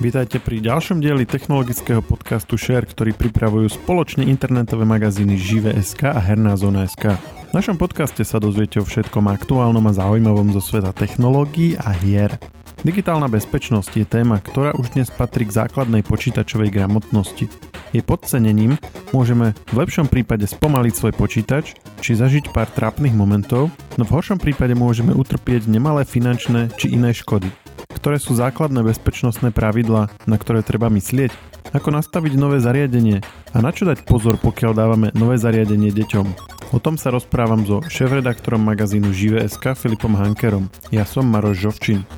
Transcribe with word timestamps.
Vítajte 0.00 0.40
pri 0.40 0.64
ďalšom 0.64 1.04
dieli 1.04 1.28
technologického 1.28 2.00
podcastu 2.00 2.56
Share, 2.56 2.88
ktorý 2.88 3.12
pripravujú 3.12 3.68
spoločne 3.68 4.24
internetové 4.24 4.88
magazíny 4.88 5.36
Žive.sk 5.36 6.08
a 6.08 6.16
Herná 6.16 6.56
zóna.sk. 6.56 7.20
V 7.20 7.52
našom 7.52 7.76
podcaste 7.76 8.24
sa 8.24 8.40
dozviete 8.40 8.80
o 8.80 8.88
všetkom 8.88 9.28
aktuálnom 9.28 9.84
a 9.84 9.92
zaujímavom 9.92 10.56
zo 10.56 10.64
sveta 10.64 10.96
technológií 10.96 11.76
a 11.76 11.92
hier. 11.92 12.32
Digitálna 12.80 13.28
bezpečnosť 13.28 13.92
je 14.00 14.06
téma, 14.08 14.40
ktorá 14.40 14.72
už 14.80 14.96
dnes 14.96 15.12
patrí 15.12 15.44
k 15.44 15.68
základnej 15.68 16.00
počítačovej 16.00 16.72
gramotnosti. 16.72 17.52
Jej 17.92 18.00
podcenením 18.00 18.80
môžeme 19.12 19.52
v 19.68 19.84
lepšom 19.84 20.08
prípade 20.08 20.48
spomaliť 20.48 20.96
svoj 20.96 21.12
počítač 21.12 21.76
či 22.00 22.16
zažiť 22.16 22.56
pár 22.56 22.72
trápnych 22.72 23.12
momentov, 23.12 23.68
no 24.00 24.08
v 24.08 24.14
horšom 24.16 24.40
prípade 24.40 24.72
môžeme 24.72 25.12
utrpieť 25.12 25.68
nemalé 25.68 26.08
finančné 26.08 26.72
či 26.80 26.88
iné 26.96 27.12
škody. 27.12 27.52
Ktoré 28.00 28.16
sú 28.16 28.32
základné 28.32 28.80
bezpečnostné 28.80 29.52
pravidlá, 29.52 30.08
na 30.24 30.36
ktoré 30.40 30.64
treba 30.64 30.88
myslieť? 30.88 31.36
Ako 31.76 31.92
nastaviť 31.92 32.32
nové 32.32 32.56
zariadenie? 32.56 33.20
A 33.52 33.60
na 33.60 33.76
čo 33.76 33.84
dať 33.84 34.08
pozor, 34.08 34.40
pokiaľ 34.40 34.72
dávame 34.72 35.12
nové 35.12 35.36
zariadenie 35.36 35.92
deťom? 35.92 36.26
O 36.72 36.80
tom 36.80 36.96
sa 36.96 37.12
rozprávam 37.12 37.68
so 37.68 37.84
šéf-redaktorom 37.84 38.64
magazínu 38.64 39.12
Žive.sk 39.12 39.76
Filipom 39.76 40.16
Hankerom. 40.16 40.72
Ja 40.88 41.04
som 41.04 41.28
Maroš 41.28 41.60
Žovčin. 41.60 42.08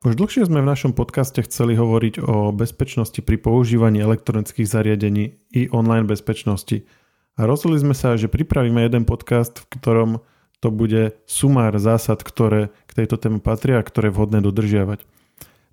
Už 0.00 0.16
dlhšie 0.16 0.48
sme 0.48 0.64
v 0.64 0.70
našom 0.72 0.96
podcaste 0.96 1.44
chceli 1.44 1.76
hovoriť 1.76 2.24
o 2.24 2.56
bezpečnosti 2.56 3.20
pri 3.20 3.36
používaní 3.36 4.00
elektronických 4.00 4.64
zariadení 4.64 5.36
i 5.52 5.68
online 5.76 6.08
bezpečnosti. 6.08 6.88
A 7.36 7.44
rozhodli 7.44 7.84
sme 7.84 7.92
sa, 7.92 8.16
že 8.16 8.32
pripravíme 8.32 8.80
jeden 8.80 9.04
podcast, 9.04 9.60
v 9.60 9.76
ktorom 9.76 10.24
to 10.60 10.72
bude 10.72 11.16
sumár 11.28 11.76
zásad, 11.76 12.24
ktoré 12.24 12.74
k 12.88 13.04
tejto 13.04 13.20
téme 13.20 13.38
patria 13.38 13.80
a 13.80 13.86
ktoré 13.86 14.08
je 14.08 14.16
vhodné 14.16 14.38
dodržiavať. 14.40 15.04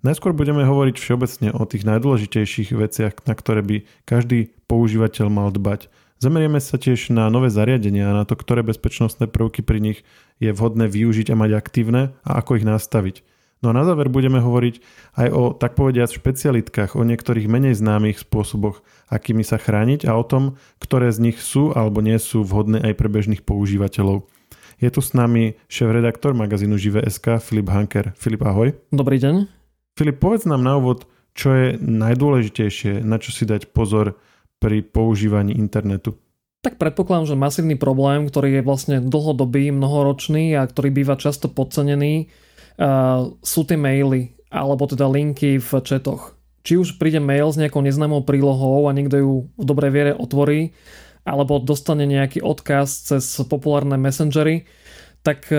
Najskôr 0.04 0.36
budeme 0.36 0.68
hovoriť 0.68 1.00
všeobecne 1.00 1.48
o 1.56 1.64
tých 1.64 1.88
najdôležitejších 1.88 2.76
veciach, 2.76 3.24
na 3.24 3.32
ktoré 3.32 3.64
by 3.64 3.76
každý 4.04 4.52
používateľ 4.68 5.32
mal 5.32 5.48
dbať. 5.48 5.88
Zamerieme 6.20 6.60
sa 6.60 6.76
tiež 6.76 7.08
na 7.08 7.32
nové 7.32 7.48
zariadenia 7.48 8.12
a 8.12 8.16
na 8.20 8.24
to, 8.28 8.36
ktoré 8.36 8.60
bezpečnostné 8.60 9.32
prvky 9.32 9.64
pri 9.64 9.80
nich 9.80 9.98
je 10.44 10.52
vhodné 10.52 10.92
využiť 10.92 11.32
a 11.32 11.40
mať 11.40 11.50
aktívne 11.56 12.12
a 12.20 12.30
ako 12.36 12.60
ich 12.60 12.68
nastaviť. 12.68 13.24
No 13.64 13.72
a 13.72 13.76
na 13.80 13.88
záver 13.88 14.12
budeme 14.12 14.44
hovoriť 14.44 14.84
aj 15.16 15.28
o, 15.32 15.56
tak 15.56 15.72
povediať, 15.72 16.20
špecialitkách, 16.20 17.00
o 17.00 17.02
niektorých 17.04 17.48
menej 17.48 17.72
známych 17.80 18.20
spôsoboch, 18.20 18.84
akými 19.08 19.40
sa 19.40 19.56
chrániť 19.56 20.04
a 20.04 20.12
o 20.20 20.24
tom, 20.24 20.60
ktoré 20.84 21.08
z 21.08 21.32
nich 21.32 21.40
sú 21.40 21.72
alebo 21.72 22.04
nie 22.04 22.20
sú 22.20 22.44
vhodné 22.44 22.84
aj 22.84 22.92
pre 22.92 23.08
bežných 23.08 23.40
používateľov. 23.40 24.28
Je 24.82 24.90
tu 24.90 24.98
s 24.98 25.14
nami 25.14 25.54
šéf-redaktor 25.70 26.34
magazínu 26.34 26.74
Žive.sk 26.74 27.38
Filip 27.38 27.70
Hanker. 27.70 28.10
Filip, 28.18 28.42
ahoj. 28.42 28.74
Dobrý 28.90 29.22
deň. 29.22 29.46
Filip, 29.94 30.18
povedz 30.18 30.50
nám 30.50 30.66
na 30.66 30.74
úvod, 30.74 31.06
čo 31.34 31.54
je 31.54 31.66
najdôležitejšie, 31.78 33.02
na 33.06 33.22
čo 33.22 33.30
si 33.30 33.46
dať 33.46 33.70
pozor 33.70 34.18
pri 34.58 34.82
používaní 34.82 35.54
internetu. 35.54 36.18
Tak 36.64 36.80
predpokladám, 36.80 37.36
že 37.36 37.36
masívny 37.36 37.76
problém, 37.76 38.24
ktorý 38.26 38.58
je 38.58 38.62
vlastne 38.64 38.96
dlhodobý, 39.04 39.68
mnohoročný 39.70 40.56
a 40.56 40.64
ktorý 40.64 40.90
býva 40.90 41.20
často 41.20 41.52
podcenený, 41.52 42.32
uh, 42.80 43.30
sú 43.44 43.68
tie 43.68 43.76
maily 43.76 44.34
alebo 44.48 44.88
teda 44.88 45.04
linky 45.10 45.60
v 45.60 45.70
četoch. 45.84 46.34
Či 46.64 46.80
už 46.80 46.88
príde 46.96 47.20
mail 47.20 47.52
s 47.52 47.60
nejakou 47.60 47.84
neznámou 47.84 48.24
prílohou 48.24 48.88
a 48.88 48.96
niekto 48.96 49.20
ju 49.20 49.32
v 49.52 49.64
dobrej 49.68 49.90
viere 49.92 50.12
otvorí 50.16 50.72
alebo 51.24 51.58
dostane 51.58 52.04
nejaký 52.04 52.44
odkaz 52.44 53.12
cez 53.12 53.24
populárne 53.48 53.96
messengery, 53.96 54.68
tak 55.24 55.48
e, 55.48 55.56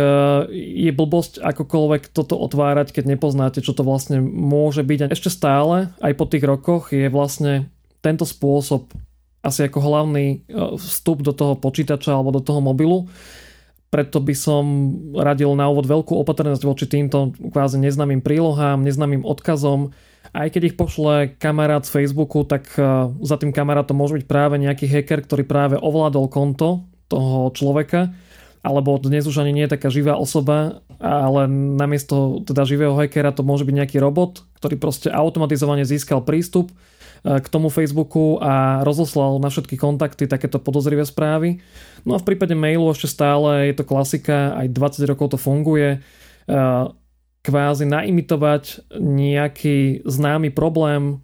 je 0.54 0.92
blbosť 0.94 1.42
akokoľvek 1.42 2.14
toto 2.14 2.38
otvárať, 2.38 2.94
keď 2.94 3.18
nepoznáte, 3.18 3.66
čo 3.66 3.74
to 3.74 3.82
vlastne 3.82 4.22
môže 4.22 4.86
byť. 4.86 5.00
A 5.10 5.12
ešte 5.12 5.34
stále, 5.34 5.90
aj 6.06 6.14
po 6.14 6.30
tých 6.30 6.46
rokoch, 6.46 6.94
je 6.94 7.10
vlastne 7.10 7.74
tento 8.06 8.30
spôsob 8.30 8.94
asi 9.42 9.66
ako 9.66 9.82
hlavný 9.82 10.26
e, 10.26 10.38
vstup 10.78 11.26
do 11.26 11.34
toho 11.34 11.58
počítača 11.58 12.14
alebo 12.14 12.30
do 12.30 12.46
toho 12.46 12.62
mobilu. 12.62 13.10
Preto 13.90 14.22
by 14.22 14.36
som 14.38 14.64
radil 15.18 15.54
na 15.58 15.66
úvod 15.66 15.90
veľkú 15.90 16.14
opatrnosť 16.14 16.64
voči 16.66 16.86
týmto 16.86 17.34
kvázi 17.34 17.82
neznámym 17.82 18.22
prílohám, 18.22 18.86
neznámym 18.86 19.26
odkazom, 19.26 19.98
aj 20.36 20.52
keď 20.52 20.62
ich 20.68 20.76
pošle 20.76 21.40
kamarát 21.40 21.88
z 21.88 21.96
Facebooku, 21.96 22.44
tak 22.44 22.68
e, 22.76 22.84
za 23.24 23.36
tým 23.40 23.56
kamarátom 23.56 23.96
môže 23.96 24.20
byť 24.20 24.26
práve 24.28 24.60
nejaký 24.60 24.84
hacker, 24.92 25.24
ktorý 25.24 25.48
práve 25.48 25.80
ovládol 25.80 26.28
konto 26.28 26.84
toho 27.08 27.56
človeka, 27.56 28.12
alebo 28.60 29.00
dnes 29.00 29.24
už 29.24 29.40
ani 29.40 29.56
nie 29.56 29.64
je 29.64 29.80
taká 29.80 29.88
živá 29.88 30.20
osoba, 30.20 30.84
ale 31.00 31.48
namiesto 31.50 32.44
teda 32.44 32.68
živého 32.68 32.98
hackera 32.98 33.32
to 33.32 33.48
môže 33.48 33.64
byť 33.64 33.76
nejaký 33.80 33.98
robot, 34.02 34.44
ktorý 34.60 34.76
proste 34.76 35.08
automatizovane 35.08 35.88
získal 35.88 36.28
prístup 36.28 36.68
e, 36.68 37.40
k 37.40 37.48
tomu 37.48 37.72
Facebooku 37.72 38.36
a 38.44 38.84
rozoslal 38.84 39.40
na 39.40 39.48
všetky 39.48 39.80
kontakty 39.80 40.28
takéto 40.28 40.60
podozrivé 40.60 41.08
správy. 41.08 41.64
No 42.04 42.20
a 42.20 42.20
v 42.20 42.28
prípade 42.28 42.60
mailu 42.60 42.92
ešte 42.92 43.08
stále 43.08 43.72
je 43.72 43.80
to 43.80 43.88
klasika, 43.88 44.52
aj 44.60 44.68
20 44.68 45.12
rokov 45.16 45.32
to 45.32 45.40
funguje 45.40 45.96
e, 45.96 46.00
kvázi 47.46 47.86
naimitovať 47.86 48.90
nejaký 48.98 50.02
známy 50.02 50.50
problém 50.50 51.22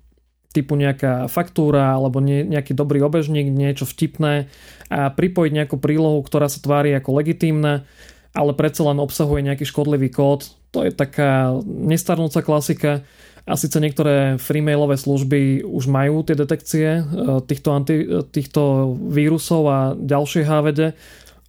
typu 0.51 0.75
nejaká 0.75 1.31
faktúra 1.31 1.95
alebo 1.95 2.19
nejaký 2.21 2.75
dobrý 2.75 2.99
obežník, 3.01 3.47
niečo 3.49 3.87
vtipné 3.87 4.51
a 4.91 5.09
pripojiť 5.09 5.51
nejakú 5.55 5.79
prílohu, 5.79 6.19
ktorá 6.21 6.51
sa 6.51 6.59
tvári 6.59 6.91
ako 6.91 7.23
legitímna, 7.23 7.87
ale 8.35 8.51
predsa 8.53 8.83
len 8.83 8.99
obsahuje 8.99 9.47
nejaký 9.47 9.63
škodlivý 9.63 10.11
kód. 10.11 10.51
To 10.75 10.83
je 10.83 10.91
taká 10.91 11.55
nestarnúca 11.65 12.43
klasika. 12.43 13.03
A 13.41 13.57
síce 13.57 13.81
niektoré 13.81 14.37
freemailové 14.37 15.01
služby 15.01 15.65
už 15.65 15.89
majú 15.89 16.21
tie 16.21 16.37
detekcie 16.37 17.01
eh, 17.01 17.03
týchto, 17.41 17.73
anti, 17.73 18.05
týchto 18.29 18.93
vírusov 19.09 19.63
a 19.65 19.79
ďalšie 19.97 20.45
HVD, 20.45 20.93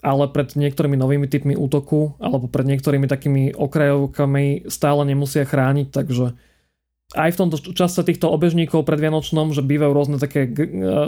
ale 0.03 0.27
pred 0.35 0.59
niektorými 0.59 0.99
novými 0.99 1.31
typmi 1.31 1.55
útoku 1.55 2.19
alebo 2.19 2.51
pred 2.51 2.67
niektorými 2.67 3.07
takými 3.07 3.55
okrajovkami 3.55 4.67
stále 4.67 5.07
nemusia 5.07 5.47
chrániť, 5.47 5.95
takže 5.95 6.35
aj 7.13 7.31
v 7.37 7.41
tomto 7.45 7.61
čase 7.77 8.01
týchto 8.09 8.33
obežníkov 8.33 8.89
pred 8.89 8.97
Vianočnom, 8.97 9.53
že 9.53 9.61
bývajú 9.61 9.93
rôzne 9.93 10.17
také 10.17 10.49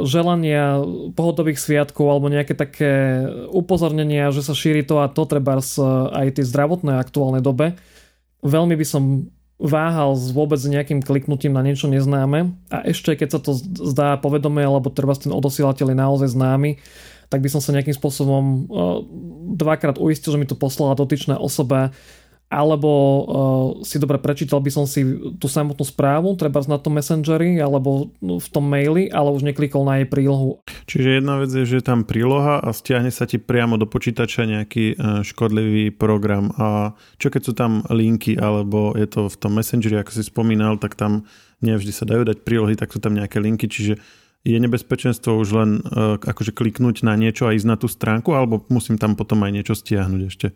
želania 0.05 0.84
pohodových 1.16 1.56
sviatkov 1.56 2.12
alebo 2.12 2.28
nejaké 2.28 2.53
také 2.53 3.25
upozornenia, 3.49 4.28
že 4.28 4.44
sa 4.44 4.53
šíri 4.53 4.84
to 4.84 5.00
a 5.00 5.09
to 5.09 5.25
treba 5.25 5.56
aj 5.59 6.26
tej 6.37 6.44
zdravotnej 6.44 7.00
aktuálnej 7.00 7.41
dobe. 7.41 7.81
Veľmi 8.44 8.76
by 8.76 8.87
som 8.87 9.32
váhal 9.56 10.12
s 10.12 10.28
vôbec 10.28 10.61
nejakým 10.61 11.00
kliknutím 11.00 11.56
na 11.56 11.65
niečo 11.65 11.88
neznáme 11.88 12.53
a 12.69 12.84
ešte 12.84 13.16
keď 13.16 13.28
sa 13.32 13.41
to 13.41 13.56
zdá 13.65 14.21
povedomé 14.21 14.61
alebo 14.61 14.93
treba 14.93 15.16
ten 15.16 15.32
odosielateľ 15.32 15.88
je 15.88 15.97
naozaj 15.97 16.28
známy, 16.37 16.84
tak 17.29 17.41
by 17.41 17.49
som 17.49 17.61
sa 17.61 17.75
nejakým 17.75 17.97
spôsobom 17.97 18.45
uh, 18.67 18.99
dvakrát 19.55 20.01
uistil, 20.01 20.35
že 20.35 20.41
mi 20.41 20.49
to 20.49 20.59
poslala 20.59 20.99
dotyčná 20.99 21.39
osoba, 21.39 21.95
alebo 22.55 22.91
uh, 22.93 23.25
si 23.83 23.99
dobre 23.99 24.21
prečítal 24.21 24.62
by 24.62 24.71
som 24.71 24.85
si 24.87 25.03
tú 25.43 25.51
samotnú 25.51 25.83
správu, 25.83 26.39
treba 26.39 26.62
na 26.71 26.79
tom 26.79 26.95
messengeri, 26.95 27.59
alebo 27.59 28.15
v 28.23 28.49
tom 28.53 28.69
maili, 28.69 29.11
ale 29.11 29.35
už 29.35 29.43
neklikol 29.43 29.83
na 29.83 29.99
jej 29.99 30.07
prílohu. 30.07 30.62
Čiže 30.87 31.19
jedna 31.19 31.43
vec 31.43 31.51
je, 31.51 31.67
že 31.67 31.83
je 31.83 31.89
tam 31.89 32.07
príloha 32.07 32.62
a 32.62 32.71
stiahne 32.71 33.11
sa 33.11 33.27
ti 33.27 33.43
priamo 33.43 33.75
do 33.75 33.91
počítača 33.91 34.47
nejaký 34.47 34.95
uh, 34.95 35.27
škodlivý 35.27 35.91
program. 35.91 36.55
A 36.55 36.95
čo 37.19 37.33
keď 37.33 37.43
sú 37.43 37.53
tam 37.59 37.83
linky, 37.91 38.39
alebo 38.39 38.95
je 38.95 39.09
to 39.11 39.27
v 39.27 39.37
tom 39.41 39.59
messengeri, 39.59 39.99
ako 39.99 40.15
si 40.15 40.23
spomínal, 40.23 40.79
tak 40.79 40.95
tam 40.95 41.27
nevždy 41.59 41.91
sa 41.91 42.06
dajú 42.06 42.23
dať 42.29 42.45
prílohy, 42.47 42.79
tak 42.79 42.93
sú 42.95 43.03
tam 43.03 43.19
nejaké 43.19 43.43
linky, 43.43 43.67
čiže 43.67 43.99
je 44.44 44.60
nebezpečenstvo 44.60 45.41
už 45.41 45.49
len 45.56 45.71
uh, 45.81 46.21
akože 46.21 46.53
kliknúť 46.53 47.00
na 47.00 47.16
niečo 47.16 47.49
a 47.49 47.56
ísť 47.56 47.69
na 47.69 47.77
tú 47.81 47.88
stránku, 47.88 48.37
alebo 48.37 48.62
musím 48.69 49.00
tam 49.00 49.16
potom 49.16 49.41
aj 49.41 49.52
niečo 49.56 49.75
stiahnuť 49.75 50.23
ešte? 50.29 50.46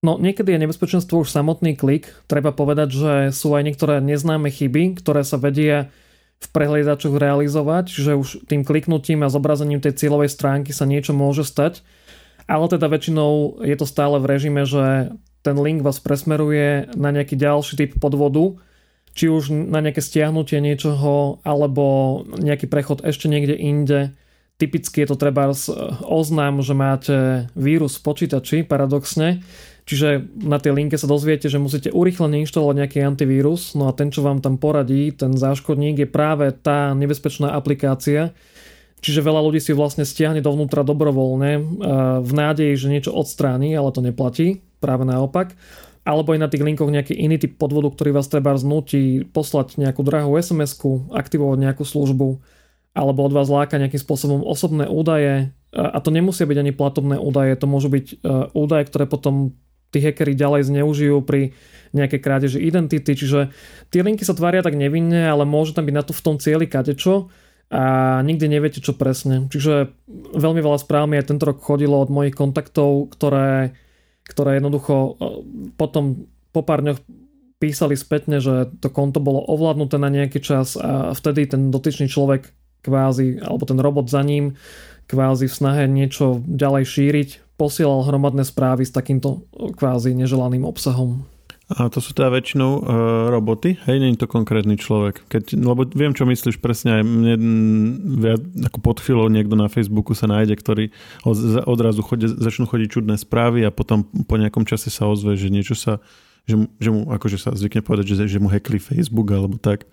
No 0.00 0.16
niekedy 0.16 0.56
je 0.56 0.62
nebezpečenstvo 0.64 1.20
už 1.20 1.28
samotný 1.28 1.76
klik. 1.76 2.08
Treba 2.24 2.56
povedať, 2.56 2.88
že 2.88 3.12
sú 3.36 3.52
aj 3.52 3.68
niektoré 3.68 4.00
neznáme 4.00 4.48
chyby, 4.48 4.96
ktoré 4.96 5.20
sa 5.28 5.36
vedia 5.36 5.92
v 6.40 6.46
prehliadačoch 6.48 7.20
realizovať, 7.20 7.92
že 7.92 8.16
už 8.16 8.48
tým 8.48 8.64
kliknutím 8.64 9.20
a 9.20 9.28
zobrazením 9.28 9.84
tej 9.84 10.00
cieľovej 10.00 10.32
stránky 10.32 10.72
sa 10.72 10.88
niečo 10.88 11.12
môže 11.12 11.44
stať. 11.44 11.84
Ale 12.48 12.64
teda 12.72 12.88
väčšinou 12.88 13.60
je 13.60 13.76
to 13.76 13.84
stále 13.84 14.16
v 14.16 14.26
režime, 14.26 14.64
že 14.64 15.12
ten 15.44 15.56
link 15.60 15.84
vás 15.84 16.00
presmeruje 16.00 16.88
na 16.96 17.12
nejaký 17.12 17.36
ďalší 17.36 17.76
typ 17.76 17.92
podvodu, 18.00 18.56
či 19.20 19.28
už 19.28 19.52
na 19.52 19.84
nejaké 19.84 20.00
stiahnutie 20.00 20.64
niečoho 20.64 21.44
alebo 21.44 22.24
nejaký 22.40 22.72
prechod 22.72 23.04
ešte 23.04 23.28
niekde 23.28 23.52
inde. 23.52 24.16
Typicky 24.56 25.04
je 25.04 25.12
to 25.12 25.20
treba 25.20 25.52
oznám, 26.08 26.64
že 26.64 26.72
máte 26.72 27.16
vírus 27.52 28.00
v 28.00 28.04
počítači, 28.08 28.64
paradoxne. 28.64 29.44
Čiže 29.84 30.24
na 30.40 30.56
tej 30.56 30.72
linke 30.72 30.96
sa 30.96 31.04
dozviete, 31.04 31.52
že 31.52 31.60
musíte 31.60 31.92
urychlene 31.92 32.40
inštalovať 32.40 32.76
nejaký 32.80 32.98
antivírus, 33.04 33.76
no 33.76 33.88
a 33.88 33.96
ten, 33.96 34.08
čo 34.08 34.24
vám 34.24 34.40
tam 34.40 34.56
poradí, 34.56 35.12
ten 35.12 35.36
záškodník, 35.36 36.00
je 36.00 36.08
práve 36.08 36.48
tá 36.56 36.96
nebezpečná 36.96 37.52
aplikácia. 37.52 38.32
Čiže 39.04 39.20
veľa 39.20 39.44
ľudí 39.44 39.60
si 39.60 39.76
vlastne 39.76 40.08
stiahne 40.08 40.40
dovnútra 40.40 40.80
dobrovoľne 40.80 41.52
v 42.24 42.32
nádeji, 42.32 42.72
že 42.72 42.92
niečo 42.92 43.12
odstráni, 43.12 43.76
ale 43.76 43.92
to 43.92 44.00
neplatí, 44.00 44.64
práve 44.80 45.04
naopak. 45.04 45.52
Alebo 46.04 46.32
aj 46.32 46.40
na 46.40 46.48
tých 46.48 46.64
linkoch 46.64 46.88
nejaký 46.88 47.12
iný 47.12 47.36
typ 47.36 47.60
podvodu, 47.60 47.92
ktorý 47.92 48.16
vás 48.16 48.26
treba 48.26 48.56
znúti 48.56 49.24
poslať 49.28 49.76
nejakú 49.76 50.00
drahú 50.00 50.36
SMS-ku, 50.40 51.12
aktivovať 51.12 51.58
nejakú 51.60 51.84
službu, 51.84 52.40
alebo 52.96 53.20
od 53.22 53.32
vás 53.36 53.46
láka 53.52 53.76
nejakým 53.76 54.00
spôsobom 54.00 54.42
osobné 54.42 54.88
údaje. 54.88 55.52
A 55.70 56.02
to 56.02 56.10
nemusia 56.10 56.48
byť 56.48 56.58
ani 56.58 56.72
platobné 56.74 57.16
údaje, 57.20 57.54
to 57.54 57.70
môžu 57.70 57.92
byť 57.92 58.06
e, 58.10 58.14
údaje, 58.56 58.90
ktoré 58.90 59.06
potom 59.06 59.54
tí 59.94 60.02
hackeri 60.02 60.34
ďalej 60.34 60.70
zneužijú 60.70 61.22
pri 61.22 61.54
nejaké 61.90 62.22
krádeži 62.22 62.62
identity, 62.62 63.14
čiže 63.14 63.50
tie 63.90 64.00
linky 64.02 64.22
sa 64.22 64.34
tvária 64.34 64.62
tak 64.62 64.78
nevinne, 64.78 65.26
ale 65.26 65.42
môže 65.42 65.74
tam 65.74 65.86
byť 65.86 65.94
na 65.94 66.06
to 66.06 66.14
v 66.14 66.22
tom 66.22 66.36
cieli 66.38 66.70
kadečo 66.70 67.30
a 67.70 68.18
nikdy 68.26 68.50
neviete, 68.50 68.82
čo 68.82 68.98
presne. 68.98 69.46
Čiže 69.46 69.94
veľmi 70.34 70.58
veľa 70.58 70.78
správ 70.82 71.06
mi 71.06 71.18
aj 71.18 71.30
tento 71.30 71.46
rok 71.46 71.62
chodilo 71.62 72.02
od 72.02 72.10
mojich 72.10 72.34
kontaktov, 72.34 73.14
ktoré, 73.14 73.78
ktoré 74.30 74.62
jednoducho 74.62 74.94
e, 74.94 75.10
potom 75.74 76.30
po 76.54 76.62
pár 76.62 76.86
dňoch 76.86 77.02
písali 77.60 77.98
spätne, 77.98 78.40
že 78.40 78.72
to 78.80 78.88
konto 78.88 79.20
bolo 79.20 79.44
ovládnuté 79.44 80.00
na 80.00 80.08
nejaký 80.08 80.40
čas 80.40 80.78
a 80.80 81.12
vtedy 81.12 81.44
ten 81.50 81.68
dotyčný 81.68 82.08
človek 82.08 82.48
kvázi, 82.80 83.42
alebo 83.44 83.68
ten 83.68 83.76
robot 83.76 84.08
za 84.08 84.24
ním 84.24 84.56
kvázi 85.10 85.50
v 85.50 85.58
snahe 85.58 85.84
niečo 85.90 86.40
ďalej 86.46 86.84
šíriť, 86.86 87.28
posielal 87.60 88.06
hromadné 88.06 88.46
správy 88.46 88.86
s 88.86 88.94
takýmto 88.94 89.44
e, 89.52 89.74
kvázi 89.74 90.14
neželaným 90.14 90.64
obsahom. 90.64 91.26
A 91.70 91.86
to 91.86 92.02
sú 92.02 92.10
teda 92.10 92.34
väčšinou 92.34 92.82
uh, 92.82 92.82
roboty, 93.30 93.78
hej, 93.86 94.02
nie 94.02 94.10
je 94.10 94.26
to 94.26 94.26
konkrétny 94.26 94.74
človek. 94.74 95.22
Keď, 95.30 95.54
lebo 95.54 95.86
viem, 95.86 96.10
čo 96.10 96.26
myslíš 96.26 96.58
presne 96.58 96.98
aj 96.98 97.02
mne, 97.06 97.34
viac, 98.18 98.42
ako 98.66 98.78
pod 98.82 98.98
chvíľou 98.98 99.30
niekto 99.30 99.54
na 99.54 99.70
Facebooku 99.70 100.10
sa 100.18 100.26
nájde, 100.26 100.58
ktorý 100.58 100.84
od, 101.22 101.62
odrazu 101.70 102.02
chodí, 102.02 102.26
začnú 102.26 102.66
chodiť 102.66 102.88
čudné 102.90 103.14
správy 103.14 103.62
a 103.62 103.70
potom 103.70 104.02
po 104.02 104.34
nejakom 104.34 104.66
čase 104.66 104.90
sa 104.90 105.06
ozve, 105.06 105.38
že 105.38 105.46
niečo 105.46 105.78
sa, 105.78 106.02
že 106.50 106.58
mu, 106.58 106.66
že 106.82 106.90
mu 106.90 107.06
akože 107.06 107.38
sa 107.38 107.54
zvykne 107.54 107.86
povedať, 107.86 108.18
že, 108.18 108.26
že 108.26 108.42
mu 108.42 108.50
hackli 108.50 108.82
Facebook 108.82 109.30
alebo 109.30 109.54
tak. 109.54 109.86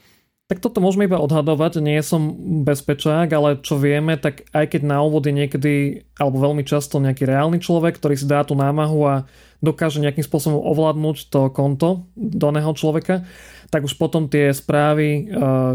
Tak 0.47 0.63
toto 0.63 0.79
môžeme 0.79 1.11
iba 1.11 1.19
odhadovať, 1.19 1.83
nie 1.83 1.99
som 1.99 2.31
bezpečák, 2.63 3.27
ale 3.35 3.59
čo 3.59 3.75
vieme, 3.75 4.15
tak 4.15 4.47
aj 4.55 4.71
keď 4.71 4.81
na 4.87 5.03
úvod 5.03 5.27
je 5.27 5.35
niekedy, 5.35 5.73
alebo 6.15 6.39
veľmi 6.39 6.63
často 6.63 7.03
nejaký 7.03 7.27
reálny 7.27 7.59
človek, 7.59 7.99
ktorý 7.99 8.15
si 8.15 8.23
dá 8.23 8.47
tú 8.47 8.55
námahu 8.55 8.99
a 9.03 9.15
dokáže 9.59 9.99
nejakým 9.99 10.23
spôsobom 10.23 10.63
ovládnuť 10.63 11.17
to 11.27 11.51
konto 11.51 12.07
daného 12.15 12.71
človeka, 12.79 13.27
tak 13.67 13.83
už 13.83 13.99
potom 13.99 14.31
tie 14.31 14.55
správy 14.55 15.07
e, 15.07 15.21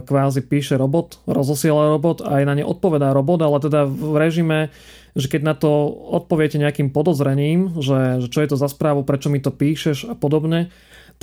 kvázi 0.08 0.40
píše 0.48 0.80
robot, 0.80 1.20
rozosiela 1.28 1.92
robot 1.92 2.24
a 2.24 2.40
aj 2.40 2.44
na 2.48 2.54
ne 2.56 2.64
odpovedá 2.64 3.12
robot, 3.12 3.44
ale 3.44 3.60
teda 3.60 3.84
v 3.84 4.16
režime, 4.16 4.72
že 5.12 5.28
keď 5.28 5.42
na 5.44 5.52
to 5.52 5.68
odpoviete 6.16 6.56
nejakým 6.56 6.88
podozrením, 6.88 7.76
že, 7.76 8.24
že 8.24 8.28
čo 8.32 8.40
je 8.40 8.48
to 8.48 8.56
za 8.56 8.72
správu, 8.72 9.04
prečo 9.04 9.28
mi 9.28 9.36
to 9.36 9.52
píšeš 9.52 10.08
a 10.08 10.16
podobne, 10.16 10.72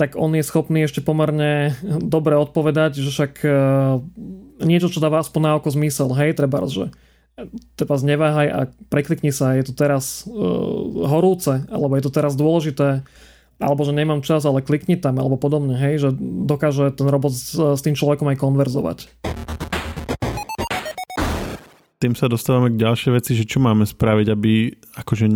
tak 0.00 0.16
on 0.16 0.32
je 0.32 0.40
schopný 0.40 0.88
ešte 0.88 1.04
pomerne 1.04 1.76
dobre 1.84 2.32
odpovedať, 2.40 3.04
že 3.04 3.12
však 3.12 3.32
e, 3.44 3.50
niečo, 4.64 4.88
čo 4.88 5.04
dáva 5.04 5.20
aspoň 5.20 5.40
na 5.44 5.52
oko 5.60 5.68
zmysel, 5.68 6.08
hej, 6.16 6.32
treba, 6.32 6.64
že 6.64 6.88
treba 7.76 8.00
zneváhaj 8.00 8.48
a 8.48 8.58
preklikni 8.88 9.28
sa, 9.28 9.56
je 9.56 9.64
to 9.68 9.72
teraz 9.72 10.28
uh, 10.28 10.36
horúce, 11.08 11.64
alebo 11.72 11.96
je 11.96 12.04
to 12.04 12.12
teraz 12.12 12.36
dôležité, 12.36 13.00
alebo 13.60 13.80
že 13.84 13.96
nemám 13.96 14.20
čas, 14.20 14.44
ale 14.44 14.64
klikni 14.64 15.00
tam, 15.00 15.16
alebo 15.16 15.40
podobne, 15.40 15.76
hej, 15.76 16.04
že 16.04 16.10
dokáže 16.20 16.92
ten 16.92 17.08
robot 17.08 17.32
s, 17.32 17.56
s 17.56 17.80
tým 17.80 17.96
človekom 17.96 18.28
aj 18.28 18.40
konverzovať. 18.40 18.98
Tým 22.00 22.16
sa 22.16 22.32
dostávame 22.32 22.72
k 22.72 22.80
ďalšej 22.80 23.10
veci, 23.12 23.36
že 23.36 23.44
čo 23.44 23.60
máme 23.60 23.84
spraviť, 23.84 24.26
aby 24.32 24.72
akože 24.96 25.28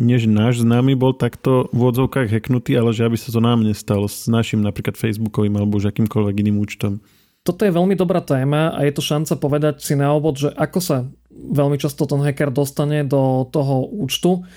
než 0.00 0.24
náš 0.24 0.64
známy 0.64 0.96
bol 0.96 1.12
takto 1.12 1.68
v 1.68 1.80
odzovkách 1.84 2.32
hacknutý, 2.32 2.80
ale 2.80 2.96
že 2.96 3.04
aby 3.04 3.20
sa 3.20 3.28
to 3.28 3.44
nám 3.44 3.60
nestalo 3.60 4.08
s 4.08 4.24
našim 4.24 4.64
napríklad 4.64 4.96
Facebookovým 4.96 5.60
alebo 5.60 5.76
už 5.76 5.92
akýmkoľvek 5.92 6.34
iným 6.40 6.64
účtom. 6.64 7.04
Toto 7.44 7.68
je 7.68 7.76
veľmi 7.76 7.92
dobrá 7.92 8.24
téma 8.24 8.72
a 8.72 8.88
je 8.88 8.92
to 8.96 9.04
šanca 9.04 9.36
povedať 9.36 9.84
si 9.84 10.00
na 10.00 10.08
obod, 10.16 10.40
že 10.40 10.48
ako 10.48 10.78
sa 10.80 11.04
veľmi 11.28 11.76
často 11.76 12.08
ten 12.08 12.24
hacker 12.24 12.56
dostane 12.56 13.04
do 13.04 13.44
toho 13.52 13.84
účtu, 13.92 14.48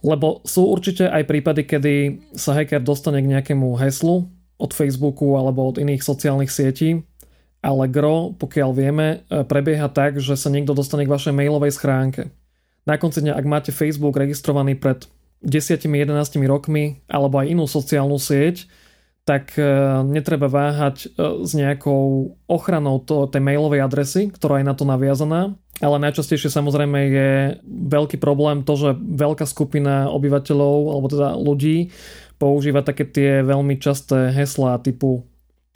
lebo 0.00 0.40
sú 0.48 0.72
určite 0.72 1.04
aj 1.04 1.28
prípady, 1.28 1.68
kedy 1.68 1.94
sa 2.32 2.56
hacker 2.56 2.80
dostane 2.80 3.20
k 3.20 3.28
nejakému 3.28 3.76
heslu 3.76 4.24
od 4.56 4.72
Facebooku 4.72 5.36
alebo 5.36 5.68
od 5.68 5.76
iných 5.76 6.00
sociálnych 6.00 6.48
sietí, 6.48 7.04
ale 7.62 7.86
gro, 7.86 8.34
pokiaľ 8.34 8.70
vieme, 8.74 9.22
e, 9.30 9.46
prebieha 9.46 9.86
tak, 9.86 10.18
že 10.18 10.34
sa 10.34 10.50
niekto 10.50 10.74
dostane 10.74 11.06
k 11.06 11.14
vašej 11.14 11.30
mailovej 11.30 11.78
schránke. 11.78 12.34
Na 12.82 12.98
konci 12.98 13.22
dňa, 13.22 13.38
ak 13.38 13.46
máte 13.46 13.70
Facebook 13.70 14.18
registrovaný 14.18 14.74
pred 14.74 15.06
10-11 15.46 16.10
rokmi 16.50 16.98
alebo 17.06 17.38
aj 17.38 17.46
inú 17.46 17.70
sociálnu 17.70 18.18
sieť, 18.18 18.66
tak 19.22 19.54
e, 19.54 19.62
netreba 20.02 20.50
váhať 20.50 21.06
e, 21.06 21.46
s 21.46 21.54
nejakou 21.54 22.34
ochranou 22.50 22.98
to, 22.98 23.30
tej 23.30 23.38
mailovej 23.38 23.86
adresy, 23.86 24.22
ktorá 24.34 24.58
je 24.58 24.66
na 24.66 24.74
to 24.74 24.82
naviazaná. 24.82 25.54
Ale 25.78 26.02
najčastejšie 26.02 26.50
samozrejme 26.50 26.98
je 27.10 27.30
veľký 27.66 28.18
problém 28.18 28.66
to, 28.66 28.74
že 28.74 28.90
veľká 28.98 29.46
skupina 29.46 30.10
obyvateľov 30.10 30.78
alebo 30.90 31.06
teda 31.06 31.38
ľudí 31.38 31.94
používa 32.42 32.82
také 32.82 33.06
tie 33.06 33.46
veľmi 33.46 33.78
časté 33.78 34.34
heslá 34.34 34.82
typu 34.82 35.22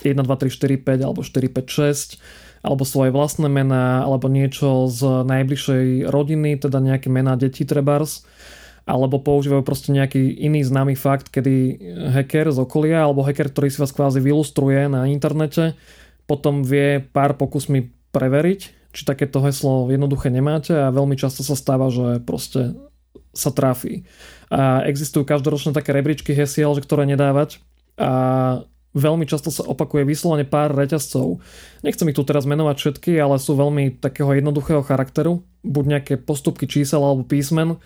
1, 0.02 0.22
2, 0.22 0.25
3, 0.25 0.50
4, 0.50 0.76
5 0.82 1.06
alebo 1.06 1.20
4, 1.25 1.48
5, 1.48 2.16
6 2.20 2.66
alebo 2.66 2.82
svoje 2.82 3.14
vlastné 3.14 3.46
mená 3.46 4.02
alebo 4.02 4.26
niečo 4.26 4.90
z 4.90 5.22
najbližšej 5.22 6.10
rodiny, 6.10 6.58
teda 6.58 6.82
nejaké 6.82 7.06
mená 7.06 7.38
detí 7.38 7.62
trebárs 7.62 8.26
alebo 8.87 9.19
používajú 9.19 9.66
proste 9.66 9.90
nejaký 9.90 10.46
iný 10.46 10.62
známy 10.62 10.94
fakt, 10.94 11.34
kedy 11.34 11.78
hacker 12.14 12.54
z 12.54 12.58
okolia 12.62 13.02
alebo 13.02 13.26
hacker, 13.26 13.50
ktorý 13.50 13.69
si 13.70 13.82
vás 13.82 13.90
kvázi 13.90 14.22
vylustruje 14.22 14.87
na 14.87 15.10
internete, 15.10 15.75
potom 16.31 16.62
vie 16.62 17.02
pár 17.02 17.34
pokusmi 17.34 17.90
preveriť, 18.14 18.60
či 18.94 19.02
takéto 19.02 19.43
heslo 19.43 19.90
jednoduché 19.90 20.31
nemáte 20.31 20.70
a 20.70 20.94
veľmi 20.94 21.19
často 21.19 21.43
sa 21.43 21.58
stáva, 21.58 21.90
že 21.90 22.22
proste 22.22 22.78
sa 23.34 23.50
trafí. 23.50 24.06
A 24.48 24.87
existujú 24.87 25.26
každoročné 25.26 25.75
také 25.75 25.90
rebríčky 25.90 26.31
hesiel, 26.32 26.70
že 26.78 26.87
ktoré 26.87 27.10
nedávať 27.10 27.58
a 27.98 28.62
veľmi 28.96 29.28
často 29.28 29.52
sa 29.52 29.69
opakuje 29.69 30.08
vyslovene 30.08 30.48
pár 30.48 30.72
reťazcov. 30.72 31.44
Nechcem 31.84 32.08
ich 32.08 32.16
tu 32.16 32.25
teraz 32.25 32.48
menovať 32.48 32.76
všetky, 32.81 33.12
ale 33.20 33.37
sú 33.37 33.52
veľmi 33.52 34.00
takého 34.00 34.32
jednoduchého 34.32 34.81
charakteru. 34.81 35.44
Buď 35.60 35.84
nejaké 35.84 36.14
postupky 36.16 36.64
čísel 36.64 37.04
alebo 37.04 37.28
písmen, 37.28 37.76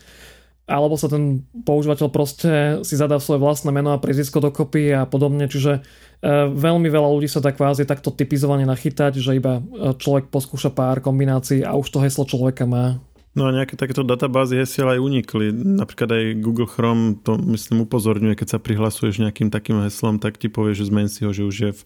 alebo 0.70 0.94
sa 0.94 1.10
ten 1.10 1.42
používateľ 1.66 2.08
proste 2.14 2.78
si 2.86 2.94
zadá 2.94 3.18
svoje 3.18 3.42
vlastné 3.42 3.74
meno 3.74 3.90
a 3.90 3.98
priezvisko 3.98 4.38
dokopy 4.38 4.94
a 4.94 5.02
podobne, 5.02 5.50
čiže 5.50 5.82
e, 6.22 6.46
veľmi 6.46 6.86
veľa 6.86 7.10
ľudí 7.10 7.26
sa 7.26 7.42
dá 7.42 7.50
kvázi 7.50 7.82
takto 7.82 8.14
typizovane 8.14 8.62
nachytať, 8.62 9.18
že 9.18 9.34
iba 9.34 9.58
e, 9.58 9.62
človek 9.98 10.30
poskúša 10.30 10.70
pár 10.70 11.02
kombinácií 11.02 11.66
a 11.66 11.74
už 11.74 11.90
to 11.90 11.98
heslo 11.98 12.22
človeka 12.22 12.70
má. 12.70 13.02
No 13.30 13.46
a 13.46 13.54
nejaké 13.54 13.78
takéto 13.78 14.02
databázy 14.02 14.58
hesiel 14.58 14.90
aj 14.90 14.98
unikli. 14.98 15.54
Napríklad 15.54 16.10
aj 16.10 16.24
Google 16.42 16.66
Chrome 16.66 17.14
to 17.22 17.38
myslím 17.54 17.86
upozorňuje, 17.86 18.34
keď 18.34 18.48
sa 18.50 18.58
prihlasuješ 18.58 19.22
nejakým 19.22 19.54
takým 19.54 19.78
heslom, 19.86 20.18
tak 20.18 20.34
ti 20.34 20.50
povie, 20.50 20.74
že 20.74 20.90
zmen 20.90 21.06
si 21.06 21.22
ho, 21.22 21.30
že 21.30 21.46
už 21.46 21.56
je 21.62 21.72
v 21.78 21.82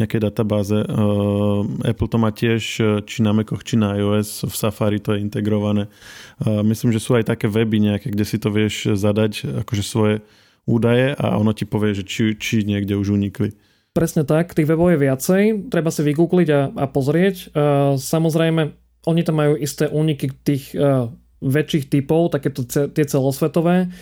nejakej 0.00 0.24
databáze. 0.24 0.72
Uh, 0.88 1.68
Apple 1.84 2.08
to 2.08 2.16
má 2.16 2.32
tiež, 2.32 2.62
či 3.04 3.18
na 3.20 3.36
Macoch, 3.36 3.60
či 3.60 3.76
na 3.76 3.92
iOS, 3.92 4.48
v 4.48 4.54
Safari 4.56 4.96
to 4.96 5.12
je 5.12 5.20
integrované. 5.20 5.92
Uh, 6.40 6.64
myslím, 6.64 6.96
že 6.96 7.04
sú 7.04 7.12
aj 7.12 7.28
také 7.28 7.44
weby 7.44 7.76
nejaké, 7.76 8.08
kde 8.08 8.24
si 8.24 8.40
to 8.40 8.48
vieš 8.48 8.96
zadať, 8.96 9.68
akože 9.68 9.84
svoje 9.84 10.24
údaje 10.64 11.12
a 11.12 11.36
ono 11.36 11.52
ti 11.52 11.68
povie, 11.68 11.92
že 11.92 12.08
či, 12.08 12.40
či 12.40 12.64
niekde 12.64 12.96
už 12.96 13.12
unikli. 13.12 13.52
Presne 13.92 14.24
tak, 14.24 14.56
tých 14.56 14.68
webov 14.68 14.96
je 14.96 15.04
viacej, 15.04 15.42
treba 15.68 15.92
si 15.92 16.00
vygoogliť 16.00 16.48
a, 16.56 16.60
a 16.72 16.84
pozrieť. 16.88 17.52
Uh, 17.52 18.00
samozrejme, 18.00 18.85
oni 19.06 19.22
tam 19.22 19.38
majú 19.38 19.54
isté 19.54 19.86
úniky 19.86 20.34
tých 20.42 20.74
uh, 20.74 21.08
väčších 21.40 21.88
typov, 21.88 22.34
takéto 22.34 22.66
ce, 22.66 22.90
tie 22.90 23.04
celosvetové, 23.06 23.94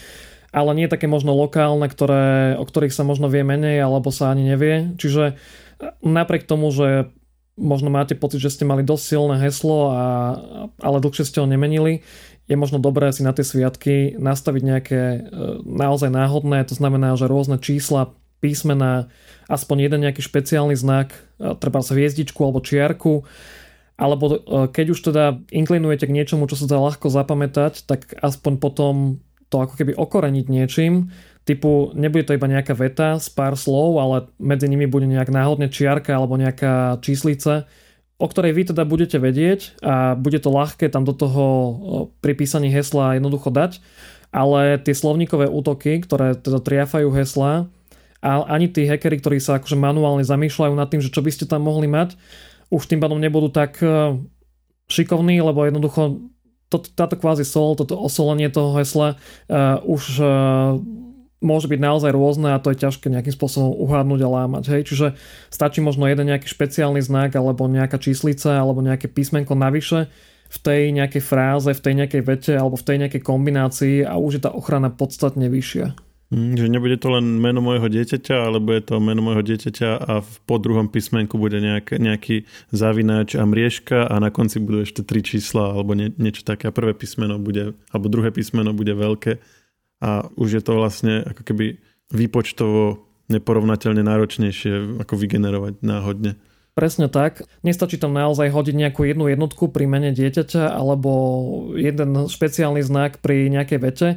ale 0.54 0.70
nie 0.72 0.88
také 0.88 1.10
možno 1.10 1.34
lokálne, 1.34 1.90
ktoré, 1.90 2.56
o 2.56 2.64
ktorých 2.64 2.94
sa 2.94 3.02
možno 3.02 3.26
vie 3.26 3.42
menej 3.42 3.82
alebo 3.82 4.14
sa 4.14 4.30
ani 4.30 4.48
nevie. 4.48 4.94
Čiže 4.96 5.34
eh, 5.34 5.92
napriek 6.00 6.48
tomu, 6.48 6.70
že 6.70 7.12
možno 7.54 7.90
máte 7.90 8.18
pocit, 8.18 8.42
že 8.42 8.50
ste 8.50 8.64
mali 8.66 8.82
dosť 8.82 9.04
silné 9.14 9.36
heslo, 9.38 9.94
a, 9.94 10.02
ale 10.82 10.98
dlhšie 10.98 11.22
ste 11.22 11.38
ho 11.38 11.46
nemenili, 11.46 12.02
je 12.50 12.56
možno 12.58 12.82
dobré 12.82 13.14
si 13.14 13.22
na 13.22 13.30
tie 13.30 13.46
sviatky 13.46 14.18
nastaviť 14.18 14.62
nejaké 14.66 15.00
e, 15.00 15.18
naozaj 15.62 16.10
náhodné, 16.10 16.66
to 16.66 16.74
znamená, 16.74 17.14
že 17.14 17.30
rôzne 17.30 17.62
čísla, 17.62 18.10
písmená, 18.42 19.06
aspoň 19.46 19.86
jeden 19.86 20.00
nejaký 20.02 20.20
špeciálny 20.20 20.74
znak, 20.74 21.14
treba 21.38 21.80
sa 21.80 21.94
hviezdičku 21.94 22.36
alebo 22.42 22.58
čiarku, 22.58 23.22
alebo 23.94 24.24
e, 24.26 24.36
keď 24.70 24.86
už 24.94 25.00
teda 25.12 25.24
inklinujete 25.54 26.10
k 26.10 26.14
niečomu, 26.14 26.50
čo 26.50 26.58
sa 26.58 26.66
dá 26.66 26.78
ľahko 26.82 27.10
zapamätať, 27.10 27.86
tak 27.86 28.14
aspoň 28.18 28.52
potom 28.58 28.94
to 29.48 29.62
ako 29.62 29.74
keby 29.78 29.92
okoreniť 29.94 30.46
niečím, 30.50 31.14
typu 31.46 31.94
nebude 31.94 32.26
to 32.26 32.34
iba 32.34 32.50
nejaká 32.50 32.74
veta 32.74 33.20
z 33.22 33.28
pár 33.30 33.54
slov, 33.54 34.00
ale 34.00 34.16
medzi 34.40 34.66
nimi 34.66 34.90
bude 34.90 35.06
nejak 35.06 35.30
náhodne 35.30 35.70
čiarka 35.70 36.16
alebo 36.16 36.34
nejaká 36.34 36.98
číslica, 37.04 37.70
o 38.18 38.26
ktorej 38.26 38.56
vy 38.56 38.62
teda 38.74 38.82
budete 38.82 39.20
vedieť 39.22 39.78
a 39.84 40.18
bude 40.18 40.40
to 40.42 40.50
ľahké 40.50 40.90
tam 40.90 41.06
do 41.06 41.14
toho 41.14 41.44
e, 41.46 41.72
pri 42.18 42.34
písaní 42.34 42.72
hesla 42.74 43.20
jednoducho 43.20 43.54
dať. 43.54 43.78
Ale 44.34 44.82
tie 44.82 44.98
slovníkové 44.98 45.46
útoky, 45.46 46.02
ktoré 46.02 46.34
teda 46.34 46.58
triafajú 46.58 47.06
hesla, 47.14 47.70
a 48.24 48.40
ani 48.48 48.72
tí 48.72 48.88
hackeri, 48.88 49.20
ktorí 49.20 49.36
sa 49.36 49.60
akože 49.60 49.76
manuálne 49.76 50.24
zamýšľajú 50.24 50.72
nad 50.72 50.88
tým, 50.88 51.04
že 51.04 51.12
čo 51.12 51.20
by 51.20 51.28
ste 51.28 51.44
tam 51.44 51.68
mohli 51.68 51.84
mať, 51.84 52.16
už 52.74 52.90
tým 52.90 52.98
pádom 52.98 53.22
nebudú 53.22 53.54
tak 53.54 53.78
e, 53.78 54.18
šikovní, 54.90 55.38
lebo 55.38 55.62
jednoducho 55.62 56.18
to, 56.68 56.82
táto 56.82 57.14
kvázi 57.14 57.46
sol, 57.46 57.78
toto 57.78 57.94
osolenie 57.94 58.50
toho 58.50 58.74
hesla 58.74 59.14
uh, 59.14 59.78
už 59.86 60.18
uh, 60.18 60.74
môže 61.44 61.68
byť 61.68 61.80
naozaj 61.80 62.10
rôzne 62.10 62.50
a 62.50 62.58
to 62.58 62.72
je 62.72 62.82
ťažké 62.82 63.12
nejakým 63.12 63.36
spôsobom 63.36 63.76
uhádnuť 63.84 64.20
a 64.24 64.28
lámať. 64.32 64.64
Hej? 64.72 64.82
Čiže 64.90 65.06
stačí 65.52 65.84
možno 65.84 66.08
jeden 66.08 66.32
nejaký 66.32 66.48
špeciálny 66.48 67.04
znak 67.04 67.36
alebo 67.36 67.68
nejaká 67.68 68.00
číslica 68.00 68.58
alebo 68.58 68.80
nejaké 68.80 69.06
písmenko 69.06 69.54
navyše 69.54 70.08
v 70.50 70.58
tej 70.58 70.82
nejakej 70.96 71.22
fráze, 71.22 71.70
v 71.70 71.84
tej 71.84 71.94
nejakej 72.00 72.22
vete 72.24 72.52
alebo 72.56 72.80
v 72.80 72.86
tej 72.88 72.96
nejakej 73.06 73.22
kombinácii 73.22 73.96
a 74.02 74.16
už 74.16 74.40
je 74.40 74.42
tá 74.42 74.50
ochrana 74.50 74.88
podstatne 74.88 75.46
vyššia. 75.52 75.94
Mm, 76.34 76.58
že 76.58 76.66
nebude 76.66 76.98
to 76.98 77.14
len 77.14 77.38
meno 77.38 77.62
môjho 77.62 77.86
dieťaťa, 77.86 78.50
alebo 78.50 78.74
je 78.74 78.82
to 78.82 78.98
meno 78.98 79.22
môjho 79.22 79.46
dieťaťa 79.46 79.90
a 80.02 80.12
v 80.18 80.32
po 80.50 80.58
druhom 80.58 80.90
písmenku 80.90 81.38
bude 81.38 81.62
nejak, 81.62 81.94
nejaký 81.94 82.50
zavináč 82.74 83.38
a 83.38 83.46
mriežka 83.46 84.10
a 84.10 84.18
na 84.18 84.34
konci 84.34 84.58
budú 84.58 84.82
ešte 84.82 85.06
tri 85.06 85.22
čísla 85.22 85.70
alebo 85.70 85.94
nie, 85.94 86.10
niečo 86.18 86.42
také 86.42 86.66
a 86.66 86.74
prvé 86.74 86.90
písmeno 86.90 87.38
bude, 87.38 87.78
alebo 87.94 88.10
druhé 88.10 88.34
písmeno 88.34 88.74
bude 88.74 88.98
veľké 88.98 89.38
a 90.02 90.26
už 90.34 90.58
je 90.58 90.62
to 90.66 90.74
vlastne 90.74 91.22
ako 91.22 91.42
keby 91.46 91.78
výpočtovo 92.10 93.06
neporovnateľne 93.30 94.02
náročnejšie 94.02 95.06
ako 95.06 95.14
vygenerovať 95.14 95.86
náhodne. 95.86 96.34
Presne 96.74 97.06
tak. 97.06 97.46
Nestačí 97.62 97.94
tam 97.94 98.10
naozaj 98.10 98.50
hodiť 98.50 98.74
nejakú 98.74 99.06
jednu 99.06 99.30
jednotku 99.30 99.70
pri 99.70 99.86
mene 99.86 100.10
dieťaťa 100.10 100.74
alebo 100.74 101.10
jeden 101.78 102.26
špeciálny 102.26 102.82
znak 102.82 103.22
pri 103.22 103.46
nejakej 103.54 103.78
vete 103.78 104.08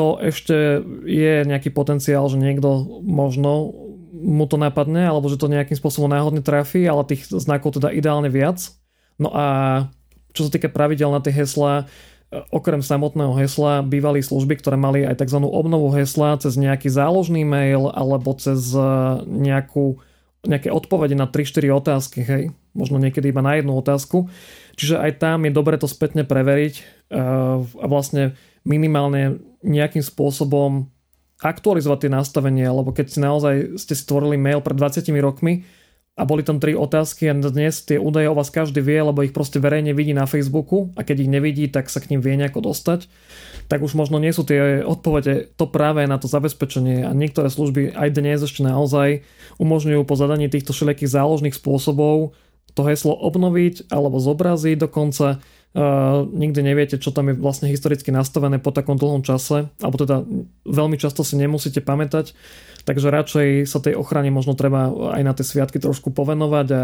to 0.00 0.16
ešte 0.16 0.80
je 1.04 1.44
nejaký 1.44 1.68
potenciál, 1.76 2.24
že 2.32 2.40
niekto 2.40 3.04
možno 3.04 3.68
mu 4.16 4.48
to 4.48 4.56
napadne, 4.56 5.04
alebo 5.04 5.28
že 5.28 5.36
to 5.36 5.52
nejakým 5.52 5.76
spôsobom 5.76 6.08
náhodne 6.08 6.40
trafí, 6.40 6.88
ale 6.88 7.04
tých 7.04 7.28
znakov 7.28 7.76
teda 7.76 7.92
ideálne 7.92 8.32
viac. 8.32 8.72
No 9.20 9.28
a 9.28 9.46
čo 10.32 10.48
sa 10.48 10.50
týka 10.56 10.72
pravidel 10.72 11.12
na 11.12 11.20
tie 11.20 11.36
hesla, 11.36 11.84
okrem 12.48 12.80
samotného 12.80 13.36
hesla 13.36 13.84
bývali 13.84 14.24
služby, 14.24 14.56
ktoré 14.56 14.80
mali 14.80 15.04
aj 15.04 15.20
tzv. 15.20 15.44
obnovu 15.44 15.92
hesla 15.92 16.40
cez 16.40 16.56
nejaký 16.56 16.88
záložný 16.88 17.44
mail 17.44 17.92
alebo 17.92 18.32
cez 18.40 18.72
e, 18.72 18.80
nejakú, 19.28 20.00
nejaké 20.48 20.72
odpovede 20.72 21.18
na 21.18 21.28
3-4 21.28 21.68
otázky, 21.76 22.20
hej. 22.24 22.44
Možno 22.72 23.02
niekedy 23.02 23.34
iba 23.34 23.42
na 23.42 23.58
jednu 23.58 23.74
otázku. 23.76 24.30
Čiže 24.78 25.02
aj 25.02 25.12
tam 25.18 25.44
je 25.44 25.52
dobre 25.52 25.74
to 25.76 25.90
spätne 25.90 26.22
preveriť 26.22 26.74
e, 26.78 26.82
a 27.76 27.86
vlastne 27.90 28.38
minimálne 28.62 29.49
nejakým 29.64 30.04
spôsobom 30.04 30.88
aktualizovať 31.40 32.06
tie 32.06 32.10
nastavenia, 32.12 32.68
lebo 32.68 32.92
keď 32.92 33.06
si 33.08 33.18
naozaj 33.20 33.54
ste 33.80 33.96
stvorili 33.96 34.36
mail 34.36 34.60
pred 34.60 34.76
20 34.76 35.08
rokmi 35.24 35.64
a 36.20 36.28
boli 36.28 36.44
tam 36.44 36.60
tri 36.60 36.76
otázky 36.76 37.32
a 37.32 37.34
dnes 37.34 37.80
tie 37.80 37.96
údaje 37.96 38.28
o 38.28 38.36
vás 38.36 38.52
každý 38.52 38.84
vie, 38.84 39.00
lebo 39.00 39.24
ich 39.24 39.32
proste 39.32 39.56
verejne 39.56 39.96
vidí 39.96 40.12
na 40.12 40.28
Facebooku 40.28 40.92
a 40.92 41.00
keď 41.00 41.24
ich 41.24 41.32
nevidí, 41.32 41.64
tak 41.72 41.88
sa 41.88 41.96
k 41.96 42.12
ním 42.12 42.20
vie 42.20 42.36
nejako 42.36 42.60
dostať, 42.68 43.08
tak 43.72 43.80
už 43.80 43.96
možno 43.96 44.20
nie 44.20 44.36
sú 44.36 44.44
tie 44.44 44.84
odpovede 44.84 45.56
to 45.56 45.64
práve 45.64 46.04
na 46.04 46.20
to 46.20 46.28
zabezpečenie 46.28 47.08
a 47.08 47.16
niektoré 47.16 47.48
služby 47.48 47.96
aj 47.96 48.08
dnes 48.12 48.44
ešte 48.44 48.60
naozaj 48.60 49.24
umožňujú 49.56 50.04
po 50.04 50.14
zadaní 50.18 50.52
týchto 50.52 50.76
všelijakých 50.76 51.08
záložných 51.08 51.56
spôsobov 51.56 52.36
to 52.76 52.82
heslo 52.84 53.16
obnoviť 53.16 53.88
alebo 53.88 54.20
zobraziť 54.20 54.76
dokonca 54.76 55.40
Uh, 55.70 56.26
nikdy 56.34 56.66
neviete, 56.66 56.98
čo 56.98 57.14
tam 57.14 57.30
je 57.30 57.38
vlastne 57.38 57.70
historicky 57.70 58.10
nastavené 58.10 58.58
po 58.58 58.74
takom 58.74 58.98
dlhom 58.98 59.22
čase, 59.22 59.70
alebo 59.78 60.02
teda 60.02 60.26
veľmi 60.66 60.98
často 60.98 61.22
si 61.22 61.38
nemusíte 61.38 61.78
pamätať, 61.78 62.34
takže 62.82 63.06
radšej 63.06 63.70
sa 63.70 63.78
tej 63.78 63.94
ochrane 63.94 64.34
možno 64.34 64.58
treba 64.58 64.90
aj 65.14 65.22
na 65.22 65.30
tie 65.30 65.46
sviatky 65.46 65.78
trošku 65.78 66.10
povenovať 66.10 66.66
a 66.74 66.82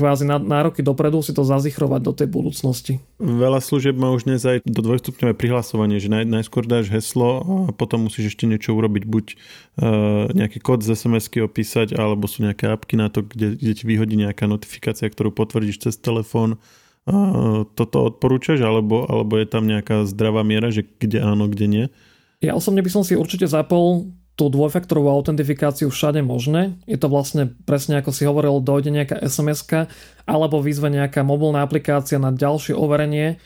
kvázi 0.00 0.24
na, 0.24 0.40
nároky 0.40 0.80
dopredu 0.80 1.20
si 1.20 1.36
to 1.36 1.44
zazichrovať 1.44 2.00
do 2.00 2.12
tej 2.16 2.28
budúcnosti. 2.32 3.04
Veľa 3.20 3.60
služieb 3.60 4.00
má 4.00 4.08
už 4.16 4.24
dnes 4.24 4.48
aj 4.48 4.64
do 4.64 4.80
dvojstupňové 4.80 5.36
prihlasovanie, 5.36 6.00
že 6.00 6.08
naj, 6.08 6.24
najskôr 6.24 6.64
dáš 6.64 6.88
heslo 6.88 7.44
a 7.68 7.70
potom 7.76 8.08
musíš 8.08 8.32
ešte 8.32 8.48
niečo 8.48 8.72
urobiť, 8.72 9.04
buď 9.04 9.26
uh, 9.28 10.32
nejaký 10.32 10.56
kód 10.64 10.80
z 10.80 10.96
SMS-ky 10.96 11.44
opísať, 11.44 11.92
alebo 12.00 12.24
sú 12.24 12.48
nejaké 12.48 12.64
apky 12.72 12.96
na 12.96 13.12
to, 13.12 13.28
kde, 13.28 13.60
kde 13.60 13.72
ti 13.76 13.84
vyhodí 13.84 14.16
nejaká 14.16 14.48
notifikácia, 14.48 15.04
ktorú 15.04 15.36
potvrdíš 15.36 15.84
cez 15.84 16.00
telefón 16.00 16.56
toto 17.74 17.96
odporúčaš, 18.10 18.62
alebo, 18.62 19.04
alebo 19.06 19.36
je 19.36 19.46
tam 19.46 19.66
nejaká 19.66 20.06
zdravá 20.08 20.46
miera, 20.46 20.72
že 20.72 20.86
kde 20.86 21.20
áno, 21.20 21.50
kde 21.50 21.66
nie? 21.66 21.84
Ja 22.40 22.56
osobne 22.56 22.80
by 22.80 22.90
som 22.90 23.02
si 23.04 23.18
určite 23.18 23.44
zapol 23.44 24.08
tú 24.40 24.48
dvojfaktorovú 24.48 25.12
autentifikáciu 25.12 25.92
všade 25.92 26.24
možné. 26.24 26.80
Je 26.88 26.96
to 26.96 27.12
vlastne 27.12 27.52
presne 27.68 28.00
ako 28.00 28.08
si 28.08 28.24
hovoril, 28.24 28.64
dojde 28.64 28.88
nejaká 28.88 29.20
sms 29.20 29.68
alebo 30.24 30.64
vyzve 30.64 30.88
nejaká 30.88 31.20
mobilná 31.20 31.60
aplikácia 31.60 32.16
na 32.16 32.32
ďalšie 32.32 32.72
overenie. 32.72 33.36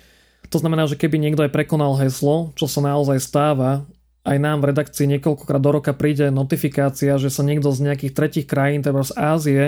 To 0.55 0.63
znamená, 0.63 0.87
že 0.87 0.95
keby 0.95 1.19
niekto 1.19 1.43
aj 1.43 1.51
prekonal 1.51 1.99
heslo, 1.99 2.55
čo 2.55 2.71
sa 2.71 2.79
naozaj 2.79 3.19
stáva, 3.19 3.83
aj 4.23 4.39
nám 4.39 4.63
v 4.63 4.71
redakcii 4.71 5.19
niekoľkokrát 5.19 5.59
do 5.59 5.71
roka 5.75 5.93
príde 5.93 6.31
notifikácia, 6.31 7.19
že 7.19 7.29
sa 7.29 7.43
niekto 7.43 7.75
z 7.75 7.91
nejakých 7.91 8.13
tretich 8.15 8.47
krajín, 8.47 8.81
teda 8.81 9.03
z 9.03 9.13
Ázie, 9.19 9.65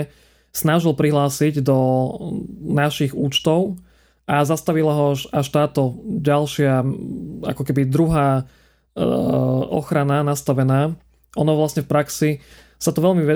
snažil 0.55 0.95
prihlásiť 0.95 1.61
do 1.61 1.77
našich 2.63 3.11
účtov 3.13 3.77
a 4.27 4.43
zastavila 4.43 4.91
ho 4.91 5.15
až 5.15 5.47
táto 5.47 5.95
ďalšia, 6.03 6.83
ako 7.47 7.63
keby 7.63 7.87
druhá 7.87 8.43
e, 8.43 9.03
ochrana 9.71 10.19
nastavená. 10.27 10.99
Ono 11.39 11.51
vlastne 11.55 11.87
v 11.87 11.89
praxi 11.89 12.29
sa 12.75 12.91
to 12.91 12.99
veľmi 12.99 13.23
e, 13.23 13.29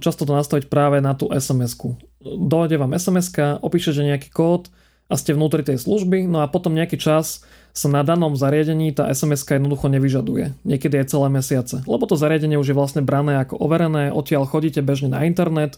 často 0.00 0.24
to 0.24 0.32
nastaviť 0.32 0.72
práve 0.72 1.04
na 1.04 1.12
tú 1.12 1.28
SMS-ku. 1.28 2.00
Dojde 2.24 2.80
vám 2.80 2.96
SMS-ka, 2.96 3.60
opíšete 3.60 4.00
nejaký 4.00 4.32
kód 4.32 4.72
a 5.12 5.20
ste 5.20 5.36
vnútri 5.36 5.60
tej 5.60 5.84
služby, 5.84 6.24
no 6.24 6.40
a 6.40 6.48
potom 6.48 6.72
nejaký 6.72 6.96
čas 6.96 7.44
sa 7.76 7.86
na 7.92 8.00
danom 8.00 8.32
zariadení 8.32 8.90
tá 8.96 9.06
sms 9.12 9.44
jednoducho 9.44 9.86
nevyžaduje. 9.92 10.56
Niekedy 10.64 11.04
aj 11.04 11.12
celé 11.12 11.28
mesiace. 11.28 11.76
Lebo 11.84 12.08
to 12.08 12.16
zariadenie 12.16 12.56
už 12.56 12.72
je 12.72 12.76
vlastne 12.76 13.04
brané 13.04 13.36
ako 13.38 13.60
overené, 13.60 14.10
odtiaľ 14.10 14.48
chodíte 14.48 14.80
bežne 14.80 15.12
na 15.12 15.28
internet, 15.28 15.76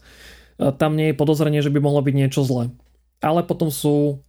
tam 0.56 0.96
nie 0.96 1.12
je 1.12 1.18
podozrenie, 1.18 1.60
že 1.60 1.72
by 1.72 1.80
mohlo 1.80 2.04
byť 2.04 2.14
niečo 2.14 2.40
zlé. 2.44 2.72
Ale 3.20 3.44
potom 3.44 3.68
sú 3.68 4.24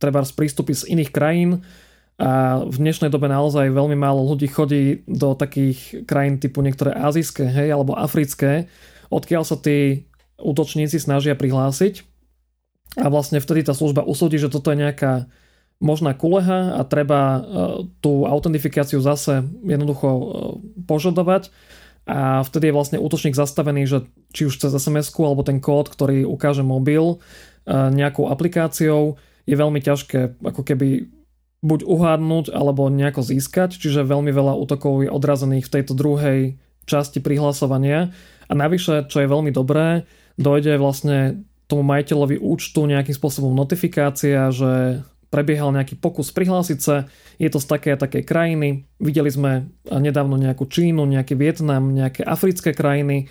treba 0.00 0.24
z 0.24 0.32
prístupy 0.32 0.72
z 0.72 0.88
iných 0.88 1.12
krajín 1.12 1.64
a 2.16 2.64
v 2.64 2.76
dnešnej 2.80 3.12
dobe 3.12 3.28
naozaj 3.28 3.68
veľmi 3.68 3.92
málo 3.92 4.24
ľudí 4.24 4.48
chodí 4.48 5.04
do 5.04 5.36
takých 5.36 6.08
krajín 6.08 6.40
typu 6.40 6.64
niektoré 6.64 6.96
azijské 6.96 7.44
hej, 7.44 7.76
alebo 7.76 7.92
africké, 7.92 8.72
odkiaľ 9.12 9.44
sa 9.44 9.60
tí 9.60 10.08
útočníci 10.40 10.96
snažia 10.96 11.36
prihlásiť. 11.36 12.08
A 12.96 13.12
vlastne 13.12 13.36
vtedy 13.36 13.68
tá 13.68 13.76
služba 13.76 14.00
usúdi, 14.00 14.40
že 14.40 14.48
toto 14.48 14.72
je 14.72 14.80
nejaká 14.80 15.28
možná 15.76 16.16
kuleha 16.16 16.80
a 16.80 16.88
treba 16.88 17.44
tú 18.00 18.24
autentifikáciu 18.24 19.04
zase 19.04 19.44
jednoducho 19.60 20.08
požadovať. 20.88 21.52
A 22.08 22.40
vtedy 22.48 22.72
je 22.72 22.76
vlastne 22.76 22.98
útočník 23.02 23.36
zastavený, 23.36 23.84
že 23.84 23.98
či 24.32 24.48
už 24.48 24.56
cez 24.56 24.72
sms 24.72 25.12
alebo 25.20 25.44
ten 25.44 25.60
kód, 25.60 25.92
ktorý 25.92 26.24
ukáže 26.24 26.64
mobil 26.64 27.20
nejakou 27.66 28.30
aplikáciou, 28.30 29.18
je 29.46 29.54
veľmi 29.58 29.82
ťažké 29.82 30.42
ako 30.42 30.62
keby 30.62 31.10
buď 31.66 31.82
uhádnuť 31.82 32.54
alebo 32.54 32.86
nejako 32.86 33.26
získať, 33.26 33.74
čiže 33.74 34.06
veľmi 34.06 34.30
veľa 34.30 34.54
útokov 34.54 35.02
je 35.02 35.10
odrazených 35.10 35.66
v 35.66 35.74
tejto 35.80 35.92
druhej 35.98 36.40
časti 36.86 37.18
prihlasovania. 37.18 38.14
A 38.46 38.52
navyše, 38.54 39.10
čo 39.10 39.18
je 39.22 39.30
veľmi 39.30 39.50
dobré, 39.50 40.06
dojde 40.38 40.78
vlastne 40.78 41.42
tomu 41.66 41.82
majiteľovi 41.82 42.38
účtu 42.38 42.86
nejakým 42.86 43.14
spôsobom 43.14 43.50
notifikácia, 43.50 44.54
že 44.54 45.02
prebiehal 45.26 45.74
nejaký 45.74 45.98
pokus 45.98 46.30
prihlásiť 46.30 46.78
sa, 46.78 47.10
je 47.42 47.50
to 47.50 47.58
z 47.58 47.66
také 47.66 47.88
a 47.94 47.98
takej 47.98 48.22
krajiny. 48.22 48.86
Videli 49.02 49.26
sme 49.26 49.66
nedávno 49.90 50.38
nejakú 50.38 50.70
Čínu, 50.70 51.02
nejaký 51.02 51.34
Vietnam, 51.34 51.90
nejaké 51.90 52.22
africké 52.22 52.70
krajiny, 52.70 53.26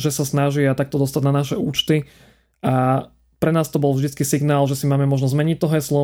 že 0.00 0.10
sa 0.10 0.24
snažia 0.24 0.72
takto 0.72 0.96
dostať 0.96 1.22
na 1.28 1.32
naše 1.36 1.56
účty. 1.60 2.08
A 2.64 3.04
pre 3.38 3.54
nás 3.54 3.70
to 3.70 3.78
bol 3.78 3.94
vždy 3.94 4.12
signál, 4.22 4.66
že 4.66 4.74
si 4.74 4.86
máme 4.90 5.06
možno 5.06 5.30
zmeniť 5.30 5.56
to 5.58 5.70
heslo 5.70 6.02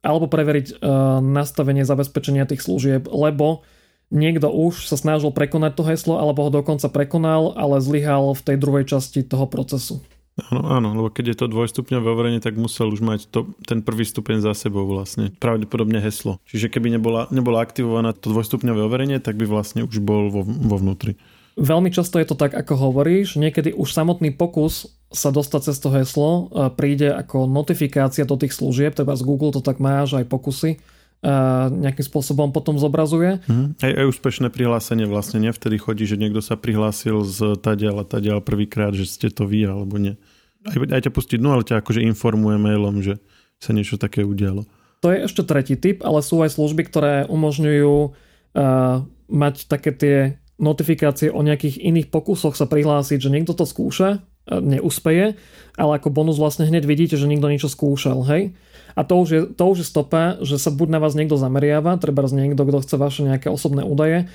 alebo 0.00 0.32
preveriť 0.32 0.80
nastavenie 1.20 1.84
zabezpečenia 1.84 2.48
tých 2.48 2.64
služieb, 2.64 3.04
lebo 3.12 3.68
niekto 4.08 4.48
už 4.48 4.88
sa 4.88 4.96
snažil 4.96 5.28
prekonať 5.28 5.72
to 5.76 5.84
heslo 5.84 6.16
alebo 6.16 6.48
ho 6.48 6.50
dokonca 6.52 6.88
prekonal, 6.88 7.52
ale 7.52 7.84
zlyhal 7.84 8.32
v 8.32 8.44
tej 8.44 8.56
druhej 8.56 8.84
časti 8.88 9.20
toho 9.20 9.44
procesu. 9.44 10.00
Áno, 10.48 10.64
áno, 10.72 10.88
lebo 10.96 11.12
keď 11.12 11.36
je 11.36 11.36
to 11.36 11.52
dvojstupňové 11.52 12.06
overenie, 12.08 12.40
tak 12.40 12.56
musel 12.56 12.88
už 12.88 13.04
mať 13.04 13.28
to, 13.28 13.52
ten 13.68 13.84
prvý 13.84 14.08
stupeň 14.08 14.40
za 14.40 14.56
sebou 14.56 14.88
vlastne. 14.88 15.28
Pravdepodobne 15.36 16.00
heslo. 16.00 16.40
Čiže 16.48 16.72
keby 16.72 16.96
nebola, 16.96 17.28
nebola 17.28 17.60
aktivované 17.60 18.16
to 18.16 18.32
dvojstupňové 18.32 18.80
overenie, 18.80 19.20
tak 19.20 19.36
by 19.36 19.44
vlastne 19.44 19.84
už 19.84 20.00
bol 20.00 20.32
vo, 20.32 20.40
vo 20.48 20.76
vnútri. 20.80 21.20
Veľmi 21.58 21.90
často 21.90 22.22
je 22.22 22.26
to 22.28 22.36
tak, 22.38 22.54
ako 22.54 22.90
hovoríš. 22.90 23.38
Niekedy 23.38 23.74
už 23.74 23.90
samotný 23.90 24.34
pokus 24.34 24.90
sa 25.10 25.34
dostať 25.34 25.60
cez 25.66 25.76
to 25.82 25.90
heslo 25.90 26.46
príde 26.78 27.10
ako 27.10 27.50
notifikácia 27.50 28.22
do 28.22 28.38
tých 28.38 28.54
služieb, 28.54 28.94
teda 28.94 29.18
z 29.18 29.22
Google 29.26 29.50
to 29.50 29.58
tak 29.58 29.82
má, 29.82 30.06
že 30.06 30.22
aj 30.22 30.30
pokusy 30.30 30.78
nejakým 31.68 32.06
spôsobom 32.06 32.48
potom 32.48 32.80
zobrazuje. 32.80 33.44
Hmm. 33.44 33.76
Aj, 33.84 33.92
aj 33.92 34.08
úspešné 34.08 34.48
prihlásenie 34.48 35.04
vlastne 35.04 35.36
nie 35.44 35.52
vtedy 35.52 35.76
chodí, 35.76 36.08
že 36.08 36.16
niekto 36.16 36.40
sa 36.40 36.56
prihlásil 36.56 37.28
z 37.28 37.60
tadiaľ 37.60 38.02
a 38.02 38.08
tadiaľ 38.08 38.40
prvýkrát, 38.40 38.96
že 38.96 39.04
ste 39.04 39.28
to 39.28 39.44
vy 39.44 39.68
alebo 39.68 40.00
nie. 40.00 40.16
Aj, 40.64 40.80
aj 40.80 41.04
ťa 41.04 41.12
pustiť, 41.12 41.36
no 41.36 41.52
ale 41.52 41.68
ťa 41.68 41.84
akože 41.84 42.00
informuje 42.08 42.56
mailom, 42.56 43.04
že 43.04 43.20
sa 43.60 43.76
niečo 43.76 44.00
také 44.00 44.24
udialo. 44.24 44.64
To 45.04 45.12
je 45.12 45.28
ešte 45.28 45.44
tretí 45.44 45.76
typ, 45.76 46.00
ale 46.00 46.24
sú 46.24 46.40
aj 46.40 46.56
služby, 46.56 46.88
ktoré 46.88 47.28
umožňujú 47.28 47.96
uh, 48.08 49.04
mať 49.28 49.54
také 49.68 49.92
tie 49.92 50.16
notifikácie 50.60 51.32
o 51.32 51.40
nejakých 51.40 51.80
iných 51.80 52.12
pokusoch 52.12 52.54
sa 52.54 52.68
prihlásiť, 52.68 53.16
že 53.16 53.32
niekto 53.32 53.56
to 53.56 53.64
skúša, 53.64 54.20
neúspeje, 54.50 55.40
ale 55.78 55.90
ako 55.96 56.12
bonus 56.12 56.36
vlastne 56.36 56.68
hneď 56.68 56.84
vidíte, 56.84 57.16
že 57.16 57.28
niekto 57.28 57.48
niečo 57.48 57.72
skúšal, 57.72 58.24
hej? 58.28 58.52
A 58.98 59.06
to 59.06 59.22
už 59.22 59.28
je, 59.30 59.40
to 59.54 59.64
už 59.70 59.78
je 59.80 59.86
stopa, 59.86 60.36
že 60.42 60.58
sa 60.58 60.74
buď 60.74 60.88
na 60.90 61.00
vás 61.00 61.14
niekto 61.14 61.38
zameriava, 61.38 61.94
treba 61.96 62.26
z 62.26 62.36
niekto, 62.36 62.66
kto 62.66 62.82
chce 62.82 62.96
vaše 62.98 63.22
nejaké 63.22 63.46
osobné 63.46 63.86
údaje, 63.86 64.26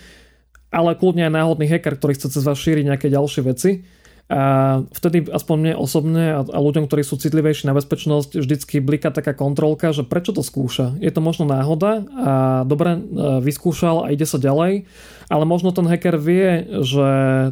ale 0.71 0.95
kľudne 0.95 1.27
aj 1.27 1.33
náhodný 1.35 1.65
hacker, 1.67 1.99
ktorý 1.99 2.15
chce 2.15 2.31
cez 2.31 2.43
vás 2.43 2.57
šíriť 2.57 2.87
nejaké 2.87 3.07
ďalšie 3.11 3.41
veci. 3.43 3.83
A 4.25 4.81
vtedy 4.89 5.29
aspoň 5.29 5.55
mne 5.61 5.73
osobne 5.77 6.23
a, 6.33 6.41
a 6.41 6.57
ľuďom, 6.57 6.89
ktorí 6.89 7.05
sú 7.05 7.21
citlivejší 7.21 7.69
na 7.69 7.77
bezpečnosť, 7.77 8.41
vždycky 8.41 8.81
bliká 8.81 9.13
taká 9.13 9.37
kontrolka, 9.37 9.93
že 9.93 10.01
prečo 10.01 10.33
to 10.33 10.41
skúša. 10.41 10.97
Je 10.97 11.13
to 11.13 11.21
možno 11.21 11.45
náhoda 11.45 12.01
a 12.09 12.33
dobre 12.65 12.97
e, 12.97 12.99
vyskúšal 13.45 14.01
a 14.01 14.09
ide 14.09 14.25
sa 14.25 14.41
ďalej, 14.41 14.89
ale 15.29 15.43
možno 15.45 15.69
ten 15.77 15.85
hacker 15.85 16.17
vie, 16.17 16.65
že 16.81 17.07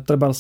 treba 0.10 0.34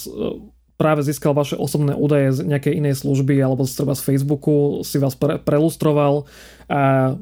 práve 0.74 1.06
získal 1.06 1.38
vaše 1.38 1.54
osobné 1.54 1.94
údaje 1.94 2.34
z 2.34 2.50
nejakej 2.50 2.82
inej 2.82 3.06
služby 3.06 3.38
alebo 3.38 3.70
treba 3.70 3.94
z 3.94 4.02
Facebooku, 4.02 4.82
si 4.82 4.98
vás 4.98 5.14
pre, 5.14 5.38
prelustroval 5.38 6.26
a, 6.66 7.14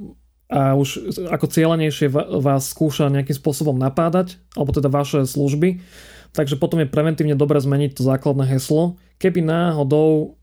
a 0.48 0.60
už 0.80 1.20
ako 1.28 1.52
cieľanejšie 1.52 2.08
vás 2.40 2.72
skúša 2.72 3.12
nejakým 3.12 3.36
spôsobom 3.36 3.76
napádať, 3.76 4.40
alebo 4.56 4.72
teda 4.72 4.88
vaše 4.88 5.28
služby. 5.28 5.84
Takže 6.32 6.56
potom 6.56 6.80
je 6.80 6.88
preventívne 6.88 7.36
dobre 7.36 7.60
zmeniť 7.60 8.00
to 8.00 8.08
základné 8.08 8.48
heslo. 8.48 8.96
Keby 9.20 9.44
náhodou 9.44 10.40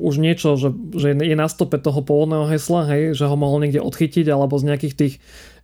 už 0.00 0.16
niečo, 0.16 0.56
že, 0.56 0.72
že 0.96 1.12
je 1.12 1.36
na 1.36 1.44
stope 1.44 1.76
toho 1.76 2.00
pôvodného 2.00 2.48
hesla, 2.48 2.88
hej, 2.88 3.12
že 3.12 3.28
ho 3.28 3.36
mohol 3.36 3.60
niekde 3.60 3.84
odchytiť 3.84 4.24
alebo 4.32 4.56
z 4.56 4.72
nejakých 4.72 4.94
tých 4.96 5.14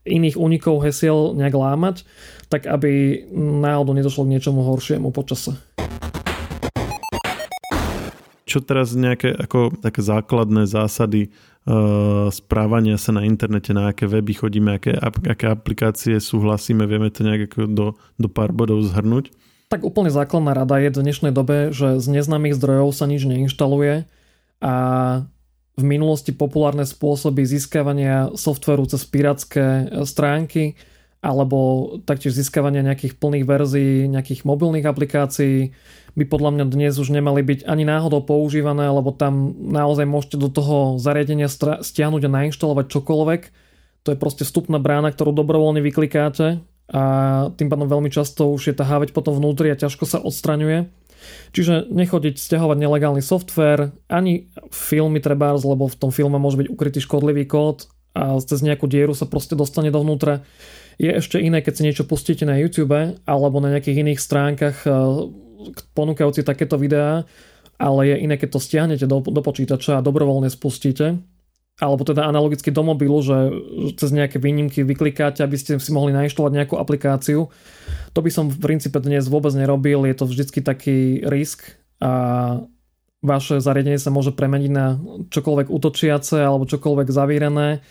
iných 0.05 0.37
únikov 0.37 0.85
hesiel 0.85 1.33
nejak 1.35 1.57
lámať, 1.57 2.05
tak 2.53 2.69
aby 2.69 3.25
náhodou 3.35 3.97
nedošlo 3.97 4.29
k 4.29 4.33
niečomu 4.39 4.63
horšiemu 4.63 5.11
počase 5.11 5.57
čo 8.57 8.65
teraz 8.65 8.97
nejaké 8.97 9.37
ako 9.37 9.75
také 9.83 10.01
základné 10.01 10.65
zásady 10.65 11.29
uh, 11.29 12.33
správania 12.33 12.97
sa 12.97 13.13
na 13.13 13.27
internete, 13.29 13.75
na 13.77 13.93
aké 13.93 14.09
weby 14.09 14.33
chodíme, 14.33 14.81
aké, 14.81 14.97
aké 15.29 15.51
aplikácie 15.51 16.17
súhlasíme, 16.17 16.87
vieme 16.89 17.13
to 17.13 17.27
nejak 17.27 17.53
ako 17.53 17.69
do, 17.69 17.87
do 18.17 18.29
pár 18.33 18.57
bodov 18.57 18.81
zhrnúť? 18.87 19.29
Tak 19.67 19.83
úplne 19.83 20.15
základná 20.15 20.55
rada 20.55 20.79
je 20.79 20.95
v 20.95 21.03
dnešnej 21.03 21.35
dobe, 21.35 21.75
že 21.75 21.99
z 21.99 22.07
neznámych 22.07 22.55
zdrojov 22.55 22.95
sa 22.95 23.11
nič 23.11 23.27
neinštaluje 23.27 24.07
a 24.63 24.75
v 25.75 25.83
minulosti 25.83 26.31
populárne 26.31 26.87
spôsoby 26.87 27.43
získavania 27.43 28.31
softveru 28.39 28.87
cez 28.87 29.03
pirátske 29.11 29.91
stránky 30.07 30.79
alebo 31.19 31.91
taktiež 32.07 32.39
získavania 32.39 32.87
nejakých 32.87 33.19
plných 33.19 33.43
verzií, 33.43 34.07
nejakých 34.07 34.47
mobilných 34.47 34.87
aplikácií, 34.87 35.75
by 36.15 36.25
podľa 36.31 36.51
mňa 36.55 36.65
dnes 36.71 36.95
už 36.95 37.11
nemali 37.11 37.43
byť 37.43 37.67
ani 37.67 37.83
náhodou 37.83 38.23
používané, 38.23 38.87
lebo 38.87 39.11
tam 39.11 39.51
naozaj 39.59 40.07
môžete 40.07 40.39
do 40.39 40.47
toho 40.47 41.03
zariadenia 41.03 41.51
stiahnuť 41.83 42.23
a 42.23 42.31
nainštalovať 42.31 42.87
čokoľvek. 42.87 43.43
To 44.07 44.15
je 44.15 44.17
proste 44.17 44.47
vstupná 44.47 44.79
brána, 44.79 45.11
ktorú 45.11 45.35
dobrovoľne 45.35 45.83
vyklikáte 45.83 46.63
a 46.87 47.03
tým 47.59 47.67
pádom 47.67 47.91
veľmi 47.91 48.11
často 48.15 48.47
už 48.55 48.71
je 48.71 48.75
tá 48.77 48.87
háveť 48.87 49.11
potom 49.11 49.35
vnútri 49.35 49.75
a 49.75 49.79
ťažko 49.79 50.07
sa 50.07 50.19
odstraňuje. 50.23 50.87
Čiže 51.51 51.91
nechodiť 51.91 52.39
stiahovať 52.39 52.79
nelegálny 52.79 53.19
software, 53.25 53.91
ani 54.07 54.47
filmy 54.71 55.19
trebárs, 55.19 55.67
lebo 55.67 55.91
v 55.91 55.99
tom 55.99 56.15
filme 56.15 56.39
môže 56.39 56.63
byť 56.63 56.69
ukrytý 56.71 57.03
škodlivý 57.03 57.51
kód 57.51 57.91
a 58.15 58.39
cez 58.39 58.63
nejakú 58.63 58.87
dieru 58.87 59.13
sa 59.13 59.27
proste 59.27 59.59
dostane 59.59 59.91
dovnútra. 59.91 60.47
Je 60.97 61.11
ešte 61.11 61.43
iné, 61.43 61.61
keď 61.61 61.73
si 61.75 61.83
niečo 61.83 62.05
pustíte 62.07 62.47
na 62.47 62.57
YouTube 62.57 63.19
alebo 63.27 63.59
na 63.59 63.75
nejakých 63.75 64.07
iných 64.07 64.21
stránkach 64.23 64.87
ponúkajúci 65.93 66.47
takéto 66.47 66.79
videá, 66.79 67.27
ale 67.77 68.15
je 68.15 68.17
iné, 68.23 68.39
keď 68.39 68.57
to 68.57 68.61
stiahnete 68.63 69.05
do, 69.05 69.21
do 69.21 69.43
počítača 69.43 69.99
a 69.99 70.05
dobrovoľne 70.05 70.49
spustíte, 70.49 71.21
alebo 71.77 72.09
teda 72.09 72.25
analogicky 72.25 72.73
do 72.73 72.81
mobilu, 72.81 73.21
že 73.21 73.37
cez 74.01 74.09
nejaké 74.09 74.41
výnimky 74.41 74.81
vyklikáte, 74.81 75.45
aby 75.45 75.61
ste 75.61 75.77
si 75.77 75.93
mohli 75.93 76.17
nainštalovať 76.17 76.53
nejakú 76.57 76.75
aplikáciu. 76.81 77.53
To 78.17 78.21
by 78.25 78.31
som 78.33 78.49
v 78.49 78.57
princípe 78.57 78.97
dnes 78.97 79.29
vôbec 79.29 79.53
nerobil, 79.53 80.09
je 80.09 80.17
to 80.17 80.25
vždycky 80.25 80.65
taký 80.65 81.21
risk 81.29 81.77
a 82.01 82.65
vaše 83.21 83.61
zariadenie 83.61 84.01
sa 84.01 84.09
môže 84.09 84.33
premeniť 84.33 84.73
na 84.73 84.97
čokoľvek 85.29 85.69
útočiace 85.69 86.41
alebo 86.41 86.69
čokoľvek 86.69 87.09
zavírené, 87.13 87.85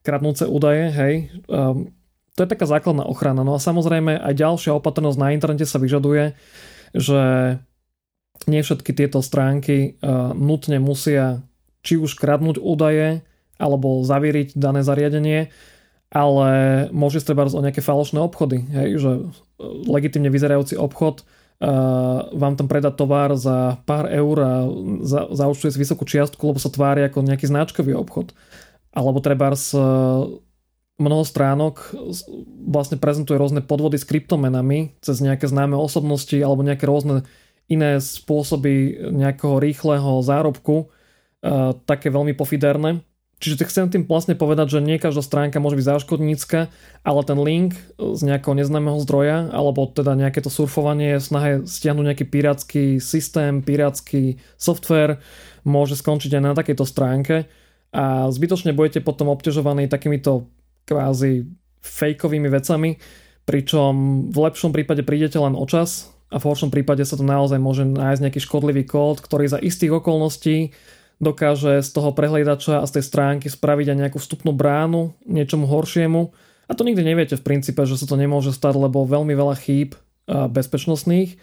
kradnúce 0.00 0.48
údaje, 0.48 0.88
hej. 0.92 1.14
Um, 1.50 1.92
to 2.32 2.46
je 2.46 2.52
taká 2.54 2.70
základná 2.70 3.02
ochrana. 3.02 3.42
No 3.42 3.58
a 3.58 3.60
samozrejme 3.60 4.14
aj 4.14 4.34
ďalšia 4.38 4.72
opatrnosť 4.78 5.18
na 5.18 5.34
internete 5.34 5.66
sa 5.66 5.82
vyžaduje, 5.82 6.38
že 6.94 7.20
nie 8.46 8.62
všetky 8.62 8.94
tieto 8.94 9.18
stránky 9.20 9.98
uh, 9.98 10.30
nutne 10.32 10.78
musia 10.78 11.42
či 11.82 11.98
už 11.98 12.18
kradnúť 12.18 12.58
údaje 12.60 13.22
alebo 13.58 14.06
zavíriť 14.06 14.54
dané 14.54 14.86
zariadenie, 14.86 15.50
ale 16.08 16.48
môže 16.94 17.20
treba 17.20 17.44
o 17.44 17.64
nejaké 17.64 17.82
falošné 17.82 18.22
obchody, 18.22 18.64
hej, 18.70 18.88
že 18.96 19.10
e, 19.18 19.22
legitimne 19.90 20.32
vyzerajúci 20.32 20.78
obchod 20.78 21.26
uh, 21.60 22.30
vám 22.32 22.54
tam 22.54 22.70
predá 22.70 22.94
tovar 22.94 23.34
za 23.34 23.82
pár 23.84 24.06
eur 24.08 24.36
a 24.40 24.54
za, 25.02 25.28
zaučtuje 25.34 25.74
si 25.74 25.82
vysokú 25.82 26.06
čiastku, 26.06 26.40
lebo 26.40 26.62
sa 26.62 26.70
tvári 26.70 27.06
ako 27.06 27.26
nejaký 27.26 27.50
značkový 27.50 27.98
obchod. 27.98 28.32
Alebo 28.94 29.18
treba 29.20 29.52
z 29.52 29.76
mnoho 30.98 31.22
stránok 31.22 31.94
vlastne 32.66 32.98
prezentuje 32.98 33.38
rôzne 33.38 33.62
podvody 33.62 33.98
s 33.98 34.08
kryptomenami 34.08 34.98
cez 34.98 35.22
nejaké 35.22 35.46
známe 35.46 35.78
osobnosti 35.78 36.34
alebo 36.34 36.66
nejaké 36.66 36.84
rôzne 36.86 37.22
iné 37.70 38.02
spôsoby 38.02 39.06
nejakého 39.14 39.62
rýchleho 39.62 40.24
zárobku, 40.24 40.90
také 41.84 42.08
veľmi 42.10 42.34
pofiderné. 42.34 43.02
Čiže 43.38 43.70
chcem 43.70 43.86
tým 43.86 44.02
vlastne 44.02 44.34
povedať, 44.34 44.74
že 44.74 44.82
nie 44.82 44.98
každá 44.98 45.22
stránka 45.22 45.62
môže 45.62 45.78
byť 45.78 45.86
záškodnícka, 45.86 46.66
ale 47.06 47.20
ten 47.22 47.38
link 47.38 47.78
z 47.94 48.20
nejakého 48.26 48.58
neznámeho 48.58 48.98
zdroja, 49.06 49.46
alebo 49.54 49.86
teda 49.86 50.18
nejaké 50.18 50.42
to 50.42 50.50
surfovanie, 50.50 51.22
snahe 51.22 51.62
stiahnuť 51.62 52.04
nejaký 52.10 52.26
pirátsky 52.26 52.82
systém, 52.98 53.62
pirátsky 53.62 54.42
software, 54.58 55.22
môže 55.62 55.94
skončiť 55.94 56.34
aj 56.34 56.42
na 56.42 56.52
takejto 56.58 56.82
stránke 56.82 57.46
a 57.94 58.26
zbytočne 58.26 58.74
budete 58.74 59.06
potom 59.06 59.30
obťažovaní 59.30 59.86
takýmito 59.86 60.50
kvázi 60.90 61.46
fejkovými 61.78 62.50
vecami, 62.50 62.98
pričom 63.46 64.26
v 64.34 64.38
lepšom 64.50 64.74
prípade 64.74 65.06
prídete 65.06 65.38
len 65.38 65.54
o 65.54 65.62
čas 65.62 66.10
a 66.34 66.42
v 66.42 66.46
horšom 66.50 66.74
prípade 66.74 67.06
sa 67.06 67.14
to 67.14 67.22
naozaj 67.22 67.62
môže 67.62 67.86
nájsť 67.86 68.20
nejaký 68.26 68.40
škodlivý 68.42 68.82
kód, 68.82 69.22
ktorý 69.22 69.46
za 69.46 69.62
istých 69.62 70.02
okolností 70.02 70.74
dokáže 71.18 71.82
z 71.82 71.90
toho 71.90 72.14
prehliadača 72.14 72.78
a 72.78 72.86
z 72.86 72.98
tej 72.98 73.04
stránky 73.10 73.46
spraviť 73.50 73.90
aj 73.90 73.98
nejakú 73.98 74.18
vstupnú 74.22 74.54
bránu 74.54 75.18
niečomu 75.26 75.66
horšiemu. 75.66 76.30
A 76.70 76.72
to 76.78 76.86
nikdy 76.86 77.02
neviete 77.02 77.34
v 77.34 77.42
princípe, 77.42 77.82
že 77.82 77.98
sa 77.98 78.06
to 78.06 78.14
nemôže 78.14 78.54
stať, 78.54 78.78
lebo 78.78 79.02
veľmi 79.02 79.34
veľa 79.34 79.56
chýb 79.58 79.98
bezpečnostných 80.28 81.40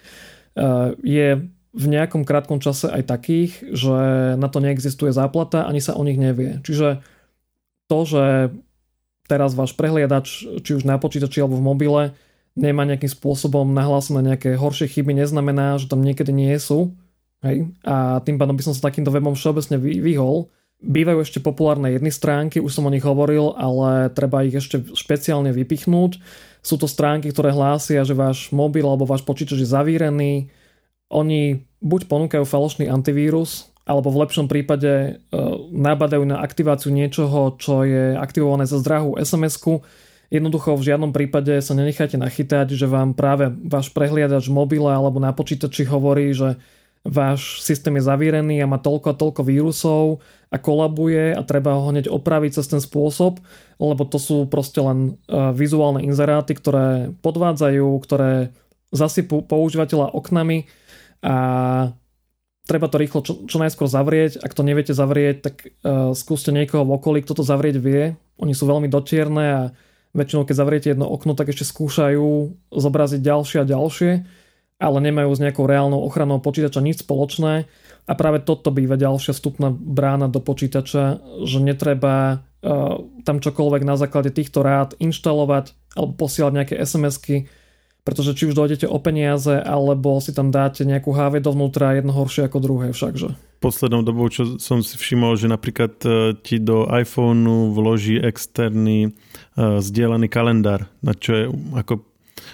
je 1.03 1.27
v 1.75 1.85
nejakom 1.91 2.23
krátkom 2.23 2.63
čase 2.63 2.87
aj 2.87 3.03
takých, 3.03 3.51
že 3.75 3.97
na 4.39 4.47
to 4.47 4.63
neexistuje 4.63 5.11
záplata, 5.11 5.67
ani 5.67 5.83
sa 5.83 5.97
o 5.99 6.07
nich 6.07 6.15
nevie. 6.15 6.63
Čiže 6.63 7.03
to, 7.91 7.99
že 8.07 8.55
teraz 9.27 9.57
váš 9.57 9.75
prehliadač, 9.75 10.47
či 10.63 10.71
už 10.71 10.87
na 10.87 10.95
počítači 10.95 11.43
alebo 11.43 11.59
v 11.59 11.67
mobile, 11.67 12.03
nemá 12.55 12.87
nejakým 12.87 13.11
spôsobom 13.11 13.67
nahlásené 13.75 14.23
nejaké 14.23 14.55
horšie 14.55 14.87
chyby, 14.87 15.11
neznamená, 15.19 15.75
že 15.75 15.91
tam 15.91 15.99
niekedy 15.99 16.31
nie 16.31 16.55
sú. 16.55 16.95
Hej? 17.43 17.75
A 17.83 18.21
tým 18.23 18.37
pádom 18.39 18.55
by 18.55 18.63
som 18.63 18.73
sa 18.77 18.87
takýmto 18.87 19.11
webom 19.11 19.35
všeobecne 19.35 19.81
vyhol. 19.81 20.47
Bývajú 20.85 21.19
ešte 21.23 21.39
populárne 21.39 21.95
jedny 21.95 22.11
stránky, 22.11 22.59
už 22.59 22.71
som 22.71 22.85
o 22.85 22.93
nich 22.93 23.03
hovoril, 23.03 23.55
ale 23.57 24.11
treba 24.11 24.43
ich 24.43 24.53
ešte 24.53 24.83
špeciálne 24.93 25.49
vypichnúť. 25.55 26.19
Sú 26.61 26.75
to 26.75 26.85
stránky, 26.85 27.31
ktoré 27.31 27.55
hlásia, 27.55 28.03
že 28.03 28.13
váš 28.13 28.51
mobil 28.53 28.83
alebo 28.85 29.07
váš 29.07 29.23
počítač 29.23 29.63
je 29.63 29.69
zavírený. 29.69 30.51
Oni 31.09 31.63
buď 31.79 32.09
ponúkajú 32.09 32.43
falošný 32.43 32.89
antivírus, 32.89 33.69
alebo 33.85 34.09
v 34.09 34.25
lepšom 34.25 34.49
prípade 34.49 34.89
e, 34.89 35.11
nabadajú 35.69 36.25
na 36.25 36.41
aktiváciu 36.41 36.89
niečoho, 36.89 37.53
čo 37.61 37.85
je 37.85 38.17
aktivované 38.17 38.65
za 38.65 38.81
zdrahú 38.81 39.13
SMS-ku. 39.21 39.85
Jednoducho 40.33 40.73
v 40.73 40.89
žiadnom 40.89 41.13
prípade 41.13 41.61
sa 41.61 41.77
nenecháte 41.77 42.17
nachytať, 42.17 42.73
že 42.73 42.89
vám 42.89 43.13
práve 43.13 43.53
váš 43.69 43.93
prehliadač 43.93 44.49
mobile 44.49 44.89
alebo 44.89 45.21
na 45.21 45.29
počítači 45.37 45.85
hovorí, 45.85 46.33
že 46.33 46.57
váš 47.05 47.61
systém 47.61 47.93
je 47.95 48.09
zavírený 48.09 48.65
a 48.65 48.67
má 48.67 48.81
toľko 48.81 49.13
a 49.13 49.19
toľko 49.19 49.41
vírusov 49.45 50.25
a 50.49 50.57
kolabuje 50.57 51.37
a 51.37 51.41
treba 51.45 51.77
ho 51.77 51.93
hneď 51.93 52.09
opraviť 52.09 52.57
cez 52.57 52.65
ten 52.65 52.81
spôsob, 52.81 53.37
lebo 53.77 54.03
to 54.09 54.17
sú 54.17 54.49
proste 54.49 54.81
len 54.81 55.13
e, 55.29 55.53
vizuálne 55.53 56.01
inzeráty, 56.01 56.57
ktoré 56.57 57.13
podvádzajú, 57.21 57.87
ktoré 58.01 58.49
zasypú 58.89 59.45
používateľa 59.45 60.17
oknami 60.17 60.65
a 61.21 61.35
treba 62.65 62.87
to 62.89 62.97
rýchlo 62.97 63.21
čo, 63.21 63.45
čo 63.45 63.57
najskôr 63.61 63.85
zavrieť. 63.85 64.41
Ak 64.41 64.57
to 64.57 64.65
neviete 64.65 64.93
zavrieť, 64.93 65.35
tak 65.41 65.55
uh, 65.65 66.13
skúste 66.17 66.49
niekoho 66.49 66.85
v 66.85 66.95
okolí, 66.97 67.19
kto 67.21 67.41
to 67.41 67.43
zavrieť 67.45 67.77
vie. 67.77 68.17
Oni 68.41 68.53
sú 68.57 68.65
veľmi 68.65 68.89
dotierne 68.89 69.45
a 69.45 69.61
väčšinou 70.15 70.47
keď 70.47 70.55
zavriete 70.55 70.87
jedno 70.93 71.05
okno, 71.09 71.35
tak 71.35 71.51
ešte 71.51 71.67
skúšajú 71.67 72.55
zobraziť 72.71 73.21
ďalšie 73.21 73.57
a 73.61 73.69
ďalšie, 73.69 74.11
ale 74.75 74.97
nemajú 74.99 75.31
s 75.31 75.43
nejakou 75.43 75.63
reálnou 75.63 76.03
ochranou 76.03 76.43
počítača 76.43 76.83
nič 76.83 77.07
spoločné. 77.07 77.67
A 78.05 78.13
práve 78.13 78.43
toto 78.43 78.69
býva 78.69 78.99
ďalšia 78.99 79.33
vstupná 79.33 79.73
brána 79.73 80.29
do 80.29 80.43
počítača, 80.43 81.23
že 81.47 81.57
netreba 81.63 82.45
uh, 82.61 83.01
tam 83.25 83.41
čokoľvek 83.41 83.81
na 83.81 83.95
základe 83.97 84.29
týchto 84.29 84.61
rád 84.61 84.93
inštalovať 85.01 85.73
alebo 85.95 86.13
posielať 86.13 86.53
nejaké 86.53 86.75
SMS-ky, 86.75 87.47
pretože 88.05 88.37
či 88.37 88.51
už 88.51 88.53
dojdete 88.53 88.85
o 88.85 89.01
peniaze, 89.01 89.57
alebo 89.57 90.21
si 90.21 90.35
tam 90.35 90.53
dáte 90.53 90.85
nejakú 90.85 91.09
HV 91.09 91.41
dovnútra, 91.41 91.97
jedno 91.97 92.13
horšie 92.13 92.45
ako 92.45 92.57
druhé 92.61 92.93
všakže. 92.93 93.33
Poslednou 93.63 94.05
dobou, 94.05 94.29
čo 94.29 94.61
som 94.61 94.85
si 94.85 94.93
všimol, 94.93 95.33
že 95.39 95.49
napríklad 95.49 95.97
e, 96.05 96.37
ti 96.37 96.61
do 96.61 96.85
iPhoneu 96.85 97.73
vloží 97.73 98.21
externý 98.21 99.09
uh, 99.09 99.81
zdieľaný 99.81 100.29
kalendár, 100.29 100.85
na 101.01 101.17
čo 101.17 101.31
je 101.33 101.43
ako 101.73 102.05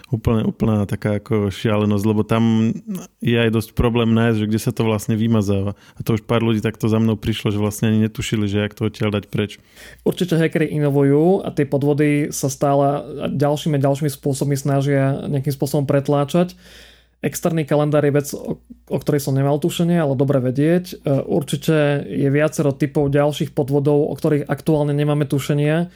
úplne, 0.10 0.47
úplná 0.47 0.84
taká 0.86 1.17
ako 1.21 1.49
šialenosť, 1.49 2.06
lebo 2.06 2.21
tam 2.27 2.75
je 3.19 3.38
aj 3.38 3.51
dosť 3.51 3.69
problém 3.77 4.12
nájsť, 4.12 4.38
že 4.41 4.49
kde 4.49 4.60
sa 4.60 4.71
to 4.71 4.88
vlastne 4.88 5.15
vymazáva. 5.15 5.77
A 5.95 5.99
to 6.01 6.15
už 6.17 6.25
pár 6.25 6.43
ľudí 6.43 6.60
takto 6.60 6.91
za 6.91 6.97
mnou 6.97 7.15
prišlo, 7.15 7.51
že 7.51 7.62
vlastne 7.62 7.91
ani 7.91 8.08
netušili, 8.08 8.45
že 8.47 8.63
jak 8.63 8.73
to 8.75 8.88
odtiaľ 8.88 9.15
dať 9.19 9.25
preč. 9.27 9.58
Určite 10.04 10.38
hackery 10.38 10.71
inovujú 10.71 11.45
a 11.45 11.51
tie 11.51 11.65
podvody 11.67 12.32
sa 12.36 12.51
stále 12.51 13.04
ďalšími 13.32 13.77
a 13.77 13.84
ďalšími 13.84 14.12
spôsobmi 14.12 14.56
snažia 14.60 15.25
nejakým 15.27 15.54
spôsobom 15.54 15.88
pretláčať. 15.88 16.56
Externý 17.21 17.69
kalendár 17.69 18.01
je 18.01 18.17
vec, 18.17 18.27
o, 18.34 18.58
o 18.65 18.97
ktorej 18.97 19.21
som 19.21 19.38
nemal 19.38 19.62
tušenie, 19.62 19.93
ale 19.93 20.17
dobre 20.17 20.41
vedieť. 20.41 20.86
E, 20.89 21.21
určite 21.21 22.01
je 22.10 22.25
viacero 22.34 22.73
typov 22.73 23.13
ďalších 23.13 23.54
podvodov, 23.54 24.10
o 24.10 24.13
ktorých 24.17 24.49
aktuálne 24.49 24.89
nemáme 24.97 25.30
tušenia 25.30 25.93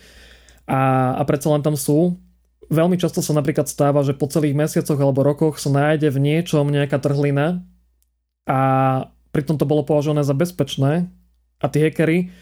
a, 0.70 0.82
a 1.18 1.22
predsa 1.26 1.50
len 1.50 1.66
tam 1.66 1.74
sú. 1.74 2.22
Veľmi 2.70 2.98
často 2.98 3.22
sa 3.22 3.34
napríklad 3.38 3.70
stáva, 3.70 4.02
že 4.02 4.18
po 4.18 4.26
celých 4.26 4.58
mesiacoch 4.58 4.98
alebo 4.98 5.22
rokoch 5.22 5.62
sa 5.62 5.70
nájde 5.70 6.10
v 6.10 6.22
niečom 6.22 6.66
nejaká 6.70 6.98
trhlina 6.98 7.62
a 8.50 8.60
pritom 9.30 9.58
to 9.58 9.70
bolo 9.70 9.86
považované 9.86 10.26
za 10.26 10.34
bezpečné 10.34 11.10
a 11.62 11.66
tí 11.70 11.78
hackery 11.82 12.34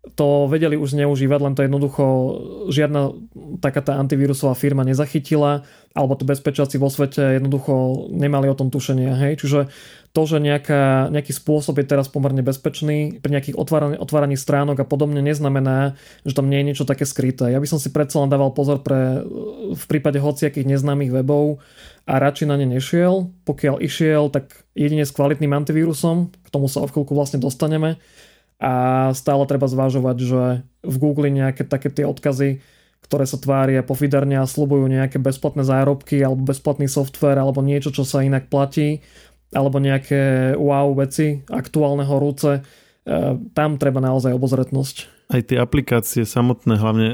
to 0.00 0.48
vedeli 0.48 0.80
už 0.80 0.96
zneužívať, 0.96 1.40
len 1.44 1.52
to 1.52 1.60
jednoducho 1.60 2.04
žiadna 2.72 3.12
taká 3.60 3.84
tá 3.84 4.00
antivírusová 4.00 4.56
firma 4.56 4.80
nezachytila, 4.80 5.68
alebo 5.92 6.16
to 6.16 6.24
bezpečáci 6.24 6.80
vo 6.80 6.88
svete 6.88 7.36
jednoducho 7.36 8.08
nemali 8.08 8.48
o 8.48 8.56
tom 8.56 8.72
tušenie. 8.72 9.12
Hej? 9.12 9.44
Čiže 9.44 9.60
to, 10.16 10.22
že 10.24 10.40
nejaká, 10.40 11.12
nejaký 11.12 11.36
spôsob 11.36 11.84
je 11.84 11.86
teraz 11.86 12.08
pomerne 12.08 12.40
bezpečný 12.40 13.20
pri 13.20 13.30
nejakých 13.30 13.60
otváraní, 13.60 14.00
otváraní 14.00 14.40
stránok 14.40 14.80
a 14.80 14.88
podobne 14.88 15.20
neznamená, 15.20 16.00
že 16.24 16.32
tam 16.32 16.48
nie 16.48 16.64
je 16.64 16.68
niečo 16.72 16.88
také 16.88 17.04
skryté. 17.04 17.52
Ja 17.52 17.60
by 17.60 17.68
som 17.68 17.76
si 17.76 17.92
predsa 17.92 18.24
len 18.24 18.32
dával 18.32 18.56
pozor 18.56 18.80
pre, 18.80 19.20
v 19.76 19.84
prípade 19.84 20.16
hociakých 20.16 20.64
neznámych 20.64 21.12
webov 21.12 21.60
a 22.08 22.16
radšej 22.16 22.48
na 22.48 22.56
ne 22.56 22.72
nešiel. 22.72 23.28
Pokiaľ 23.44 23.84
išiel, 23.84 24.32
tak 24.32 24.64
jedine 24.72 25.04
s 25.04 25.12
kvalitným 25.12 25.52
antivírusom, 25.52 26.32
k 26.32 26.48
tomu 26.48 26.72
sa 26.72 26.80
o 26.80 26.88
chvíľku 26.88 27.12
vlastne 27.12 27.36
dostaneme 27.36 28.00
a 28.60 28.72
stále 29.16 29.48
treba 29.48 29.64
zvažovať, 29.64 30.16
že 30.20 30.42
v 30.84 30.96
Google 31.00 31.32
nejaké 31.32 31.64
také 31.64 31.88
tie 31.88 32.04
odkazy, 32.04 32.60
ktoré 33.00 33.24
sa 33.24 33.40
tvária 33.40 33.80
pofiderne 33.80 34.36
a 34.36 34.44
slubujú 34.44 34.84
nejaké 34.84 35.16
bezplatné 35.16 35.64
zárobky 35.64 36.20
alebo 36.20 36.44
bezplatný 36.44 36.84
software 36.84 37.40
alebo 37.40 37.64
niečo, 37.64 37.88
čo 37.88 38.04
sa 38.04 38.20
inak 38.20 38.52
platí 38.52 39.00
alebo 39.50 39.82
nejaké 39.82 40.54
wow 40.54 40.94
veci 40.94 41.42
aktuálne 41.50 42.06
horúce, 42.06 42.60
e, 42.60 42.62
tam 43.50 43.82
treba 43.82 43.98
naozaj 43.98 44.30
obozretnosť. 44.30 45.26
Aj 45.26 45.42
tie 45.42 45.58
aplikácie 45.58 46.22
samotné, 46.22 46.78
hlavne 46.78 47.08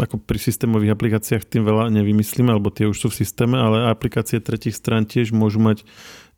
ako 0.00 0.22
pri 0.22 0.38
systémových 0.38 0.94
aplikáciách 0.94 1.44
tým 1.44 1.66
veľa 1.66 1.90
nevymyslíme, 1.90 2.50
alebo 2.54 2.70
tie 2.70 2.86
už 2.86 2.96
sú 2.96 3.08
v 3.10 3.18
systéme, 3.24 3.58
ale 3.58 3.90
aplikácie 3.90 4.38
tretich 4.38 4.78
strán 4.78 5.04
tiež 5.04 5.34
môžu 5.34 5.58
mať 5.58 5.82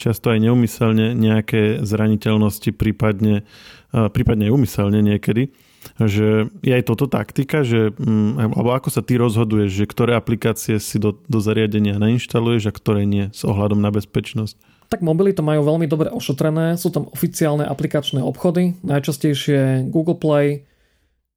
často 0.01 0.33
aj 0.33 0.41
neumyselne 0.41 1.13
nejaké 1.13 1.85
zraniteľnosti, 1.85 2.73
prípadne, 2.73 3.45
prípadne 3.93 4.49
aj 4.49 4.55
umyselne 4.57 5.01
niekedy. 5.05 5.53
Že 5.97 6.53
je 6.61 6.73
aj 6.77 6.85
toto 6.89 7.09
taktika, 7.09 7.65
že, 7.65 7.93
mm, 7.97 8.53
alebo 8.53 8.77
ako 8.77 8.93
sa 8.93 9.01
ty 9.01 9.17
rozhoduješ, 9.17 9.85
že 9.85 9.89
ktoré 9.89 10.13
aplikácie 10.13 10.77
si 10.77 11.01
do, 11.01 11.17
do 11.25 11.41
zariadenia 11.41 11.97
nainštaluješ 11.97 12.69
a 12.69 12.77
ktoré 12.77 13.09
nie 13.09 13.33
s 13.33 13.49
ohľadom 13.49 13.81
na 13.81 13.89
bezpečnosť? 13.89 14.61
Tak 14.93 15.07
mobily 15.07 15.33
to 15.33 15.47
majú 15.47 15.65
veľmi 15.65 15.87
dobre 15.87 16.11
ošetrené, 16.11 16.77
sú 16.77 16.91
tam 16.91 17.09
oficiálne 17.15 17.65
aplikačné 17.65 18.21
obchody, 18.21 18.77
najčastejšie 18.83 19.89
Google 19.89 20.19
Play, 20.19 20.69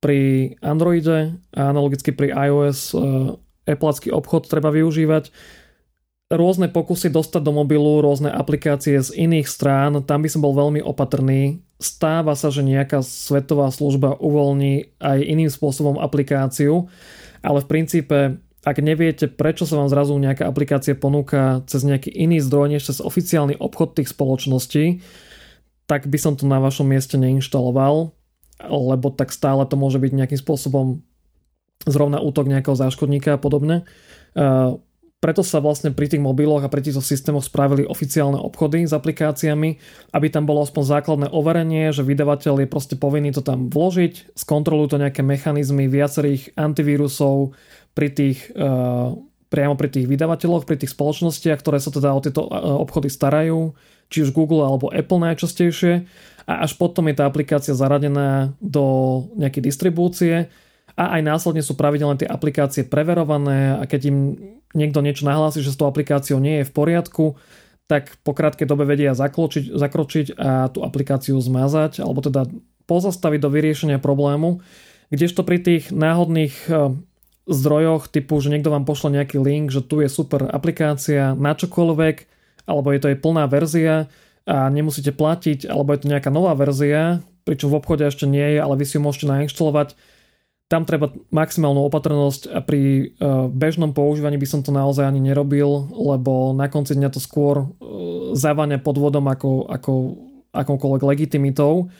pri 0.04 0.20
Androide 0.60 1.40
a 1.56 1.72
analogicky 1.72 2.12
pri 2.12 2.36
iOS 2.36 2.92
e, 2.92 2.96
Applecký 3.64 4.12
obchod 4.12 4.52
treba 4.52 4.76
využívať. 4.76 5.32
Rôzne 6.28 6.68
pokusy 6.68 7.08
dostať 7.08 7.40
do 7.40 7.56
mobilu, 7.56 8.04
rôzne 8.04 8.28
aplikácie 8.28 9.00
z 9.00 9.16
iných 9.16 9.48
strán, 9.48 10.04
tam 10.04 10.20
by 10.20 10.28
som 10.28 10.44
bol 10.44 10.52
veľmi 10.52 10.84
opatrný. 10.84 11.64
Stáva 11.80 12.36
sa, 12.36 12.52
že 12.52 12.66
nejaká 12.66 13.00
svetová 13.00 13.72
služba 13.72 14.20
uvoľní 14.20 15.00
aj 15.00 15.20
iným 15.24 15.48
spôsobom 15.48 15.96
aplikáciu, 15.96 16.92
ale 17.40 17.64
v 17.64 17.70
princípe 17.72 18.18
ak 18.64 18.80
neviete, 18.80 19.28
prečo 19.28 19.68
sa 19.68 19.76
vám 19.76 19.92
zrazu 19.92 20.16
nejaká 20.16 20.48
aplikácia 20.48 20.96
ponúka 20.96 21.68
cez 21.68 21.84
nejaký 21.84 22.08
iný 22.16 22.40
zdroj 22.40 22.72
než 22.72 22.88
cez 22.88 23.04
oficiálny 23.04 23.60
obchod 23.60 24.00
tých 24.00 24.16
spoločností, 24.16 25.04
tak 25.84 26.08
by 26.08 26.16
som 26.16 26.40
to 26.40 26.48
na 26.48 26.64
vašom 26.64 26.88
mieste 26.88 27.20
neinštaloval 27.20 28.16
lebo 28.62 29.10
tak 29.10 29.34
stále 29.34 29.66
to 29.66 29.80
môže 29.80 29.98
byť 29.98 30.12
nejakým 30.14 30.40
spôsobom 30.40 31.02
zrovna 31.84 32.22
útok 32.22 32.48
nejakého 32.48 32.78
záškodníka 32.78 33.36
a 33.36 33.42
podobne. 33.42 33.84
Preto 35.24 35.40
sa 35.40 35.64
vlastne 35.64 35.96
pri 35.96 36.12
tých 36.12 36.20
mobiloch 36.20 36.68
a 36.68 36.72
pri 36.72 36.84
týchto 36.84 37.00
systémoch 37.00 37.48
spravili 37.48 37.88
oficiálne 37.88 38.36
obchody 38.36 38.84
s 38.84 38.92
aplikáciami, 38.92 39.80
aby 40.12 40.28
tam 40.28 40.44
bolo 40.44 40.68
aspoň 40.68 40.84
základné 40.84 41.28
overenie, 41.32 41.96
že 41.96 42.04
vydavateľ 42.04 42.64
je 42.64 42.68
proste 42.68 42.96
povinný 43.00 43.32
to 43.32 43.40
tam 43.40 43.72
vložiť, 43.72 44.36
skontrolujú 44.36 44.96
to 44.96 45.00
nejaké 45.00 45.24
mechanizmy 45.24 45.88
viacerých 45.88 46.52
antivírusov 46.60 47.56
pri 47.96 48.12
tých, 48.12 48.52
priamo 49.48 49.80
pri 49.80 49.90
tých 49.96 50.12
vydavateľoch, 50.12 50.68
pri 50.68 50.76
tých 50.84 50.92
spoločnostiach, 50.92 51.64
ktoré 51.64 51.80
sa 51.80 51.96
teda 51.96 52.12
o 52.12 52.20
tieto 52.20 52.44
obchody 52.84 53.08
starajú, 53.08 53.80
či 54.10 54.24
už 54.26 54.36
Google 54.36 54.66
alebo 54.66 54.92
Apple 54.92 55.22
najčastejšie 55.22 56.08
a 56.44 56.54
až 56.68 56.76
potom 56.76 57.08
je 57.08 57.16
tá 57.16 57.24
aplikácia 57.28 57.72
zaradená 57.72 58.52
do 58.60 58.84
nejakej 59.40 59.64
distribúcie 59.64 60.52
a 60.94 61.18
aj 61.18 61.22
následne 61.26 61.64
sú 61.66 61.74
pravidelne 61.74 62.20
tie 62.20 62.30
aplikácie 62.30 62.86
preverované 62.86 63.80
a 63.80 63.84
keď 63.88 64.02
im 64.14 64.18
niekto 64.78 65.02
niečo 65.02 65.26
nahlási, 65.26 65.64
že 65.64 65.74
s 65.74 65.80
tou 65.80 65.90
aplikáciou 65.90 66.38
nie 66.38 66.62
je 66.62 66.68
v 66.70 66.76
poriadku, 66.76 67.26
tak 67.88 68.16
po 68.26 68.32
krátkej 68.34 68.66
dobe 68.66 68.88
vedia 68.88 69.14
zakročiť, 69.14 69.74
zakročiť 69.74 70.28
a 70.38 70.72
tú 70.72 70.82
aplikáciu 70.86 71.38
zmazať 71.38 72.02
alebo 72.02 72.24
teda 72.24 72.48
pozastaviť 72.88 73.40
do 73.40 73.50
vyriešenia 73.52 73.98
problému. 74.00 74.64
Kdežto 75.14 75.46
pri 75.46 75.62
tých 75.62 75.94
náhodných 75.94 76.56
e, 76.68 76.98
zdrojoch 77.48 78.10
typu, 78.10 78.40
že 78.40 78.50
niekto 78.50 78.74
vám 78.74 78.88
pošle 78.88 79.14
nejaký 79.14 79.38
link, 79.40 79.70
že 79.70 79.84
tu 79.84 80.02
je 80.02 80.10
super 80.10 80.48
aplikácia 80.48 81.36
na 81.36 81.54
čokoľvek, 81.54 82.33
alebo 82.68 82.92
je 82.92 83.00
to 83.00 83.10
jej 83.12 83.20
plná 83.20 83.46
verzia, 83.50 84.08
a 84.44 84.68
nemusíte 84.68 85.16
platiť, 85.16 85.72
alebo 85.72 85.96
je 85.96 86.04
to 86.04 86.12
nejaká 86.12 86.28
nová 86.28 86.52
verzia, 86.52 87.24
pričom 87.48 87.72
v 87.72 87.80
obchode 87.80 88.04
ešte 88.04 88.28
nie 88.28 88.56
je, 88.56 88.60
ale 88.60 88.76
vy 88.76 88.84
si 88.84 89.00
ju 89.00 89.02
môžete 89.04 89.32
nainštalovať. 89.32 89.96
Tam 90.68 90.84
treba 90.84 91.16
maximálnu 91.32 91.86
opatrnosť 91.88 92.52
a 92.52 92.60
pri 92.64 92.82
e, 92.82 93.04
bežnom 93.52 93.96
používaní 93.96 94.36
by 94.36 94.48
som 94.48 94.60
to 94.60 94.76
naozaj 94.76 95.06
ani 95.06 95.24
nerobil, 95.24 95.88
lebo 95.92 96.52
na 96.56 96.68
konci 96.68 96.98
dňa 96.98 97.10
to 97.14 97.24
skôr 97.24 97.56
e, 97.62 97.66
zavania 98.36 98.82
podvodom 98.82 99.28
ako, 99.32 99.70
ako 99.70 99.92
akoukoľvek 100.52 101.04
legitimitou. 101.04 101.94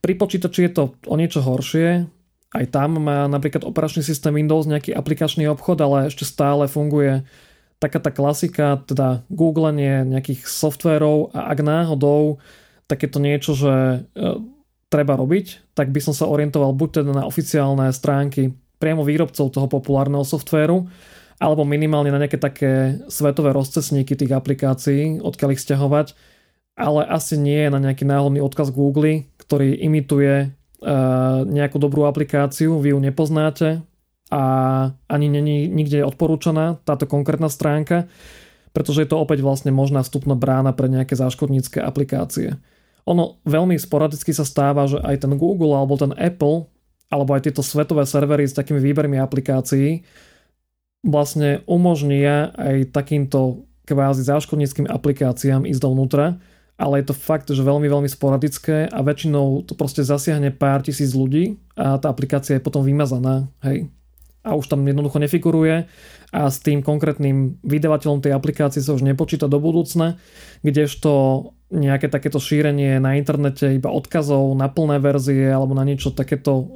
Pri 0.00 0.16
počítači 0.16 0.70
je 0.70 0.72
to 0.72 0.84
o 1.08 1.14
niečo 1.18 1.44
horšie, 1.44 2.08
aj 2.52 2.64
tam 2.68 3.00
má 3.00 3.24
napríklad 3.28 3.64
operačný 3.64 4.04
systém 4.04 4.32
Windows 4.32 4.68
nejaký 4.68 4.92
aplikačný 4.92 5.48
obchod, 5.48 5.80
ale 5.80 6.12
ešte 6.12 6.28
stále 6.28 6.68
funguje 6.68 7.24
taká 7.82 7.98
tá 7.98 8.14
klasika, 8.14 8.78
teda 8.86 9.26
googlenie 9.26 10.06
nejakých 10.06 10.46
softverov 10.46 11.34
a 11.34 11.50
ak 11.50 11.58
náhodou 11.66 12.38
takéto 12.86 13.18
niečo, 13.18 13.58
že 13.58 13.74
e, 13.74 13.98
treba 14.86 15.18
robiť, 15.18 15.74
tak 15.74 15.90
by 15.90 15.98
som 15.98 16.14
sa 16.14 16.30
orientoval 16.30 16.70
buď 16.78 17.02
teda 17.02 17.10
na 17.10 17.26
oficiálne 17.26 17.90
stránky 17.90 18.54
priamo 18.78 19.02
výrobcov 19.02 19.50
toho 19.50 19.66
populárneho 19.66 20.22
softvéru, 20.22 20.86
alebo 21.42 21.66
minimálne 21.66 22.14
na 22.14 22.22
nejaké 22.22 22.38
také 22.38 23.02
svetové 23.10 23.50
rozcesníky 23.50 24.14
tých 24.14 24.30
aplikácií, 24.30 25.18
odkiaľ 25.18 25.58
ich 25.58 25.64
stiahovať. 25.66 26.14
ale 26.72 27.04
asi 27.04 27.36
nie 27.36 27.68
na 27.68 27.76
nejaký 27.76 28.08
náhodný 28.08 28.40
odkaz 28.40 28.72
Google, 28.72 29.28
ktorý 29.36 29.76
imituje 29.76 30.48
uh, 30.48 31.44
nejakú 31.44 31.76
dobrú 31.76 32.08
aplikáciu, 32.08 32.80
vy 32.80 32.96
ju 32.96 32.98
nepoznáte 32.98 33.84
a 34.32 34.42
ani 35.12 35.28
není 35.28 35.68
nikde 35.68 36.00
odporúčaná 36.08 36.80
táto 36.88 37.04
konkrétna 37.04 37.52
stránka, 37.52 38.08
pretože 38.72 39.04
je 39.04 39.08
to 39.12 39.20
opäť 39.20 39.44
vlastne 39.44 39.68
možná 39.68 40.00
vstupná 40.00 40.32
brána 40.32 40.72
pre 40.72 40.88
nejaké 40.88 41.12
záškodnícke 41.12 41.84
aplikácie. 41.84 42.56
Ono 43.04 43.44
veľmi 43.44 43.76
sporadicky 43.76 44.32
sa 44.32 44.48
stáva, 44.48 44.88
že 44.88 44.96
aj 45.04 45.28
ten 45.28 45.36
Google 45.36 45.76
alebo 45.76 46.00
ten 46.00 46.16
Apple 46.16 46.64
alebo 47.12 47.36
aj 47.36 47.44
tieto 47.44 47.60
svetové 47.60 48.08
servery 48.08 48.48
s 48.48 48.56
takými 48.56 48.80
výbermi 48.80 49.20
aplikácií 49.20 50.00
vlastne 51.04 51.60
umožnia 51.68 52.54
aj 52.56 52.94
takýmto 52.94 53.66
kvázi 53.84 54.22
záškodníckým 54.22 54.86
aplikáciám 54.86 55.66
ísť 55.66 55.82
dovnútra, 55.82 56.38
ale 56.78 57.02
je 57.02 57.10
to 57.10 57.14
fakt, 57.18 57.50
že 57.50 57.60
veľmi, 57.60 57.90
veľmi 57.90 58.08
sporadické 58.08 58.86
a 58.86 58.98
väčšinou 59.02 59.66
to 59.66 59.74
proste 59.74 60.06
zasiahne 60.06 60.54
pár 60.54 60.86
tisíc 60.86 61.12
ľudí 61.12 61.58
a 61.74 61.98
tá 61.98 62.08
aplikácia 62.08 62.56
je 62.56 62.64
potom 62.64 62.86
vymazaná, 62.86 63.50
hej. 63.66 63.90
A 64.42 64.58
už 64.58 64.66
tam 64.66 64.82
jednoducho 64.82 65.22
nefiguruje 65.22 65.86
a 66.34 66.40
s 66.50 66.58
tým 66.58 66.82
konkrétnym 66.82 67.62
vydavateľom 67.62 68.18
tej 68.26 68.34
aplikácie 68.34 68.82
sa 68.82 68.98
už 68.98 69.06
nepočíta 69.06 69.46
do 69.46 69.62
budúcna, 69.62 70.18
kdežto 70.66 71.10
nejaké 71.70 72.10
takéto 72.10 72.42
šírenie 72.42 72.98
na 72.98 73.14
internete 73.14 73.70
iba 73.70 73.94
odkazov 73.94 74.50
na 74.58 74.66
plné 74.66 74.98
verzie 74.98 75.46
alebo 75.46 75.78
na 75.78 75.86
niečo 75.86 76.10
takéto 76.10 76.52
uh, 76.58 76.66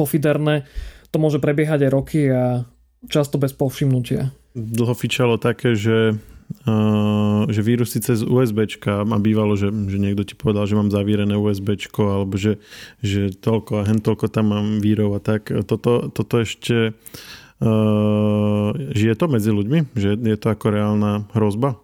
pofiderné, 0.00 0.64
to 1.12 1.20
môže 1.20 1.44
prebiehať 1.44 1.86
aj 1.86 1.90
roky 1.92 2.20
a 2.32 2.64
často 3.06 3.36
bez 3.36 3.52
povšimnutia. 3.52 4.32
Dlho 4.56 4.94
fičalo 4.96 5.36
také, 5.36 5.76
že 5.76 6.16
Uh, 6.48 7.27
že 7.48 7.64
vírusy 7.64 8.04
cez 8.04 8.20
USB 8.20 8.68
a 8.84 9.18
bývalo, 9.18 9.56
že, 9.56 9.72
že 9.72 9.96
niekto 9.96 10.22
ti 10.28 10.36
povedal, 10.36 10.68
že 10.68 10.76
mám 10.76 10.92
zavírené 10.92 11.34
USB 11.34 11.80
alebo 11.96 12.36
že, 12.36 12.60
že 13.00 13.32
toľko 13.32 13.72
a 13.80 13.86
hen 13.88 14.04
toľko 14.04 14.28
tam 14.28 14.52
mám 14.52 14.66
vírov 14.84 15.16
a 15.16 15.20
tak. 15.24 15.48
Toto, 15.64 16.12
toto 16.12 16.34
ešte 16.38 16.92
uh, 16.92 18.68
žije 18.76 19.14
to 19.16 19.26
medzi 19.32 19.50
ľuďmi? 19.50 19.96
Že 19.96 20.10
je 20.20 20.38
to 20.38 20.48
ako 20.52 20.66
reálna 20.68 21.24
hrozba? 21.32 21.80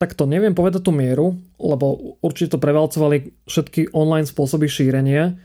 Tak 0.00 0.18
to 0.18 0.26
neviem 0.26 0.56
povedať 0.56 0.82
tú 0.82 0.90
mieru, 0.90 1.38
lebo 1.60 2.18
určite 2.24 2.56
to 2.56 2.62
prevalcovali 2.64 3.30
všetky 3.46 3.94
online 3.94 4.26
spôsoby 4.26 4.66
šírenia, 4.66 5.38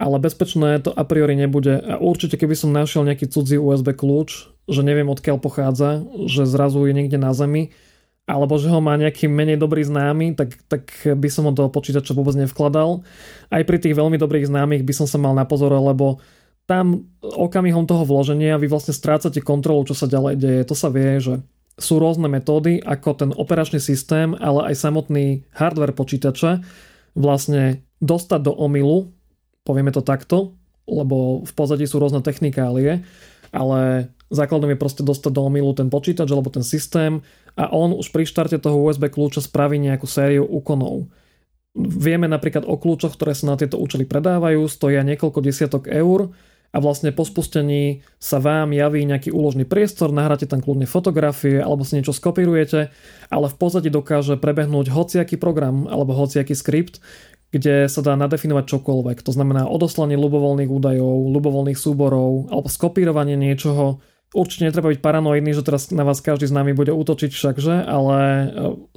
ale 0.00 0.16
bezpečné 0.18 0.82
to 0.82 0.90
a 0.90 1.04
priori 1.06 1.38
nebude. 1.38 1.78
A 1.78 2.02
určite 2.02 2.34
keby 2.34 2.58
som 2.58 2.74
našiel 2.74 3.06
nejaký 3.06 3.30
cudzí 3.30 3.54
USB 3.54 3.94
kľúč, 3.94 4.50
že 4.66 4.80
neviem 4.82 5.06
odkiaľ 5.12 5.38
pochádza, 5.38 6.02
že 6.26 6.48
zrazu 6.48 6.82
je 6.88 6.92
niekde 6.96 7.20
na 7.20 7.36
zemi, 7.36 7.70
alebo 8.24 8.56
že 8.56 8.72
ho 8.72 8.80
má 8.80 8.96
nejaký 8.96 9.28
menej 9.28 9.60
dobrý 9.60 9.84
známy, 9.84 10.32
tak, 10.32 10.56
tak 10.64 10.88
by 11.04 11.28
som 11.28 11.44
ho 11.44 11.52
do 11.52 11.68
počítača 11.68 12.16
vôbec 12.16 12.32
nevkladal. 12.40 13.04
Aj 13.52 13.62
pri 13.68 13.76
tých 13.76 13.92
veľmi 13.92 14.16
dobrých 14.16 14.48
známych 14.48 14.80
by 14.80 14.94
som 14.96 15.06
sa 15.08 15.20
mal 15.20 15.36
na 15.36 15.44
pozor, 15.44 15.76
lebo 15.76 16.24
tam 16.64 17.04
okamihom 17.20 17.84
toho 17.84 18.08
vloženia 18.08 18.56
vy 18.56 18.72
vlastne 18.72 18.96
strácate 18.96 19.44
kontrolu, 19.44 19.84
čo 19.84 19.92
sa 19.92 20.08
ďalej 20.08 20.34
deje. 20.40 20.60
To 20.64 20.76
sa 20.76 20.88
vie, 20.88 21.20
že 21.20 21.44
sú 21.76 22.00
rôzne 22.00 22.30
metódy, 22.32 22.80
ako 22.80 23.08
ten 23.12 23.30
operačný 23.36 23.82
systém, 23.82 24.32
ale 24.40 24.72
aj 24.72 24.80
samotný 24.80 25.44
hardware 25.52 25.92
počítača 25.92 26.64
vlastne 27.12 27.84
dostať 28.00 28.40
do 28.40 28.52
omilu, 28.56 29.12
povieme 29.68 29.92
to 29.92 30.00
takto, 30.00 30.56
lebo 30.88 31.44
v 31.44 31.52
pozadí 31.52 31.84
sú 31.84 32.00
rôzne 32.00 32.24
technikálie, 32.24 33.04
ale 33.52 34.08
základom 34.32 34.70
je 34.72 34.78
proste 34.80 35.02
dostať 35.04 35.32
do 35.34 35.42
omilu 35.46 35.72
ten 35.76 35.88
počítač 35.92 36.28
alebo 36.30 36.50
ten 36.50 36.64
systém, 36.64 37.22
a 37.54 37.70
on 37.70 37.94
už 37.94 38.10
pri 38.10 38.26
štarte 38.26 38.58
toho 38.58 38.82
USB 38.82 39.10
kľúča 39.10 39.42
spraví 39.42 39.78
nejakú 39.78 40.10
sériu 40.10 40.42
úkonov. 40.42 41.06
Vieme 41.74 42.30
napríklad 42.30 42.66
o 42.66 42.78
kľúčoch, 42.78 43.18
ktoré 43.18 43.34
sa 43.34 43.50
na 43.50 43.58
tieto 43.58 43.78
účely 43.78 44.06
predávajú, 44.06 44.66
stoja 44.70 45.02
niekoľko 45.02 45.38
desiatok 45.42 45.90
eur 45.90 46.30
a 46.74 46.82
vlastne 46.82 47.14
po 47.14 47.22
spustení 47.22 48.02
sa 48.18 48.42
vám 48.42 48.74
javí 48.74 49.06
nejaký 49.06 49.30
úložný 49.30 49.62
priestor, 49.62 50.10
nahráte 50.10 50.50
tam 50.50 50.58
kľudne 50.58 50.90
fotografie 50.90 51.62
alebo 51.62 51.86
si 51.86 51.98
niečo 51.98 52.14
skopírujete, 52.14 52.90
ale 53.30 53.46
v 53.46 53.56
pozadí 53.58 53.90
dokáže 53.90 54.38
prebehnúť 54.38 54.90
hociaký 54.90 55.38
program 55.38 55.86
alebo 55.86 56.14
hociaký 56.14 56.58
skript, 56.58 56.98
kde 57.54 57.86
sa 57.86 58.02
dá 58.02 58.18
nadefinovať 58.18 58.66
čokoľvek. 58.66 59.22
To 59.22 59.30
znamená 59.30 59.70
odoslanie 59.70 60.18
ľubovoľných 60.18 60.70
údajov, 60.70 61.30
ľubovoľných 61.30 61.78
súborov 61.78 62.50
alebo 62.50 62.66
skopírovanie 62.66 63.38
niečoho, 63.38 64.02
Určite 64.34 64.66
netreba 64.66 64.90
byť 64.90 64.98
paranoidný, 64.98 65.54
že 65.54 65.62
teraz 65.62 65.94
na 65.94 66.02
vás 66.02 66.18
každý 66.18 66.50
z 66.50 66.56
nami 66.58 66.74
bude 66.74 66.90
útočiť 66.90 67.30
všakže, 67.30 67.86
ale 67.86 68.18
e, 68.18 68.46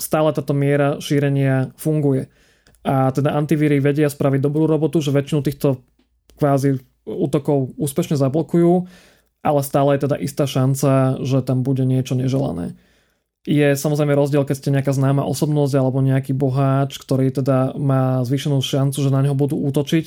stále 0.02 0.34
táto 0.34 0.58
miera 0.58 0.97
šírenia 0.97 1.78
funguje. 1.78 2.26
A 2.82 3.13
teda 3.13 3.38
antivíry 3.38 3.78
vedia 3.78 4.10
spraviť 4.10 4.41
dobrú 4.41 4.65
robotu, 4.65 4.97
že 4.97 5.13
väčšinu 5.13 5.45
týchto 5.45 5.86
kvázi 6.41 6.82
útokov 7.06 7.78
úspešne 7.78 8.17
zablokujú, 8.17 8.89
ale 9.45 9.60
stále 9.62 9.93
je 9.93 10.10
teda 10.10 10.17
istá 10.17 10.50
šanca, 10.50 11.21
že 11.21 11.45
tam 11.45 11.62
bude 11.62 11.86
niečo 11.86 12.17
neželané. 12.17 12.73
Je 13.47 13.78
samozrejme 13.78 14.17
rozdiel, 14.17 14.43
keď 14.43 14.56
ste 14.58 14.73
nejaká 14.73 14.91
známa 14.91 15.23
osobnosť 15.23 15.73
alebo 15.78 16.04
nejaký 16.04 16.34
boháč, 16.34 17.00
ktorý 17.00 17.32
teda 17.32 17.78
má 17.80 18.26
zvýšenú 18.26 18.60
šancu, 18.60 19.00
že 19.00 19.13
na 19.13 19.23
neho 19.23 19.38
budú 19.38 19.56
útočiť 19.56 20.06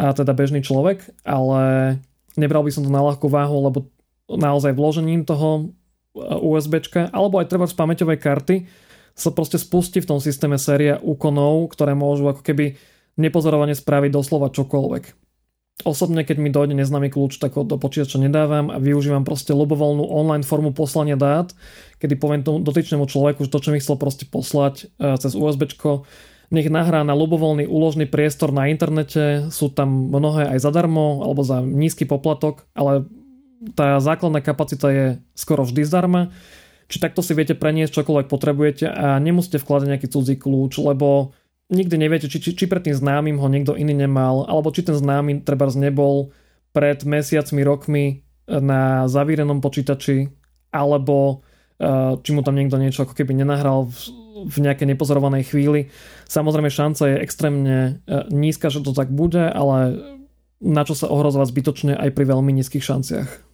a 0.00 0.10
teda 0.10 0.32
bežný 0.34 0.64
človek, 0.64 1.06
ale 1.22 1.94
nebral 2.34 2.66
by 2.66 2.72
som 2.74 2.82
to 2.82 2.90
na 2.90 3.04
ľahkú 3.04 3.30
váhu, 3.30 3.62
lebo 3.62 3.86
naozaj 4.30 4.76
vložením 4.76 5.26
toho 5.26 5.74
USB, 6.42 6.82
alebo 7.10 7.38
aj 7.38 7.50
treba 7.50 7.70
z 7.70 7.74
pamäťovej 7.78 8.18
karty 8.18 8.56
sa 9.14 9.30
proste 9.34 9.58
spustí 9.58 10.00
v 10.00 10.08
tom 10.10 10.18
systéme 10.22 10.58
séria 10.58 10.98
úkonov, 11.02 11.70
ktoré 11.74 11.94
môžu 11.94 12.30
ako 12.30 12.42
keby 12.42 12.78
nepozorovane 13.18 13.76
spraviť 13.76 14.10
doslova 14.10 14.48
čokoľvek. 14.50 15.04
Osobne, 15.80 16.28
keď 16.28 16.36
mi 16.36 16.52
dojde 16.52 16.76
neznámy 16.76 17.08
kľúč, 17.08 17.40
tak 17.40 17.56
ho 17.56 17.64
do 17.64 17.80
počítača 17.80 18.20
nedávam 18.20 18.68
a 18.68 18.76
využívam 18.76 19.24
proste 19.24 19.56
ľubovoľnú 19.56 20.04
online 20.12 20.44
formu 20.44 20.76
poslania 20.76 21.16
dát, 21.16 21.56
kedy 21.96 22.20
poviem 22.20 22.44
tomu 22.44 22.60
dotyčnému 22.60 23.08
človeku, 23.08 23.48
že 23.48 23.52
to, 23.52 23.64
čo 23.64 23.72
mi 23.72 23.80
chcel 23.80 23.96
proste 23.96 24.28
poslať 24.28 24.92
e, 25.00 25.16
cez 25.16 25.32
USB, 25.32 25.72
nech 26.52 26.68
nahrá 26.68 27.00
na 27.06 27.16
ľubovoľný 27.16 27.64
úložný 27.64 28.04
priestor 28.10 28.52
na 28.52 28.68
internete, 28.68 29.48
sú 29.48 29.72
tam 29.72 30.12
mnohé 30.12 30.52
aj 30.52 30.58
zadarmo 30.60 31.24
alebo 31.24 31.46
za 31.46 31.64
nízky 31.64 32.04
poplatok, 32.04 32.68
ale 32.76 33.08
tá 33.76 34.00
základná 34.00 34.40
kapacita 34.40 34.88
je 34.88 35.06
skoro 35.36 35.68
vždy 35.68 35.84
zdarma, 35.84 36.32
či 36.90 36.98
takto 36.98 37.22
si 37.22 37.36
viete 37.36 37.54
preniesť 37.54 38.02
čokoľvek 38.02 38.26
potrebujete 38.26 38.88
a 38.90 39.20
nemusíte 39.22 39.62
vkladať 39.62 39.86
nejaký 39.94 40.08
cudzí 40.10 40.34
kľúč, 40.40 40.80
lebo 40.82 41.36
nikdy 41.70 41.94
neviete, 42.00 42.26
či, 42.26 42.42
či, 42.42 42.56
či 42.56 42.64
pred 42.66 42.82
tým 42.82 42.96
známym 42.96 43.38
ho 43.38 43.46
niekto 43.46 43.78
iný 43.78 43.94
nemal, 43.94 44.48
alebo 44.50 44.74
či 44.74 44.82
ten 44.82 44.98
známy 44.98 45.46
treba 45.46 45.70
nebol 45.70 46.34
pred 46.74 46.98
mesiacmi, 47.06 47.62
rokmi 47.62 48.26
na 48.50 49.06
zavírenom 49.06 49.62
počítači, 49.62 50.34
alebo 50.74 51.46
eh, 51.78 52.18
či 52.18 52.30
mu 52.34 52.42
tam 52.42 52.58
niekto 52.58 52.74
niečo 52.74 53.06
ako 53.06 53.14
keby 53.14 53.38
nenahral 53.38 53.86
v, 53.86 53.98
v 54.50 54.56
nejakej 54.66 54.90
nepozorovanej 54.90 55.54
chvíli. 55.54 55.94
Samozrejme 56.26 56.70
šanca 56.72 57.02
je 57.06 57.22
extrémne 57.22 57.78
eh, 57.78 58.26
nízka, 58.34 58.66
že 58.66 58.82
to 58.82 58.90
tak 58.90 59.14
bude, 59.14 59.46
ale 59.46 60.02
na 60.58 60.82
čo 60.82 60.98
sa 60.98 61.06
ohrozovať 61.06 61.54
zbytočne 61.54 61.92
aj 61.94 62.10
pri 62.12 62.24
veľmi 62.34 62.50
nízkych 62.50 62.82
šanciach. 62.82 63.49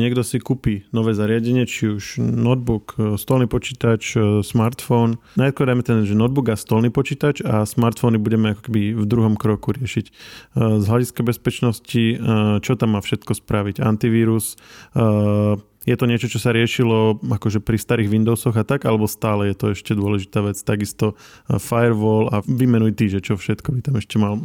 Niekto 0.00 0.24
si 0.24 0.40
kúpi 0.40 0.88
nové 0.96 1.12
zariadenie, 1.12 1.68
či 1.68 1.92
už 1.92 2.24
notebook, 2.24 2.96
e, 2.96 3.20
stolný 3.20 3.44
počítač, 3.44 4.16
e, 4.16 4.40
smartfón. 4.40 5.20
Najskôr 5.36 5.68
dajme 5.68 5.84
ten, 5.84 6.08
že 6.08 6.16
notebook 6.16 6.48
a 6.48 6.56
stolný 6.56 6.88
počítač 6.88 7.44
a 7.44 7.68
smartfóny 7.68 8.16
budeme 8.16 8.56
ako 8.56 8.72
keby 8.72 8.96
v 8.96 9.04
druhom 9.04 9.36
kroku 9.36 9.76
riešiť. 9.76 10.06
E, 10.08 10.12
z 10.80 10.84
hľadiska 10.88 11.20
bezpečnosti, 11.20 12.02
čo 12.64 12.72
tam 12.80 12.96
má 12.96 13.00
všetko 13.04 13.36
spraviť? 13.36 13.84
Antivírus, 13.84 14.56
je 15.84 15.94
to 15.96 16.04
niečo, 16.06 16.30
čo 16.30 16.38
sa 16.40 16.54
riešilo 16.54 17.20
akože 17.20 17.60
pri 17.60 17.76
starých 17.76 18.12
Windowsoch 18.12 18.56
a 18.56 18.64
tak, 18.64 18.86
alebo 18.88 19.10
stále 19.10 19.52
je 19.52 19.56
to 19.56 19.66
ešte 19.72 19.92
dôležitá 19.92 20.40
vec, 20.44 20.56
takisto 20.60 21.18
firewall 21.48 22.30
a 22.30 22.40
vymenuj 22.46 22.96
ty, 22.96 23.10
že 23.10 23.20
čo 23.20 23.36
všetko 23.36 23.74
by 23.74 23.80
tam 23.84 23.94
ešte 23.98 24.16
mal, 24.16 24.38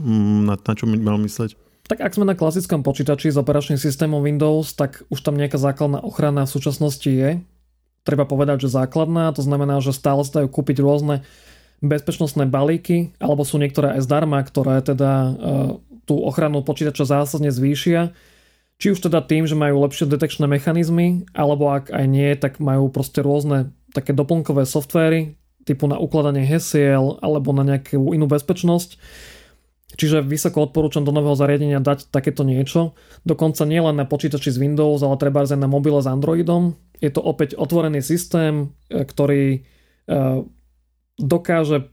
na, 0.47 0.55
na 0.57 0.73
čo 0.73 0.87
mal 0.89 1.19
mysleť. 1.21 1.64
Tak 1.85 2.01
ak 2.01 2.17
sme 2.17 2.25
na 2.25 2.33
klasickom 2.33 2.81
počítači 2.81 3.29
s 3.29 3.37
operačným 3.37 3.77
systémom 3.77 4.25
Windows, 4.25 4.73
tak 4.73 5.05
už 5.13 5.21
tam 5.21 5.37
nejaká 5.37 5.61
základná 5.61 6.01
ochrana 6.01 6.49
v 6.49 6.53
súčasnosti 6.57 7.05
je. 7.05 7.45
Treba 8.01 8.25
povedať, 8.25 8.65
že 8.65 8.73
základná, 8.73 9.29
to 9.33 9.45
znamená, 9.45 9.77
že 9.85 9.93
stále 9.93 10.25
sa 10.25 10.41
dajú 10.41 10.49
kúpiť 10.49 10.81
rôzne 10.81 11.21
bezpečnostné 11.85 12.49
balíky, 12.49 13.13
alebo 13.21 13.45
sú 13.45 13.61
niektoré 13.61 13.97
aj 13.97 14.01
zdarma, 14.01 14.41
ktoré 14.41 14.81
teda 14.81 15.11
e, 15.13 15.31
tú 16.09 16.17
ochranu 16.25 16.65
počítača 16.65 17.05
zásadne 17.05 17.53
zvýšia. 17.53 18.17
Či 18.81 18.97
už 18.97 19.05
teda 19.05 19.21
tým, 19.21 19.45
že 19.45 19.53
majú 19.53 19.85
lepšie 19.85 20.09
detekčné 20.09 20.49
mechanizmy, 20.49 21.29
alebo 21.37 21.69
ak 21.69 21.93
aj 21.93 22.05
nie, 22.09 22.33
tak 22.33 22.57
majú 22.57 22.89
proste 22.89 23.21
rôzne 23.21 23.69
také 23.93 24.09
doplnkové 24.09 24.65
softvery, 24.65 25.37
typu 25.65 25.89
na 25.89 25.97
ukladanie 25.97 26.45
hesiel 26.45 27.17
alebo 27.25 27.49
na 27.49 27.65
nejakú 27.65 28.13
inú 28.13 28.29
bezpečnosť 28.29 29.01
Čiže 29.93 30.25
vysoko 30.25 30.65
odporúčam 30.65 31.05
do 31.05 31.13
nového 31.13 31.37
zariadenia 31.37 31.77
dať 31.77 32.09
takéto 32.09 32.41
niečo. 32.41 32.97
Dokonca 33.21 33.69
nie 33.69 33.77
len 33.77 34.01
na 34.01 34.09
počítači 34.09 34.49
z 34.49 34.57
Windows, 34.57 35.05
ale 35.05 35.21
treba 35.21 35.45
aj 35.45 35.53
na 35.53 35.69
mobile 35.69 36.01
s 36.01 36.09
Androidom. 36.09 36.73
Je 36.97 37.13
to 37.13 37.21
opäť 37.21 37.53
otvorený 37.53 38.01
systém, 38.01 38.73
e, 38.89 39.05
ktorý 39.05 39.65
dokáže 41.17 41.89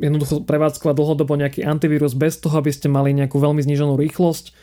jednoducho 0.00 0.48
prevádzkovať 0.48 0.94
dlhodobo 0.96 1.36
nejaký 1.36 1.68
antivírus 1.68 2.16
bez 2.16 2.40
toho, 2.40 2.64
aby 2.64 2.72
ste 2.72 2.88
mali 2.88 3.12
nejakú 3.12 3.36
veľmi 3.36 3.60
zníženú 3.60 4.00
rýchlosť. 4.00 4.56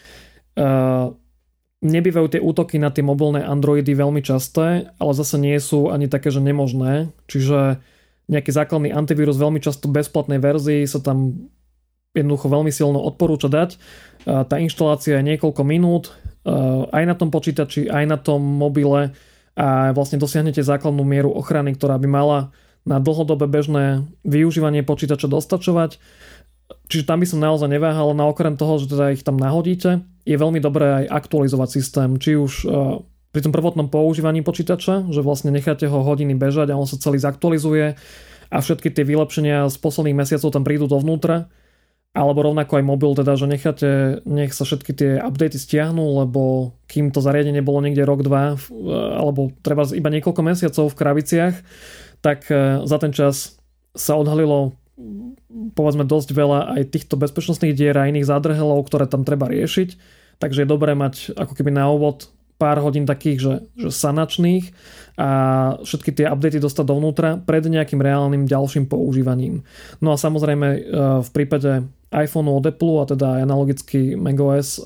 Nebývajú 1.79 2.27
tie 2.33 2.41
útoky 2.41 2.81
na 2.81 2.89
tie 2.89 3.05
mobilné 3.05 3.45
Androidy 3.45 3.93
veľmi 3.93 4.25
časté, 4.25 4.89
ale 4.97 5.11
zase 5.13 5.37
nie 5.37 5.55
sú 5.61 5.93
ani 5.93 6.09
také, 6.09 6.33
že 6.33 6.41
nemožné. 6.41 7.13
Čiže 7.29 7.79
nejaký 8.25 8.51
základný 8.51 8.89
antivírus 8.89 9.37
veľmi 9.37 9.61
často 9.61 9.85
bezplatnej 9.85 10.41
verzii 10.41 10.89
sa 10.89 10.99
tam 10.99 11.47
jednoducho 12.13 12.49
veľmi 12.49 12.71
silno 12.73 12.99
odporúča 13.05 13.49
dať. 13.49 13.69
Tá 14.25 14.55
inštalácia 14.57 15.21
je 15.21 15.27
niekoľko 15.35 15.61
minút, 15.65 16.13
aj 16.89 17.03
na 17.05 17.15
tom 17.15 17.29
počítači, 17.29 17.87
aj 17.89 18.05
na 18.09 18.17
tom 18.17 18.41
mobile 18.41 19.13
a 19.59 19.91
vlastne 19.91 20.17
dosiahnete 20.17 20.63
základnú 20.63 21.03
mieru 21.03 21.29
ochrany, 21.35 21.75
ktorá 21.75 21.99
by 21.99 22.07
mala 22.07 22.39
na 22.87 22.97
dlhodobé 22.97 23.45
bežné 23.45 24.07
využívanie 24.23 24.87
počítača 24.87 25.27
dostačovať. 25.27 25.99
Čiže 26.89 27.05
tam 27.05 27.21
by 27.21 27.27
som 27.27 27.43
naozaj 27.43 27.69
neváhal, 27.69 28.13
na 28.15 28.25
okrem 28.29 28.55
toho, 28.55 28.79
že 28.81 28.89
teda 28.89 29.13
ich 29.13 29.25
tam 29.25 29.37
nahodíte, 29.37 30.05
je 30.25 30.37
veľmi 30.37 30.61
dobré 30.61 31.05
aj 31.05 31.25
aktualizovať 31.25 31.69
systém, 31.69 32.09
či 32.17 32.37
už 32.37 32.65
pri 33.29 33.41
tom 33.45 33.53
prvotnom 33.53 33.93
používaní 33.93 34.41
počítača, 34.41 35.05
že 35.13 35.21
vlastne 35.21 35.53
necháte 35.53 35.85
ho 35.85 36.01
hodiny 36.01 36.33
bežať 36.33 36.73
a 36.73 36.79
on 36.79 36.89
sa 36.89 36.97
celý 36.97 37.21
zaktualizuje 37.21 37.93
a 38.49 38.57
všetky 38.57 38.89
tie 38.89 39.05
vylepšenia 39.05 39.69
z 39.69 39.75
posledných 39.77 40.17
mesiacov 40.17 40.49
tam 40.49 40.65
prídu 40.65 40.89
dovnútra, 40.89 41.51
alebo 42.09 42.41
rovnako 42.41 42.81
aj 42.81 42.85
mobil, 42.85 43.11
teda, 43.13 43.37
že 43.37 43.45
necháte, 43.45 43.89
nech 44.25 44.51
sa 44.51 44.65
všetky 44.65 44.91
tie 44.97 45.11
updaty 45.21 45.61
stiahnu, 45.61 46.25
lebo 46.25 46.73
kým 46.89 47.13
to 47.13 47.21
zariadenie 47.21 47.61
bolo 47.61 47.85
niekde 47.85 48.01
rok, 48.01 48.25
dva, 48.25 48.57
alebo 49.13 49.53
treba 49.61 49.85
iba 49.93 50.09
niekoľko 50.09 50.41
mesiacov 50.41 50.89
v 50.89 50.99
krabiciach, 50.99 51.55
tak 52.25 52.49
uh, 52.49 52.81
za 52.89 52.97
ten 52.97 53.13
čas 53.13 53.61
sa 53.93 54.17
odhalilo 54.17 54.73
povedzme 55.73 56.03
dosť 56.03 56.29
veľa 56.35 56.75
aj 56.75 56.91
týchto 56.91 57.15
bezpečnostných 57.15 57.75
dier 57.75 57.95
a 57.95 58.09
iných 58.11 58.27
zádrhelov, 58.27 58.83
ktoré 58.87 59.07
tam 59.07 59.23
treba 59.23 59.47
riešiť. 59.47 59.95
Takže 60.39 60.63
je 60.63 60.71
dobré 60.71 60.95
mať 60.95 61.35
ako 61.35 61.55
keby 61.55 61.71
na 61.71 61.87
úvod 61.91 62.31
pár 62.59 62.83
hodín 62.83 63.07
takých, 63.07 63.39
že, 63.39 63.53
že 63.79 63.89
sanačných 63.89 64.75
a 65.15 65.29
všetky 65.79 66.11
tie 66.11 66.27
updaty 66.27 66.59
dostať 66.59 66.85
dovnútra 66.85 67.29
pred 67.39 67.63
nejakým 67.63 68.03
reálnym 68.03 68.43
ďalším 68.43 68.91
používaním. 68.91 69.63
No 70.03 70.11
a 70.11 70.19
samozrejme 70.19 70.67
e, 70.67 70.79
v 71.23 71.29
prípade 71.31 71.87
iPhoneu 72.11 72.59
od 72.59 72.67
Apple 72.67 72.99
a 72.99 73.05
teda 73.07 73.27
analogicky 73.43 74.19
macOS 74.19 74.79
e, 74.79 74.81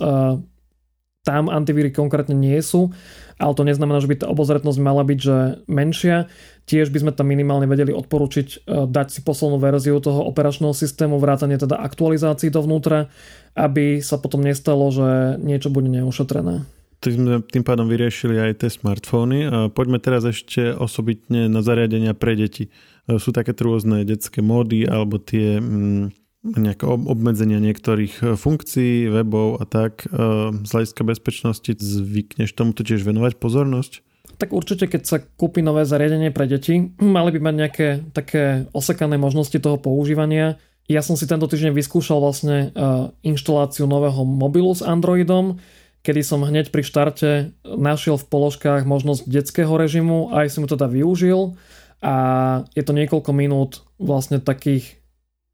tam 1.24 1.48
antivíry 1.48 1.90
konkrétne 1.96 2.36
nie 2.36 2.60
sú, 2.60 2.92
ale 3.40 3.56
to 3.56 3.64
neznamená, 3.64 4.04
že 4.04 4.12
by 4.12 4.16
tá 4.24 4.28
obozretnosť 4.28 4.80
mala 4.84 5.08
byť 5.08 5.20
že 5.20 5.38
menšia. 5.72 6.28
Tiež 6.68 6.92
by 6.92 7.00
sme 7.00 7.12
tam 7.16 7.32
minimálne 7.32 7.68
vedeli 7.68 7.96
odporučiť 7.96 8.48
e, 8.48 8.58
dať 8.92 9.08
si 9.10 9.20
poslednú 9.24 9.58
verziu 9.58 9.98
toho 10.04 10.28
operačného 10.30 10.76
systému, 10.76 11.18
vrátanie 11.18 11.56
teda 11.58 11.80
aktualizácií 11.80 12.52
dovnútra, 12.52 13.08
aby 13.56 14.04
sa 14.04 14.20
potom 14.20 14.44
nestalo, 14.44 14.92
že 14.92 15.40
niečo 15.40 15.72
bude 15.72 15.88
neušetrené. 15.88 16.83
Tak 17.04 17.20
sme 17.20 17.44
tým 17.44 17.68
pádom 17.68 17.92
vyriešili 17.92 18.40
aj 18.40 18.64
tie 18.64 18.72
smartfóny. 18.72 19.70
Poďme 19.76 20.00
teraz 20.00 20.24
ešte 20.24 20.72
osobitne 20.72 21.52
na 21.52 21.60
zariadenia 21.60 22.16
pre 22.16 22.40
deti. 22.40 22.72
E, 23.12 23.20
sú 23.20 23.36
také 23.36 23.52
rôzne 23.52 24.08
detské 24.08 24.40
módy 24.40 24.88
alebo 24.88 25.20
tie 25.20 25.60
mm, 25.60 26.16
nejaké 26.56 26.88
obmedzenia 26.88 27.60
niektorých 27.60 28.14
e, 28.24 28.24
funkcií, 28.40 29.12
webov 29.12 29.60
a 29.60 29.68
tak. 29.68 30.08
Z 30.64 30.70
hľadiska 30.72 31.04
bezpečnosti 31.04 31.76
zvykneš 31.76 32.56
tomuto 32.56 32.88
tiež 32.88 33.04
venovať 33.04 33.36
pozornosť? 33.36 34.00
tak 34.34 34.50
určite 34.50 34.90
keď 34.90 35.02
sa 35.06 35.18
kúpi 35.22 35.62
nové 35.62 35.86
zariadenie 35.86 36.34
pre 36.34 36.50
deti, 36.50 36.76
mali 37.00 37.36
by 37.36 37.40
mať 37.40 37.56
nejaké 37.56 37.88
také 38.16 38.44
osekané 38.72 39.20
možnosti 39.20 39.56
toho 39.60 39.76
používania. 39.76 40.56
Ja 40.88 41.00
som 41.00 41.16
si 41.16 41.24
tento 41.24 41.48
týždeň 41.48 41.72
vyskúšal 41.72 42.20
vlastne 42.20 42.76
inštaláciu 43.24 43.88
nového 43.88 44.28
mobilu 44.28 44.76
s 44.76 44.84
Androidom, 44.84 45.64
kedy 46.04 46.22
som 46.22 46.44
hneď 46.44 46.70
pri 46.70 46.84
štarte 46.84 47.56
našiel 47.64 48.20
v 48.20 48.28
položkách 48.28 48.84
možnosť 48.84 49.24
detského 49.26 49.72
režimu, 49.72 50.36
aj 50.36 50.52
som 50.52 50.64
mu 50.64 50.70
teda 50.70 50.92
využil. 50.92 51.56
A 52.04 52.16
je 52.76 52.84
to 52.84 52.92
niekoľko 52.92 53.32
minút 53.32 53.88
vlastne 53.96 54.44
takých 54.44 55.00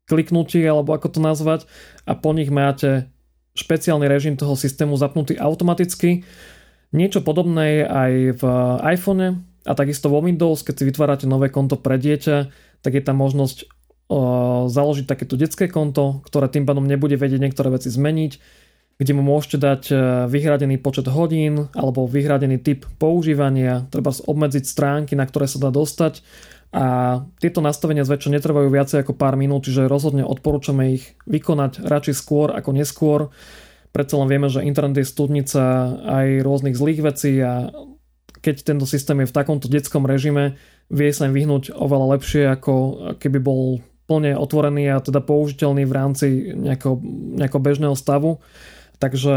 kliknutí, 0.09 0.65
alebo 0.65 0.97
ako 0.97 1.13
to 1.13 1.19
nazvať, 1.21 1.69
a 2.09 2.17
po 2.17 2.33
nich 2.33 2.49
máte 2.49 3.13
špeciálny 3.53 4.09
režim 4.09 4.33
toho 4.33 4.57
systému 4.57 4.97
zapnutý 4.97 5.37
automaticky. 5.37 6.25
Niečo 6.89 7.21
podobné 7.21 7.65
je 7.69 7.83
aj 7.85 8.11
v 8.41 8.43
iPhone 8.97 9.45
a 9.69 9.71
takisto 9.77 10.09
vo 10.09 10.25
Windows, 10.25 10.65
keď 10.65 10.73
si 10.81 10.83
vytvárate 10.89 11.29
nové 11.29 11.53
konto 11.53 11.77
pre 11.77 12.01
dieťa, 12.01 12.49
tak 12.81 12.97
je 12.97 13.03
tam 13.05 13.21
možnosť 13.21 13.69
založiť 14.73 15.05
takéto 15.05 15.37
detské 15.37 15.69
konto, 15.69 16.25
ktoré 16.25 16.49
tým 16.49 16.65
pádom 16.65 16.89
nebude 16.89 17.13
vedieť 17.13 17.45
niektoré 17.45 17.69
veci 17.69 17.93
zmeniť, 17.93 18.58
kde 18.99 19.11
mu 19.15 19.23
môžete 19.23 19.57
dať 19.57 19.83
e, 19.89 19.95
vyhradený 20.27 20.75
počet 20.83 21.07
hodín 21.07 21.71
alebo 21.71 22.03
vyhradený 22.03 22.59
typ 22.59 22.83
používania, 22.99 23.87
treba 23.87 24.11
obmedziť 24.11 24.63
stránky, 24.67 25.15
na 25.15 25.23
ktoré 25.23 25.47
sa 25.47 25.57
dá 25.57 25.71
dostať 25.71 26.19
a 26.69 26.85
tieto 27.41 27.63
nastavenia 27.65 28.05
zväčša 28.05 28.35
netrvajú 28.37 28.69
viacej 28.69 29.01
ako 29.01 29.17
pár 29.17 29.39
minút, 29.39 29.65
čiže 29.65 29.89
rozhodne 29.89 30.21
odporúčame 30.21 30.99
ich 30.99 31.17
vykonať 31.25 31.81
radšej 31.81 32.15
skôr 32.15 32.53
ako 32.53 32.69
neskôr 32.75 33.33
Predsa 33.89 34.21
len 34.21 34.29
vieme, 34.29 34.47
že 34.53 34.61
internet 34.61 35.01
je 35.01 35.09
studnica 35.09 35.61
aj 36.05 36.45
rôznych 36.45 36.77
zlých 36.77 37.01
vecí 37.01 37.41
a 37.41 37.73
keď 38.39 38.55
tento 38.61 38.85
systém 38.85 39.17
je 39.25 39.29
v 39.29 39.35
takomto 39.35 39.65
detskom 39.65 40.05
režime, 40.05 40.55
vie 40.93 41.09
sa 41.09 41.25
im 41.25 41.33
vyhnúť 41.33 41.73
oveľa 41.73 42.17
lepšie, 42.17 42.43
ako 42.53 42.73
keby 43.17 43.41
bol 43.41 43.81
plne 44.05 44.37
otvorený 44.37 44.93
a 44.93 45.01
teda 45.01 45.25
použiteľný 45.25 45.83
v 45.89 45.93
rámci 45.93 46.27
nejakého, 46.53 47.01
nejakého 47.41 47.61
bežného 47.61 47.95
stavu. 47.97 48.41
Takže 48.99 49.35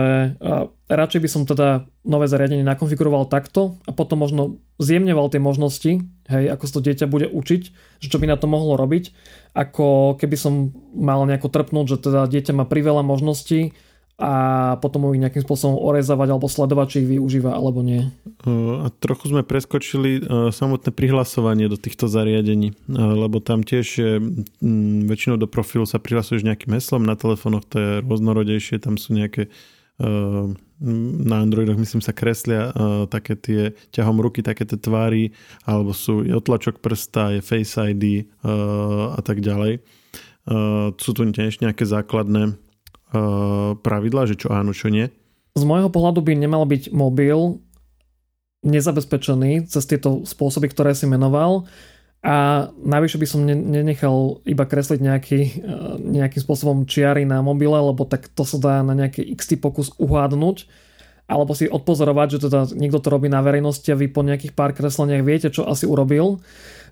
radšej 0.90 1.20
by 1.22 1.28
som 1.30 1.46
teda 1.46 1.86
nové 2.02 2.26
zariadenie 2.26 2.66
nakonfiguroval 2.66 3.30
takto 3.30 3.78
a 3.86 3.94
potom 3.94 4.26
možno 4.26 4.58
zjemňoval 4.82 5.30
tie 5.30 5.38
možnosti, 5.38 6.02
hej, 6.02 6.44
ako 6.50 6.64
sa 6.66 6.74
to 6.74 6.86
dieťa 6.90 7.06
bude 7.06 7.30
učiť, 7.30 7.62
že 8.02 8.10
čo 8.10 8.18
by 8.18 8.26
na 8.26 8.34
to 8.34 8.50
mohlo 8.50 8.74
robiť, 8.74 9.14
ako 9.54 10.18
keby 10.18 10.34
som 10.34 10.74
mal 10.98 11.22
nejako 11.30 11.46
trpnúť, 11.46 11.86
že 11.94 12.10
teda 12.10 12.26
dieťa 12.26 12.58
má 12.58 12.66
priveľa 12.66 13.06
možností 13.06 13.70
a 14.20 14.32
potom 14.78 15.08
ich 15.10 15.18
nejakým 15.18 15.42
spôsobom 15.42 15.80
orezávať 15.80 16.28
alebo 16.30 16.46
sledovať, 16.46 16.86
či 16.88 16.96
ich 17.02 17.10
využíva 17.16 17.56
alebo 17.56 17.82
nie. 17.82 18.06
A 18.46 18.86
trochu 19.02 19.32
sme 19.32 19.42
preskočili 19.42 20.22
samotné 20.52 20.94
prihlasovanie 20.94 21.66
do 21.66 21.80
týchto 21.80 22.06
zariadení, 22.06 22.76
lebo 22.92 23.42
tam 23.42 23.66
tiež 23.66 23.86
je, 23.98 24.22
väčšinou 25.08 25.40
do 25.40 25.50
profilu 25.50 25.88
sa 25.88 25.98
prihlasuješ 25.98 26.46
nejakým 26.46 26.70
heslom, 26.76 27.02
na 27.02 27.18
telefónoch 27.18 27.66
to 27.66 27.76
je 27.80 27.90
rôznorodejšie, 28.04 28.78
tam 28.78 28.94
sú 29.00 29.16
nejaké 29.16 29.50
na 30.82 31.36
Androidoch 31.38 31.78
myslím 31.78 32.02
sa 32.02 32.10
kreslia 32.10 32.74
také 33.06 33.38
tie 33.38 33.62
ťahom 33.94 34.18
ruky, 34.18 34.42
také 34.42 34.66
tie 34.66 34.74
tvári, 34.74 35.30
alebo 35.62 35.94
sú 35.94 36.26
je 36.26 36.34
otlačok 36.34 36.82
prsta, 36.82 37.38
je 37.38 37.40
Face 37.42 37.78
ID 37.78 38.26
a 39.14 39.22
tak 39.22 39.38
ďalej. 39.38 39.78
Sú 40.98 41.10
tu 41.14 41.22
tiež 41.22 41.62
nejaké 41.62 41.86
základné 41.86 42.58
Eh, 43.12 43.70
pravidla, 43.76 44.24
že 44.24 44.40
čo 44.40 44.48
áno, 44.48 44.72
čo 44.72 44.88
nie? 44.88 45.12
Z 45.52 45.68
môjho 45.68 45.92
pohľadu 45.92 46.24
by 46.24 46.32
nemal 46.32 46.64
byť 46.64 46.96
mobil 46.96 47.60
nezabezpečený 48.64 49.68
cez 49.68 49.84
tieto 49.84 50.24
spôsoby, 50.24 50.72
ktoré 50.72 50.96
si 50.96 51.04
menoval 51.04 51.68
a 52.24 52.70
navyše 52.72 53.20
by 53.20 53.26
som 53.28 53.44
nenechal 53.44 54.40
iba 54.48 54.64
kresliť 54.64 55.00
nejaký, 55.04 55.40
eh, 55.44 55.52
nejakým 56.00 56.40
spôsobom 56.40 56.88
čiary 56.88 57.28
na 57.28 57.44
mobile, 57.44 57.76
lebo 57.76 58.08
tak 58.08 58.32
to 58.32 58.48
sa 58.48 58.56
dá 58.56 58.74
na 58.80 58.96
nejaký 58.96 59.28
x 59.36 59.52
pokus 59.60 59.92
uhádnuť 60.00 60.88
alebo 61.28 61.52
si 61.52 61.68
odpozorovať, 61.68 62.28
že 62.36 62.38
teda 62.48 62.60
niekto 62.72 62.96
to 62.96 63.12
robí 63.12 63.28
na 63.28 63.44
verejnosti 63.44 63.88
a 63.92 63.96
vy 63.96 64.08
po 64.08 64.24
nejakých 64.24 64.56
pár 64.56 64.72
kresleniach 64.72 65.24
viete, 65.24 65.48
čo 65.52 65.64
asi 65.68 65.84
urobil. 65.84 66.40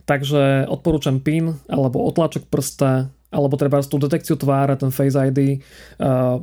Takže 0.04 0.64
odporúčam 0.68 1.20
PIN 1.20 1.60
alebo 1.68 2.04
otlačok 2.08 2.48
prsta 2.48 3.12
alebo 3.30 3.54
treba 3.54 3.78
tú 3.82 3.96
detekciu 3.96 4.34
tvára, 4.34 4.74
ten 4.74 4.90
Face 4.90 5.14
ID. 5.14 5.62
Uh, 5.96 6.42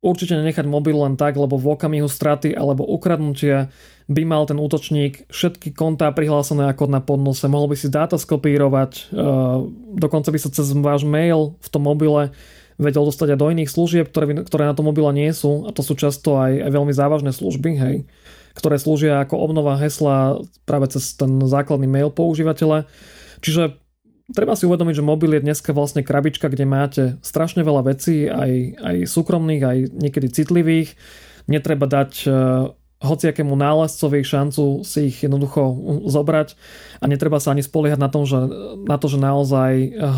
určite 0.00 0.38
nenechať 0.38 0.66
mobil 0.70 0.94
len 0.94 1.18
tak, 1.18 1.34
lebo 1.34 1.58
v 1.58 1.74
okamihu 1.74 2.06
straty 2.06 2.54
alebo 2.54 2.86
ukradnutia 2.86 3.74
by 4.06 4.22
mal 4.22 4.46
ten 4.46 4.62
útočník 4.62 5.26
všetky 5.26 5.74
kontá 5.74 6.14
prihlásené 6.14 6.70
ako 6.70 6.86
na 6.86 7.02
podnose. 7.02 7.50
Mohol 7.50 7.74
by 7.74 7.76
si 7.76 7.88
dáta 7.90 8.14
skopírovať, 8.14 9.10
uh, 9.10 9.66
dokonca 9.98 10.30
by 10.30 10.38
sa 10.38 10.50
cez 10.54 10.70
váš 10.78 11.02
mail 11.02 11.58
v 11.58 11.68
tom 11.68 11.82
mobile 11.82 12.30
vedel 12.76 13.08
dostať 13.08 13.34
aj 13.34 13.38
do 13.40 13.50
iných 13.50 13.72
služieb, 13.72 14.06
ktoré, 14.12 14.36
ktoré 14.44 14.68
na 14.68 14.76
tom 14.76 14.86
mobile 14.86 15.08
nie 15.16 15.32
sú 15.32 15.64
a 15.64 15.72
to 15.72 15.80
sú 15.80 15.96
často 15.96 16.36
aj, 16.36 16.60
aj 16.60 16.70
veľmi 16.70 16.92
závažné 16.92 17.32
služby, 17.32 17.70
hej, 17.80 17.96
ktoré 18.52 18.76
slúžia 18.76 19.24
ako 19.24 19.40
obnova 19.40 19.80
hesla 19.80 20.44
práve 20.68 20.92
cez 20.92 21.16
ten 21.16 21.40
základný 21.40 21.88
mail 21.88 22.12
používateľa. 22.12 22.84
Čiže 23.40 23.85
treba 24.32 24.58
si 24.58 24.66
uvedomiť, 24.66 24.94
že 24.98 25.04
mobil 25.06 25.38
je 25.38 25.46
dneska 25.46 25.70
vlastne 25.70 26.02
krabička, 26.02 26.50
kde 26.50 26.66
máte 26.66 27.02
strašne 27.22 27.62
veľa 27.62 27.82
vecí, 27.94 28.26
aj, 28.26 28.80
aj 28.82 28.96
súkromných, 29.06 29.62
aj 29.62 29.78
niekedy 29.94 30.26
citlivých. 30.32 30.98
Netreba 31.46 31.86
dať 31.86 32.12
e, 32.26 32.28
hociakému 33.06 33.54
nálezcovi 33.54 34.26
šancu 34.26 34.82
si 34.82 35.14
ich 35.14 35.22
jednoducho 35.22 35.62
zobrať 36.10 36.58
a 36.98 37.04
netreba 37.06 37.38
sa 37.38 37.54
ani 37.54 37.62
spoliehať 37.62 38.00
na, 38.02 38.10
tom, 38.10 38.26
že, 38.26 38.40
na 38.82 38.96
to, 38.98 39.06
že 39.06 39.18
naozaj 39.22 39.72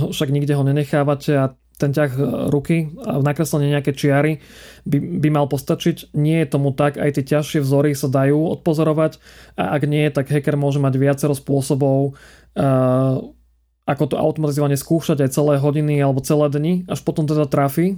však 0.09 0.33
nikde 0.33 0.57
ho 0.57 0.65
nenechávate 0.65 1.33
a 1.37 1.53
ten 1.79 1.95
ťah 1.95 2.13
e, 2.19 2.23
ruky 2.51 2.91
a 3.07 3.23
nakreslenie 3.23 3.71
nejaké 3.71 3.95
čiary 3.95 4.43
by, 4.83 4.99
by 4.99 5.29
mal 5.31 5.47
postačiť. 5.47 6.17
Nie 6.19 6.43
je 6.43 6.53
tomu 6.59 6.75
tak, 6.75 6.99
aj 6.99 7.21
tie 7.21 7.39
ťažšie 7.39 7.63
vzory 7.63 7.95
sa 7.95 8.11
dajú 8.11 8.51
odpozorovať 8.59 9.23
a 9.55 9.79
ak 9.79 9.83
nie, 9.87 10.11
tak 10.11 10.33
hacker 10.33 10.59
môže 10.59 10.83
mať 10.83 10.99
viacero 10.99 11.39
spôsobov, 11.39 12.19
uh, 12.59 13.23
ako 13.89 14.05
to 14.13 14.17
automatizovane 14.21 14.77
skúšať 14.77 15.25
aj 15.25 15.33
celé 15.33 15.57
hodiny 15.57 15.97
alebo 15.97 16.21
celé 16.21 16.53
dni, 16.53 16.75
až 16.85 17.01
potom 17.01 17.25
teda 17.25 17.49
trafi 17.49 17.97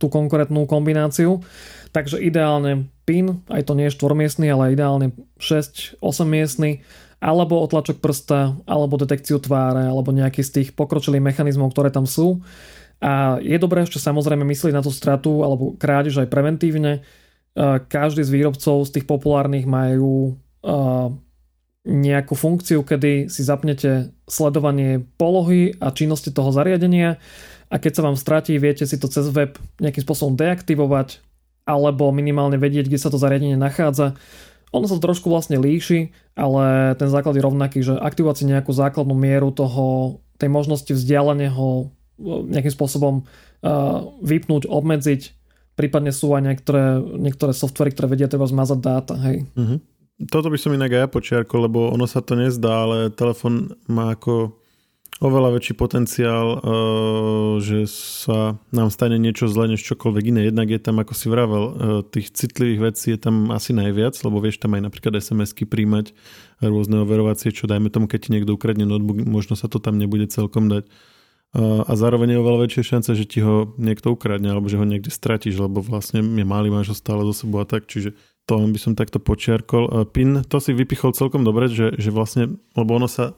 tú 0.00 0.08
konkrétnu 0.08 0.64
kombináciu. 0.64 1.44
Takže 1.92 2.18
ideálne 2.24 2.88
PIN, 3.04 3.44
aj 3.52 3.68
to 3.68 3.76
nie 3.76 3.86
je 3.86 3.96
štvormiestný, 4.00 4.48
ale 4.48 4.72
ideálne 4.72 5.12
6-8 5.38 6.00
miestny, 6.24 6.80
alebo 7.20 7.60
otlačok 7.62 8.00
prsta, 8.00 8.56
alebo 8.64 9.00
detekciu 9.00 9.38
tváre, 9.38 9.86
alebo 9.86 10.10
nejaký 10.10 10.40
z 10.40 10.50
tých 10.50 10.68
pokročilých 10.72 11.22
mechanizmov, 11.22 11.72
ktoré 11.72 11.92
tam 11.92 12.08
sú. 12.08 12.40
A 13.00 13.36
je 13.44 13.56
dobré 13.60 13.84
ešte 13.84 14.00
samozrejme 14.00 14.42
myslieť 14.48 14.72
na 14.72 14.80
tú 14.80 14.88
stratu 14.88 15.44
alebo 15.44 15.76
krádež 15.76 16.24
aj 16.24 16.32
preventívne. 16.32 16.92
E, 16.96 17.00
každý 17.92 18.24
z 18.24 18.32
výrobcov 18.32 18.88
z 18.88 18.90
tých 19.00 19.06
populárnych 19.08 19.68
majú 19.68 20.32
e, 20.32 20.72
nejakú 21.86 22.34
funkciu, 22.34 22.82
kedy 22.82 23.30
si 23.30 23.46
zapnete 23.46 24.10
sledovanie 24.26 25.06
polohy 25.16 25.78
a 25.78 25.94
činnosti 25.94 26.34
toho 26.34 26.50
zariadenia 26.50 27.22
a 27.70 27.76
keď 27.78 27.92
sa 27.94 28.02
vám 28.10 28.18
stratí, 28.18 28.58
viete 28.58 28.82
si 28.90 28.98
to 28.98 29.06
cez 29.06 29.30
web 29.30 29.54
nejakým 29.78 30.02
spôsobom 30.02 30.34
deaktivovať 30.34 31.22
alebo 31.62 32.10
minimálne 32.10 32.58
vedieť, 32.58 32.90
kde 32.90 32.98
sa 32.98 33.10
to 33.10 33.18
zariadenie 33.22 33.54
nachádza. 33.54 34.18
Ono 34.74 34.86
sa 34.90 34.98
to 34.98 35.06
trošku 35.06 35.30
vlastne 35.30 35.62
líši, 35.62 36.10
ale 36.34 36.94
ten 36.98 37.06
základ 37.06 37.38
je 37.38 37.46
rovnaký, 37.46 37.78
že 37.86 37.94
aktivovať 37.94 38.36
si 38.38 38.44
nejakú 38.50 38.74
základnú 38.74 39.14
mieru 39.14 39.54
toho, 39.54 40.18
tej 40.36 40.50
možnosti 40.50 40.90
vzdialeného 40.90 41.90
nejakým 42.22 42.74
spôsobom 42.74 43.26
vypnúť, 44.22 44.66
obmedziť. 44.66 45.22
Prípadne 45.76 46.10
sú 46.10 46.32
aj 46.32 46.42
niektoré, 46.44 46.98
niektoré 46.98 47.52
softvery, 47.52 47.92
ktoré 47.92 48.06
vedia 48.08 48.28
treba 48.30 48.48
zmazať 48.48 48.78
dáta. 48.80 49.14
Hej. 49.20 49.44
Uh-huh. 49.52 49.78
Toto 50.16 50.48
by 50.48 50.56
som 50.56 50.72
inak 50.72 50.96
aj 50.96 51.00
ja 51.04 51.08
počiarkol, 51.12 51.68
lebo 51.68 51.92
ono 51.92 52.08
sa 52.08 52.24
to 52.24 52.40
nezdá, 52.40 52.88
ale 52.88 53.12
telefon 53.12 53.76
má 53.84 54.16
ako 54.16 54.56
oveľa 55.16 55.56
väčší 55.56 55.76
potenciál, 55.76 56.60
že 57.60 57.88
sa 57.88 58.60
nám 58.68 58.92
stane 58.92 59.16
niečo 59.16 59.48
zle 59.48 59.72
než 59.72 59.80
čokoľvek 59.84 60.24
iné. 60.28 60.48
Jednak 60.48 60.68
je 60.68 60.80
tam, 60.80 61.00
ako 61.00 61.12
si 61.16 61.26
vravel, 61.32 61.64
tých 62.12 62.36
citlivých 62.36 62.80
vecí 62.92 63.16
je 63.16 63.20
tam 63.20 63.48
asi 63.48 63.72
najviac, 63.72 64.12
lebo 64.24 64.40
vieš 64.44 64.60
tam 64.60 64.76
aj 64.76 64.88
napríklad 64.88 65.16
SMS-ky 65.16 65.64
príjmať, 65.64 66.12
rôzne 66.60 67.00
overovacie, 67.00 67.52
čo 67.52 67.64
dajme 67.64 67.88
tomu, 67.88 68.08
keď 68.08 68.28
ti 68.28 68.32
niekto 68.32 68.56
ukradne 68.56 68.84
notebook, 68.84 69.20
možno 69.24 69.56
sa 69.56 69.72
to 69.72 69.80
tam 69.80 69.96
nebude 69.96 70.28
celkom 70.28 70.68
dať 70.68 70.84
a 71.56 71.92
zároveň 71.96 72.36
je 72.36 72.42
oveľa 72.42 72.58
väčšia 72.68 72.82
šanca, 72.84 73.10
že 73.16 73.24
ti 73.24 73.40
ho 73.40 73.72
niekto 73.80 74.12
ukradne 74.12 74.52
alebo 74.52 74.68
že 74.68 74.76
ho 74.76 74.84
niekde 74.84 75.08
stratíš, 75.08 75.56
lebo 75.56 75.80
vlastne 75.80 76.20
je 76.20 76.44
malý, 76.44 76.68
máš 76.68 76.92
ho 76.92 76.96
stále 76.96 77.24
zo 77.32 77.32
sebou 77.32 77.64
a 77.64 77.66
tak, 77.68 77.88
čiže 77.88 78.12
to 78.46 78.54
by 78.62 78.78
som 78.78 78.94
takto 78.94 79.18
počiarkol. 79.18 80.06
PIN, 80.14 80.46
to 80.46 80.62
si 80.62 80.70
vypichol 80.70 81.10
celkom 81.12 81.42
dobre, 81.42 81.66
že, 81.66 81.98
že 81.98 82.14
vlastne, 82.14 82.56
lebo 82.78 82.94
ono 82.94 83.10
sa, 83.10 83.34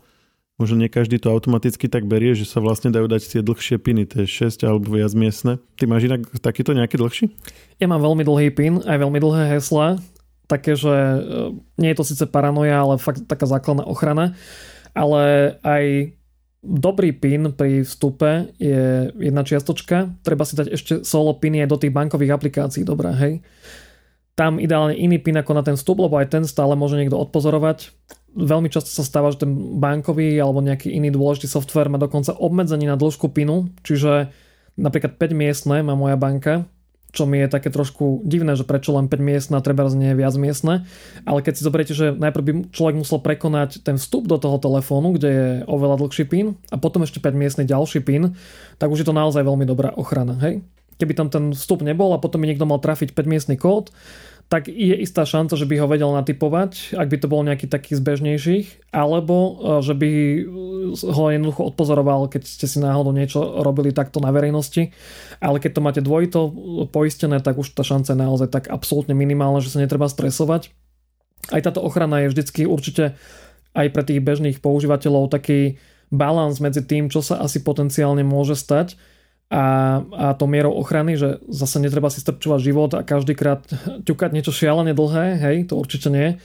možno 0.61 0.85
nie 0.85 0.93
každý 0.93 1.17
to 1.17 1.33
automaticky 1.33 1.89
tak 1.89 2.05
berie, 2.05 2.37
že 2.37 2.45
sa 2.45 2.61
vlastne 2.61 2.93
dajú 2.93 3.09
dať 3.09 3.23
tie 3.25 3.41
dlhšie 3.41 3.81
piny, 3.81 4.05
tie 4.05 4.29
6 4.29 4.69
alebo 4.69 4.93
viac 4.93 5.17
miestne. 5.17 5.59
Ty 5.81 5.89
máš 5.89 6.13
inak 6.13 6.29
takýto 6.45 6.77
nejaký 6.77 7.01
dlhší? 7.01 7.25
Ja 7.81 7.89
mám 7.89 8.05
veľmi 8.05 8.23
dlhý 8.23 8.49
pin, 8.53 8.85
aj 8.85 8.99
veľmi 9.01 9.19
dlhé 9.19 9.57
hesla, 9.57 9.97
také, 10.45 10.77
že 10.77 10.93
e, 10.93 11.19
nie 11.81 11.89
je 11.93 11.99
to 11.99 12.05
síce 12.05 12.25
paranoja, 12.29 12.77
ale 12.77 13.01
fakt 13.01 13.25
taká 13.25 13.49
základná 13.49 13.89
ochrana, 13.89 14.37
ale 14.93 15.57
aj 15.65 16.15
Dobrý 16.59 17.15
PIN 17.15 17.55
pri 17.55 17.87
vstupe 17.87 18.51
je 18.59 19.15
jedna 19.15 19.47
čiastočka. 19.47 20.11
Treba 20.27 20.43
si 20.43 20.59
dať 20.59 20.67
ešte 20.75 20.93
solo 21.07 21.39
PIN 21.39 21.63
aj 21.63 21.71
do 21.71 21.79
tých 21.79 21.95
bankových 21.95 22.35
aplikácií, 22.35 22.83
dobré, 22.83 23.15
hej. 23.15 23.35
Tam 24.39 24.63
ideálne 24.63 24.95
iný 24.95 25.19
PIN 25.19 25.43
ako 25.43 25.51
na 25.51 25.67
ten 25.67 25.75
vstup, 25.75 25.99
lebo 25.99 26.15
aj 26.15 26.31
ten 26.31 26.47
stále 26.47 26.79
môže 26.79 26.95
niekto 26.95 27.19
odpozorovať. 27.19 27.91
Veľmi 28.39 28.71
často 28.71 28.95
sa 28.95 29.03
stáva, 29.03 29.35
že 29.35 29.43
ten 29.43 29.51
bankový 29.83 30.39
alebo 30.39 30.63
nejaký 30.63 30.95
iný 30.95 31.11
dôležitý 31.11 31.51
software 31.51 31.91
má 31.91 31.99
dokonca 31.99 32.39
obmedzenie 32.39 32.87
na 32.87 32.95
dĺžku 32.95 33.35
PINu, 33.35 33.75
čiže 33.83 34.31
napríklad 34.79 35.19
5 35.19 35.35
miestne 35.35 35.83
má 35.83 35.99
moja 35.99 36.15
banka, 36.15 36.71
čo 37.11 37.25
mi 37.25 37.41
je 37.41 37.49
také 37.51 37.73
trošku 37.73 38.23
divné, 38.23 38.55
že 38.55 38.69
prečo 38.69 38.95
len 38.95 39.11
5 39.11 39.19
miestne 39.19 39.55
a 39.59 39.65
treba 39.65 39.89
nie 39.91 40.15
je 40.15 40.21
viac 40.23 40.39
miestne. 40.39 40.87
Ale 41.27 41.43
keď 41.43 41.53
si 41.59 41.67
zoberiete, 41.67 41.95
že 41.97 42.15
najprv 42.15 42.45
by 42.45 42.53
človek 42.71 42.95
musel 43.01 43.19
prekonať 43.19 43.83
ten 43.83 43.99
vstup 43.99 44.31
do 44.31 44.39
toho 44.39 44.61
telefónu, 44.63 45.19
kde 45.19 45.29
je 45.29 45.49
oveľa 45.67 45.99
dlhší 46.05 46.31
pin 46.31 46.55
a 46.71 46.79
potom 46.79 47.03
ešte 47.03 47.19
5 47.19 47.35
miestny 47.35 47.65
ďalší 47.67 48.07
pin, 48.07 48.39
tak 48.79 48.93
už 48.93 49.03
je 49.03 49.09
to 49.09 49.17
naozaj 49.17 49.43
veľmi 49.43 49.67
dobrá 49.67 49.91
ochrana. 49.99 50.39
Hej? 50.39 50.63
Keby 50.99 51.13
tam 51.15 51.29
ten 51.31 51.55
vstup 51.55 51.87
nebol 51.87 52.11
a 52.13 52.23
potom 52.23 52.43
by 52.43 52.51
niekto 52.51 52.67
mal 52.67 52.83
trafiť 52.83 53.15
5 53.15 53.25
miestny 53.31 53.57
kód, 53.57 53.95
tak 54.49 54.65
je 54.73 54.97
istá 54.97 55.29
šanca, 55.29 55.61
že 55.61 55.69
by 55.69 55.77
ho 55.77 55.93
vedel 55.93 56.09
natypovať, 56.09 56.97
ak 56.97 57.09
by 57.13 57.17
to 57.21 57.29
bol 57.29 57.45
nejaký 57.45 57.69
taký 57.69 57.93
z 57.93 58.01
bežnejších, 58.01 58.67
alebo 58.97 59.37
e, 59.37 59.51
že 59.85 59.93
by 59.93 60.11
ho 61.05 61.25
jednoducho 61.29 61.69
odpozoroval, 61.69 62.33
keď 62.33 62.49
ste 62.49 62.65
si 62.65 62.81
náhodou 62.81 63.13
niečo 63.13 63.61
robili 63.61 63.93
takto 63.93 64.25
na 64.25 64.33
verejnosti. 64.33 64.89
Ale 65.45 65.61
keď 65.61 65.71
to 65.77 65.85
máte 65.85 66.01
dvojito 66.01 66.49
poistené, 66.89 67.45
tak 67.45 67.61
už 67.61 67.77
tá 67.77 67.85
šanca 67.85 68.17
je 68.17 68.25
naozaj 68.25 68.49
tak 68.49 68.65
absolútne 68.73 69.13
minimálna, 69.13 69.61
že 69.61 69.69
sa 69.69 69.85
netreba 69.85 70.09
stresovať. 70.09 70.73
Aj 71.53 71.61
táto 71.61 71.85
ochrana 71.85 72.25
je 72.25 72.33
vždycky 72.33 72.65
určite 72.65 73.21
aj 73.77 73.87
pre 73.93 74.01
tých 74.01 74.25
bežných 74.25 74.65
používateľov 74.65 75.29
taký 75.29 75.77
balans 76.09 76.57
medzi 76.57 76.81
tým, 76.81 77.13
čo 77.13 77.21
sa 77.21 77.45
asi 77.45 77.61
potenciálne 77.61 78.25
môže 78.25 78.57
stať 78.57 78.97
a, 79.49 79.65
a 80.05 80.27
to 80.37 80.45
mierou 80.45 80.77
ochrany, 80.77 81.17
že 81.17 81.41
zase 81.49 81.81
netreba 81.81 82.13
si 82.13 82.21
strčovať 82.21 82.61
život 82.61 82.91
a 82.93 83.01
každýkrát 83.01 83.65
ťukať 84.07 84.31
niečo 84.37 84.53
šialene 84.53 84.93
dlhé, 84.93 85.41
hej, 85.41 85.57
to 85.73 85.81
určite 85.81 86.13
nie, 86.13 86.37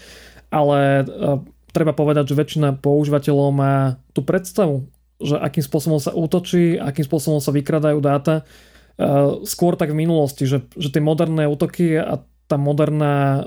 ale 0.47 1.03
uh, 1.03 1.43
treba 1.75 1.91
povedať, 1.91 2.31
že 2.31 2.39
väčšina 2.39 2.79
používateľov 2.79 3.49
má 3.51 3.99
tú 4.15 4.23
predstavu, 4.23 4.87
že 5.19 5.35
akým 5.35 5.63
spôsobom 5.63 5.99
sa 5.99 6.15
útočí, 6.15 6.79
akým 6.79 7.03
spôsobom 7.03 7.43
sa 7.43 7.51
vykradajú 7.51 7.99
dáta, 7.99 8.47
uh, 8.47 9.43
skôr 9.43 9.75
tak 9.75 9.91
v 9.91 9.99
minulosti, 9.99 10.47
že, 10.47 10.63
že 10.79 10.87
tie 10.87 11.03
moderné 11.03 11.43
útoky 11.51 11.99
a 11.99 12.23
tá 12.47 12.55
moderná 12.55 13.15
uh, 13.15 13.41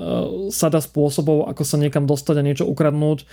sada 0.53 0.85
spôsobov, 0.85 1.49
ako 1.49 1.63
sa 1.65 1.81
niekam 1.81 2.05
dostať 2.05 2.35
a 2.37 2.45
niečo 2.45 2.65
ukradnúť, 2.69 3.25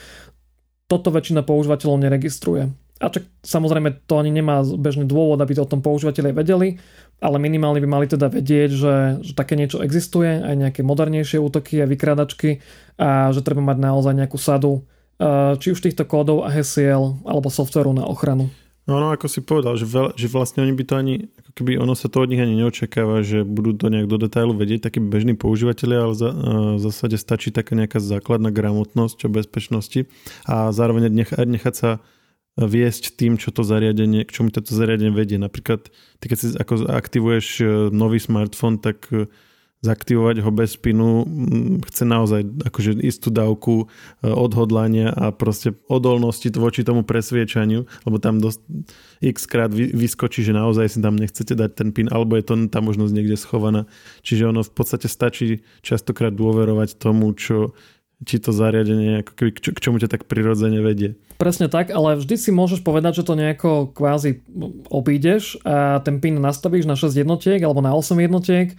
toto 0.89 1.13
väčšina 1.13 1.45
používateľov 1.45 2.01
neregistruje. 2.01 2.73
A 3.03 3.11
čak 3.11 3.27
samozrejme 3.43 4.07
to 4.07 4.23
ani 4.23 4.31
nemá 4.31 4.63
bežný 4.63 5.03
dôvod, 5.03 5.43
aby 5.43 5.59
to 5.59 5.67
o 5.67 5.71
tom 5.71 5.83
používateľe 5.83 6.31
vedeli, 6.31 6.79
ale 7.19 7.43
minimálne 7.43 7.83
by 7.83 7.89
mali 7.91 8.07
teda 8.07 8.31
vedieť, 8.31 8.71
že, 8.71 8.95
že 9.23 9.33
také 9.35 9.59
niečo 9.59 9.83
existuje, 9.83 10.31
aj 10.31 10.55
nejaké 10.55 10.81
modernejšie 10.87 11.43
útoky 11.43 11.83
a 11.83 11.91
vykrádačky 11.91 12.63
a 12.95 13.35
že 13.35 13.43
treba 13.43 13.67
mať 13.67 13.79
naozaj 13.83 14.15
nejakú 14.15 14.39
sadu 14.39 14.87
či 15.59 15.67
už 15.71 15.79
týchto 15.79 16.05
kódov 16.07 16.43
a 16.43 16.51
hesiel 16.51 17.19
alebo 17.23 17.51
softveru 17.51 17.95
na 17.95 18.03
ochranu. 18.07 18.51
No, 18.85 19.01
no 19.01 19.17
ako 19.17 19.33
si 19.33 19.41
povedal, 19.41 19.81
že, 19.81 19.89
veľ, 19.89 20.13
že 20.13 20.29
vlastne 20.29 20.61
oni 20.61 20.77
by 20.77 20.85
to 20.85 20.95
ani, 21.01 21.15
ako 21.41 21.51
keby 21.57 21.81
ono 21.81 21.97
sa 21.97 22.13
to 22.13 22.21
od 22.21 22.29
nich 22.29 22.43
ani 22.43 22.53
neočakáva, 22.61 23.25
že 23.25 23.41
budú 23.41 23.73
to 23.73 23.89
nejak 23.89 24.11
do 24.11 24.21
detailu 24.21 24.53
vedieť 24.53 24.93
takí 24.93 25.01
bežní 25.01 25.33
používateľia, 25.41 25.99
ale 26.05 26.15
za, 26.15 26.31
v 26.77 26.81
zásade 26.85 27.17
stačí 27.17 27.49
taká 27.49 27.73
nejaká 27.73 27.97
základná 27.97 28.53
gramotnosť 28.53 29.25
o 29.25 29.33
bezpečnosti 29.33 30.05
a 30.45 30.69
zároveň 30.69 31.09
nechať, 31.09 31.47
nechať 31.49 31.75
sa 31.75 31.91
viesť 32.55 33.19
tým, 33.19 33.35
čo 33.35 33.51
to 33.51 33.67
zariadenie, 33.67 34.23
k 34.23 34.31
čomu 34.31 34.55
toto 34.55 34.71
zariadenie 34.71 35.11
vedie. 35.11 35.39
Napríklad, 35.43 35.91
ty 36.23 36.25
keď 36.31 36.39
si 36.39 36.47
ako 36.55 36.87
aktivuješ 36.87 37.47
e, 37.59 37.65
nový 37.91 38.23
smartfón, 38.23 38.79
tak 38.79 39.11
e, 39.11 39.27
zaktivovať 39.85 40.41
ho 40.41 40.51
bez 40.55 40.81
pinu 40.81 41.29
chce 41.85 42.09
naozaj 42.09 42.47
akože 42.65 43.05
istú 43.05 43.29
dávku 43.29 43.85
e, 43.85 43.87
odhodlania 44.31 45.13
a 45.13 45.35
proste 45.35 45.77
odolnosti 45.91 46.49
voči 46.57 46.87
tomu 46.87 47.03
presviečaniu, 47.03 47.85
lebo 48.09 48.17
tam 48.17 48.41
dosť 48.41 48.65
x 49.21 49.51
krát 49.51 49.75
vyskočí, 49.75 50.47
že 50.47 50.57
naozaj 50.57 50.95
si 50.95 50.99
tam 51.05 51.19
nechcete 51.19 51.53
dať 51.59 51.71
ten 51.75 51.91
pin, 51.91 52.09
alebo 52.09 52.39
je 52.39 52.45
to 52.47 52.55
tá 52.71 52.79
možnosť 52.81 53.13
niekde 53.13 53.37
schovaná. 53.37 53.85
Čiže 54.23 54.55
ono 54.55 54.63
v 54.65 54.73
podstate 54.73 55.11
stačí 55.11 55.67
častokrát 55.85 56.33
dôverovať 56.33 56.97
tomu, 56.97 57.35
čo 57.37 57.77
či 58.25 58.41
to 58.41 58.51
zariadenie, 58.51 59.23
ako 59.23 59.33
keby, 59.37 59.51
k 59.55 59.81
čomu 59.81 59.97
ťa 60.01 60.09
tak 60.09 60.27
prirodzene 60.27 60.81
vedie. 60.81 61.15
Presne 61.39 61.69
tak, 61.69 61.93
ale 61.93 62.17
vždy 62.19 62.35
si 62.41 62.51
môžeš 62.51 62.81
povedať, 62.81 63.23
že 63.23 63.27
to 63.27 63.39
nejako 63.39 63.93
kvázi 63.93 64.43
obídeš 64.89 65.61
a 65.63 66.01
ten 66.01 66.19
pin 66.19 66.41
nastavíš 66.41 66.89
na 66.89 66.97
6 66.97 67.15
jednotiek 67.15 67.61
alebo 67.61 67.85
na 67.85 67.93
8 67.93 68.17
jednotiek 68.19 68.75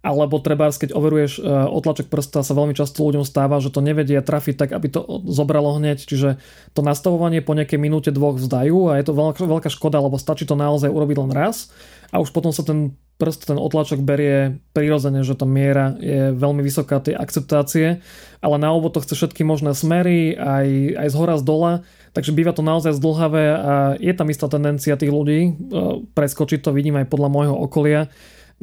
alebo 0.00 0.40
treba, 0.40 0.72
keď 0.72 0.96
overuješ 0.96 1.32
e, 1.38 1.42
otlačok 1.44 2.08
prsta, 2.08 2.40
sa 2.40 2.56
veľmi 2.56 2.72
často 2.72 3.04
ľuďom 3.04 3.20
stáva, 3.20 3.60
že 3.60 3.68
to 3.68 3.84
nevedia 3.84 4.24
trafiť 4.24 4.56
tak, 4.56 4.70
aby 4.72 4.88
to 4.88 5.04
zobralo 5.28 5.76
hneď, 5.76 6.00
čiže 6.00 6.40
to 6.72 6.80
nastavovanie 6.80 7.44
po 7.44 7.52
nejakej 7.52 7.76
minúte 7.76 8.08
dvoch 8.08 8.40
vzdajú 8.40 8.88
a 8.88 8.96
je 8.96 9.04
to 9.04 9.12
veľká 9.44 9.68
škoda, 9.68 10.00
lebo 10.00 10.16
stačí 10.16 10.48
to 10.48 10.56
naozaj 10.56 10.88
urobiť 10.88 11.16
len 11.20 11.32
raz 11.36 11.68
a 12.10 12.22
už 12.22 12.34
potom 12.34 12.50
sa 12.50 12.66
ten 12.66 12.98
prst, 13.20 13.52
ten 13.52 13.58
otlačok 13.60 14.00
berie 14.00 14.58
prirodzene, 14.72 15.20
že 15.20 15.36
tá 15.36 15.44
miera 15.44 15.94
je 16.00 16.32
veľmi 16.32 16.64
vysoká 16.64 17.04
tej 17.04 17.20
akceptácie, 17.20 18.00
ale 18.40 18.56
na 18.56 18.72
úvod 18.72 18.96
to 18.96 19.04
chce 19.04 19.14
všetky 19.14 19.44
možné 19.44 19.76
smery, 19.76 20.32
aj, 20.34 20.96
aj 20.96 21.08
z 21.12 21.14
hora 21.20 21.36
z 21.36 21.44
dola, 21.44 21.72
takže 22.16 22.32
býva 22.32 22.56
to 22.56 22.64
naozaj 22.64 22.96
zdlhavé 22.96 23.44
a 23.52 23.72
je 24.00 24.12
tam 24.16 24.32
istá 24.32 24.48
tendencia 24.48 24.96
tých 24.96 25.12
ľudí 25.12 25.40
e, 25.44 25.50
preskočiť 26.16 26.64
to, 26.64 26.72
vidím 26.72 26.96
aj 26.96 27.12
podľa 27.12 27.28
môjho 27.28 27.54
okolia, 27.60 28.08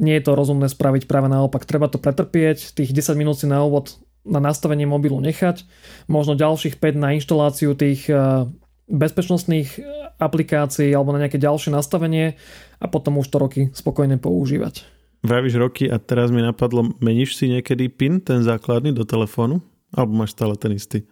nie 0.02 0.14
je 0.18 0.26
to 0.26 0.38
rozumné 0.38 0.70
spraviť 0.70 1.10
práve 1.10 1.26
naopak. 1.26 1.66
Treba 1.66 1.90
to 1.90 1.98
pretrpieť, 1.98 2.70
tých 2.74 2.94
10 2.94 3.18
minút 3.18 3.42
si 3.42 3.50
na 3.50 3.62
úvod 3.66 3.98
na 4.28 4.38
nastavenie 4.38 4.84
mobilu 4.84 5.18
nechať, 5.24 5.64
možno 6.06 6.38
ďalších 6.38 6.76
5 6.78 7.00
na 7.00 7.16
inštaláciu 7.16 7.72
tých 7.74 8.06
eh, 8.12 8.46
bezpečnostných 8.86 9.68
eh, 9.78 9.82
aplikácií 10.20 10.92
alebo 10.92 11.16
na 11.16 11.24
nejaké 11.24 11.40
ďalšie 11.40 11.72
nastavenie 11.72 12.36
a 12.78 12.86
potom 12.86 13.18
už 13.18 13.26
to 13.28 13.36
roky 13.42 13.62
spokojne 13.74 14.18
používať. 14.22 14.86
Vravíš 15.26 15.58
roky 15.58 15.90
a 15.90 15.98
teraz 15.98 16.30
mi 16.30 16.38
napadlo, 16.38 16.94
meníš 17.02 17.34
si 17.34 17.50
niekedy 17.50 17.90
PIN, 17.90 18.22
ten 18.22 18.46
základný 18.46 18.94
do 18.94 19.02
telefónu? 19.02 19.58
Alebo 19.90 20.14
máš 20.14 20.38
stále 20.38 20.54
ten 20.54 20.70
istý? 20.72 21.02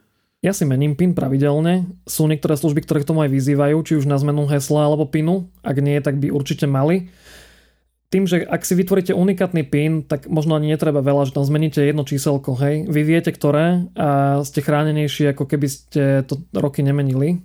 Ja 0.44 0.54
si 0.54 0.62
mením 0.62 0.94
PIN 0.94 1.16
pravidelne. 1.16 1.90
Sú 2.06 2.30
niektoré 2.30 2.54
služby, 2.54 2.86
ktoré 2.86 3.02
k 3.02 3.08
tomu 3.08 3.26
aj 3.26 3.34
vyzývajú, 3.34 3.76
či 3.82 3.98
už 3.98 4.06
na 4.06 4.14
zmenu 4.20 4.46
hesla 4.46 4.86
alebo 4.86 5.08
PINu. 5.08 5.50
Ak 5.64 5.80
nie, 5.82 5.98
tak 5.98 6.22
by 6.22 6.30
určite 6.30 6.70
mali 6.70 7.10
tým, 8.06 8.22
že 8.22 8.46
ak 8.46 8.62
si 8.62 8.78
vytvoríte 8.78 9.10
unikátny 9.10 9.66
PIN, 9.66 10.06
tak 10.06 10.30
možno 10.30 10.54
ani 10.54 10.70
netreba 10.70 11.02
veľa, 11.02 11.26
že 11.26 11.34
tam 11.34 11.42
zmeníte 11.42 11.82
jedno 11.82 12.06
číselko, 12.06 12.54
hej. 12.62 12.86
Vy 12.86 13.02
viete, 13.02 13.34
ktoré 13.34 13.90
a 13.98 14.40
ste 14.46 14.62
chránenejší, 14.62 15.34
ako 15.34 15.44
keby 15.50 15.66
ste 15.66 16.22
to 16.22 16.38
roky 16.54 16.86
nemenili. 16.86 17.42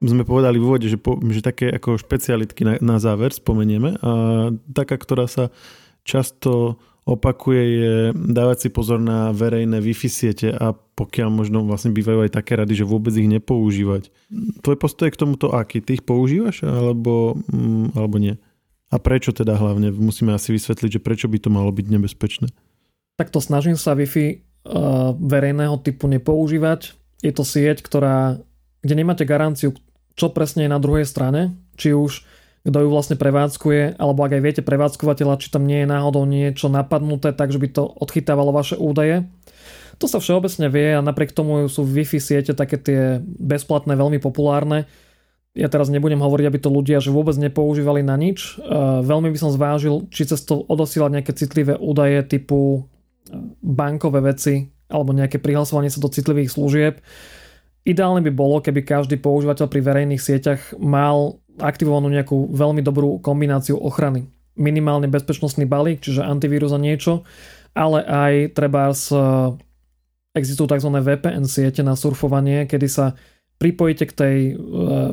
Sme 0.00 0.24
povedali 0.24 0.56
v 0.56 0.64
úvode, 0.64 0.88
že, 0.88 0.96
po, 0.96 1.20
že 1.20 1.44
také 1.44 1.68
ako 1.76 2.00
špecialitky 2.00 2.64
na, 2.64 2.74
na 2.80 2.96
záver 2.96 3.36
spomenieme. 3.36 4.00
A 4.00 4.10
taká, 4.72 4.96
ktorá 4.96 5.28
sa 5.28 5.52
často 6.08 6.80
opakuje 7.04 7.62
je 7.64 7.94
dávať 8.14 8.56
si 8.64 8.68
pozor 8.72 9.00
na 9.00 9.32
verejné 9.32 9.80
Wi-Fi 9.80 10.08
siete 10.08 10.48
a 10.52 10.72
pokiaľ 10.72 11.28
možno 11.32 11.64
vlastne 11.64 11.92
bývajú 11.96 12.28
aj 12.28 12.32
také 12.36 12.60
rady, 12.60 12.84
že 12.84 12.88
vôbec 12.88 13.12
ich 13.16 13.28
nepoužívať. 13.28 14.12
Tvoj 14.60 14.76
postoj 14.76 15.08
k 15.08 15.20
tomuto 15.20 15.52
aký? 15.52 15.80
Ty 15.80 16.00
ich 16.00 16.04
používaš 16.04 16.62
alebo, 16.64 17.40
mm, 17.48 17.96
alebo 17.96 18.16
nie? 18.20 18.36
A 18.90 18.96
prečo 18.98 19.32
teda 19.32 19.56
hlavne? 19.56 19.94
Musíme 19.94 20.34
asi 20.36 20.52
vysvetliť, 20.54 21.00
že 21.00 21.04
prečo 21.04 21.26
by 21.30 21.38
to 21.40 21.48
malo 21.48 21.70
byť 21.72 21.86
nebezpečné. 21.88 22.48
Takto 23.16 23.38
snažím 23.40 23.76
sa 23.76 23.96
Wi-Fi 23.96 24.26
uh, 24.32 25.12
verejného 25.16 25.76
typu 25.80 26.08
nepoužívať. 26.08 26.94
Je 27.20 27.32
to 27.32 27.44
sieť, 27.44 27.84
ktorá, 27.84 28.40
kde 28.80 28.94
nemáte 28.96 29.28
garanciu, 29.28 29.76
čo 30.20 30.28
presne 30.28 30.68
je 30.68 30.74
na 30.76 30.76
druhej 30.76 31.08
strane. 31.08 31.56
Či 31.80 31.96
už 31.96 32.28
kto 32.60 32.76
ju 32.84 32.88
vlastne 32.92 33.16
prevádzkuje, 33.16 33.96
alebo 33.96 34.20
ak 34.20 34.36
aj 34.36 34.42
viete 34.44 34.60
prevádzkovateľa, 34.60 35.40
či 35.40 35.48
tam 35.48 35.64
nie 35.64 35.80
je 35.80 35.88
náhodou 35.88 36.28
niečo 36.28 36.68
napadnuté, 36.68 37.32
takže 37.32 37.56
by 37.56 37.68
to 37.72 37.88
odchytávalo 37.88 38.52
vaše 38.52 38.76
údaje. 38.76 39.24
To 39.96 40.04
sa 40.08 40.20
všeobecne 40.20 40.68
vie 40.68 40.96
a 40.96 41.04
napriek 41.04 41.32
tomu 41.32 41.68
sú 41.72 41.84
Wi-Fi 41.84 42.20
siete 42.20 42.52
také 42.52 42.76
tie 42.76 43.00
bezplatné, 43.24 43.96
veľmi 43.96 44.20
populárne. 44.20 44.84
Ja 45.56 45.72
teraz 45.72 45.88
nebudem 45.88 46.20
hovoriť, 46.20 46.46
aby 46.46 46.58
to 46.60 46.70
ľudia 46.70 47.02
že 47.02 47.12
vôbec 47.12 47.36
nepoužívali 47.36 48.04
na 48.04 48.16
nič. 48.16 48.60
Uh, 48.60 49.00
veľmi 49.04 49.32
by 49.32 49.38
som 49.40 49.50
zvážil, 49.52 50.08
či 50.12 50.28
cez 50.28 50.40
to 50.44 50.62
odosielať 50.68 51.20
nejaké 51.20 51.32
citlivé 51.36 51.74
údaje 51.74 52.22
typu 52.22 52.56
e, 52.76 52.80
bankové 53.60 54.24
veci 54.24 54.70
alebo 54.86 55.10
nejaké 55.10 55.42
prihlasovanie 55.42 55.90
sa 55.90 56.00
do 56.00 56.08
citlivých 56.08 56.54
služieb. 56.54 56.94
Ideálne 57.80 58.20
by 58.20 58.32
bolo, 58.32 58.60
keby 58.60 58.84
každý 58.84 59.16
používateľ 59.16 59.66
pri 59.72 59.80
verejných 59.80 60.20
sieťach 60.20 60.76
mal 60.76 61.40
aktivovanú 61.56 62.12
nejakú 62.12 62.52
veľmi 62.52 62.84
dobrú 62.84 63.20
kombináciu 63.24 63.80
ochrany. 63.80 64.28
Minimálne 64.56 65.08
bezpečnostný 65.08 65.64
balík, 65.64 66.04
čiže 66.04 66.20
antivírus 66.20 66.76
a 66.76 66.80
niečo, 66.80 67.24
ale 67.72 68.04
aj 68.04 68.32
treba 68.52 68.92
z, 68.92 69.16
existujú 70.36 70.68
tzv. 70.68 70.90
VPN 70.92 71.48
siete 71.48 71.80
na 71.80 71.96
surfovanie, 71.96 72.68
kedy 72.68 72.86
sa 72.88 73.16
pripojíte 73.60 74.04
k 74.08 74.16
tej 74.16 74.36
e, 74.36 74.52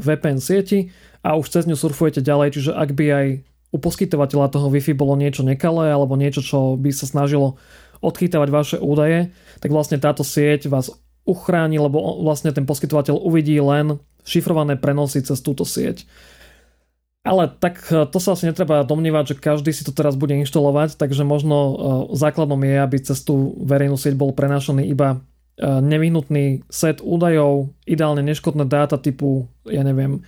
VPN 0.03 0.39
sieti 0.39 0.91
a 1.24 1.36
už 1.36 1.51
cez 1.51 1.63
ňu 1.68 1.76
surfujete 1.76 2.24
ďalej, 2.24 2.59
čiže 2.59 2.72
ak 2.76 2.89
by 2.95 3.05
aj 3.11 3.28
u 3.76 3.78
poskytovateľa 3.84 4.47
toho 4.47 4.72
Wi-Fi 4.72 4.95
bolo 4.95 5.20
niečo 5.20 5.43
nekalé 5.43 5.91
alebo 5.91 6.15
niečo, 6.15 6.39
čo 6.39 6.80
by 6.80 6.91
sa 6.95 7.03
snažilo 7.03 7.59
odchytávať 7.99 8.49
vaše 8.49 8.78
údaje, 8.80 9.36
tak 9.59 9.74
vlastne 9.76 9.99
táto 9.99 10.24
sieť 10.24 10.72
vás 10.72 10.93
uchráni, 11.28 11.78
lebo 11.78 12.23
vlastne 12.23 12.55
ten 12.55 12.63
poskytovateľ 12.63 13.19
uvidí 13.19 13.59
len 13.59 13.99
šifrované 14.23 14.80
prenosy 14.80 15.19
cez 15.21 15.43
túto 15.43 15.67
sieť. 15.67 16.07
Ale 17.28 17.51
tak 17.51 17.84
e, 17.91 18.07
to 18.07 18.17
sa 18.23 18.39
asi 18.39 18.47
netreba 18.47 18.88
domnievať, 18.88 19.36
že 19.36 19.39
každý 19.43 19.75
si 19.75 19.84
to 19.84 19.91
teraz 19.91 20.15
bude 20.15 20.32
inštalovať, 20.32 20.95
takže 20.95 21.28
možno 21.28 21.55
e, 21.57 21.73
základom 22.15 22.63
je, 22.63 22.75
aby 22.80 22.97
cez 23.03 23.19
tú 23.19 23.51
verejnú 23.59 23.99
sieť 23.99 24.15
bol 24.15 24.32
prenášaný 24.32 24.88
iba 24.88 25.19
e, 25.59 25.67
nevyhnutný 25.67 26.63
set 26.71 27.03
údajov, 27.03 27.75
ideálne 27.84 28.23
neškodné 28.23 28.63
dáta 28.63 28.95
typu, 28.95 29.51
ja 29.67 29.84
neviem, 29.84 30.23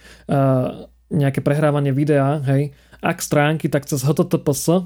nejaké 1.10 1.40
prehrávanie 1.42 1.96
videa, 1.96 2.44
hej. 2.44 2.76
Ak 3.00 3.24
stránky, 3.24 3.72
tak 3.72 3.88
cez 3.88 4.04
HTTPS, 4.04 4.84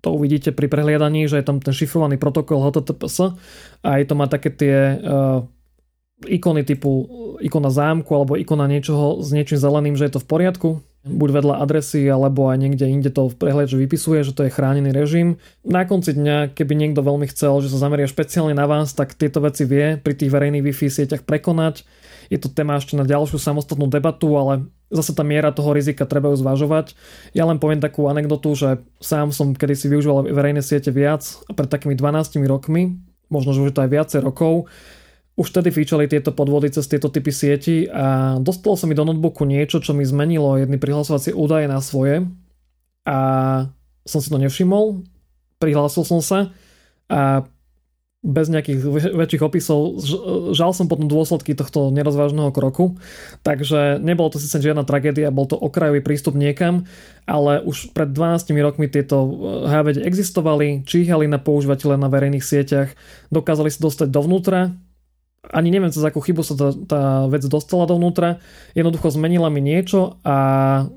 to 0.00 0.08
uvidíte 0.14 0.54
pri 0.54 0.70
prehliadaní, 0.70 1.26
že 1.26 1.42
je 1.42 1.44
tam 1.44 1.58
ten 1.58 1.74
šifrovaný 1.74 2.14
protokol 2.14 2.62
HTTPS 2.62 3.34
a 3.82 3.88
aj 3.98 4.02
to 4.06 4.14
má 4.14 4.30
také 4.30 4.54
tie 4.54 5.02
ikony 6.24 6.64
typu 6.64 7.04
ikona 7.44 7.68
zámku 7.68 8.08
alebo 8.16 8.40
ikona 8.40 8.64
niečoho 8.64 9.20
s 9.20 9.28
niečím 9.36 9.60
zeleným, 9.60 10.00
že 10.00 10.08
je 10.08 10.16
to 10.16 10.24
v 10.24 10.28
poriadku, 10.32 10.68
buď 11.04 11.28
vedľa 11.42 11.54
adresy, 11.60 12.08
alebo 12.08 12.48
aj 12.48 12.58
niekde 12.58 12.88
inde 12.88 13.10
to 13.12 13.28
v 13.28 13.36
prehľadači 13.36 13.76
vypisuje, 13.76 14.24
že 14.24 14.32
to 14.32 14.48
je 14.48 14.54
chránený 14.54 14.90
režim. 14.96 15.36
Na 15.62 15.84
konci 15.84 16.16
dňa, 16.16 16.56
keby 16.56 16.72
niekto 16.74 17.04
veľmi 17.04 17.28
chcel, 17.30 17.60
že 17.60 17.68
sa 17.70 17.78
zameria 17.78 18.08
špeciálne 18.08 18.56
na 18.56 18.64
vás, 18.64 18.96
tak 18.96 19.14
tieto 19.14 19.44
veci 19.44 19.68
vie 19.68 20.00
pri 20.00 20.16
tých 20.16 20.32
verejných 20.32 20.64
Wi-Fi 20.64 20.88
sieťach 20.88 21.22
prekonať. 21.28 21.84
Je 22.26 22.40
to 22.42 22.50
téma 22.50 22.80
ešte 22.80 22.98
na 22.98 23.06
ďalšiu 23.06 23.38
samostatnú 23.38 23.86
debatu, 23.86 24.34
ale 24.34 24.66
zase 24.90 25.14
tá 25.14 25.22
miera 25.22 25.54
toho 25.54 25.70
rizika 25.70 26.08
treba 26.10 26.34
ju 26.34 26.36
zvažovať. 26.42 26.98
Ja 27.38 27.46
len 27.46 27.62
poviem 27.62 27.78
takú 27.78 28.10
anekdotu, 28.10 28.50
že 28.58 28.82
sám 28.98 29.30
som 29.30 29.54
kedysi 29.54 29.86
využíval 29.86 30.26
verejné 30.26 30.58
siete 30.64 30.90
viac 30.90 31.22
a 31.46 31.54
pred 31.54 31.70
takými 31.70 31.94
12 31.94 32.42
rokmi, 32.50 32.98
možno, 33.30 33.54
že 33.54 33.62
už 33.62 33.74
to 33.74 33.82
aj 33.86 33.90
viacej 33.94 34.20
rokov, 34.26 34.66
už 35.36 35.52
vtedy 35.52 35.68
fíčali 35.68 36.08
tieto 36.08 36.32
podvody 36.32 36.72
cez 36.72 36.88
tieto 36.88 37.12
typy 37.12 37.28
sieti 37.28 37.84
a 37.92 38.36
dostalo 38.40 38.74
sa 38.80 38.88
mi 38.88 38.96
do 38.96 39.04
notebooku 39.04 39.44
niečo, 39.44 39.84
čo 39.84 39.92
mi 39.92 40.02
zmenilo 40.02 40.56
jedny 40.56 40.80
prihlasovacie 40.80 41.36
údaje 41.36 41.68
na 41.68 41.84
svoje 41.84 42.24
a 43.04 43.18
som 44.08 44.20
si 44.24 44.32
to 44.32 44.40
nevšimol, 44.40 45.04
prihlásil 45.60 46.08
som 46.08 46.24
sa 46.24 46.56
a 47.12 47.44
bez 48.26 48.50
nejakých 48.50 48.82
väčších 49.14 49.44
opisov. 49.46 50.02
Žal 50.50 50.74
som 50.74 50.90
potom 50.90 51.06
dôsledky 51.06 51.54
tohto 51.54 51.94
nerozvážneho 51.94 52.50
kroku, 52.50 52.98
takže 53.46 54.02
nebolo 54.02 54.34
to 54.34 54.42
síce 54.42 54.58
žiadna 54.58 54.82
tragédia, 54.82 55.30
bol 55.30 55.46
to 55.46 55.54
okrajový 55.54 56.02
prístup 56.02 56.34
niekam, 56.34 56.90
ale 57.22 57.62
už 57.62 57.94
pred 57.94 58.10
12 58.10 58.50
rokmi 58.58 58.90
tieto 58.90 59.30
HVD 59.70 60.02
existovali, 60.02 60.82
číhali 60.82 61.30
na 61.30 61.38
používateľe 61.38 61.94
na 61.94 62.10
verejných 62.10 62.42
sieťach, 62.42 62.98
dokázali 63.30 63.70
sa 63.70 63.86
dostať 63.86 64.08
dovnútra, 64.10 64.74
ani 65.52 65.68
neviem, 65.70 65.92
cez 65.94 66.02
akú 66.02 66.18
chybu 66.18 66.42
sa 66.42 66.54
tá, 66.58 66.68
tá 66.74 67.02
vec 67.30 67.46
dostala 67.46 67.86
dovnútra. 67.86 68.42
Jednoducho 68.74 69.14
zmenila 69.14 69.46
mi 69.50 69.62
niečo 69.62 70.18
a 70.26 70.36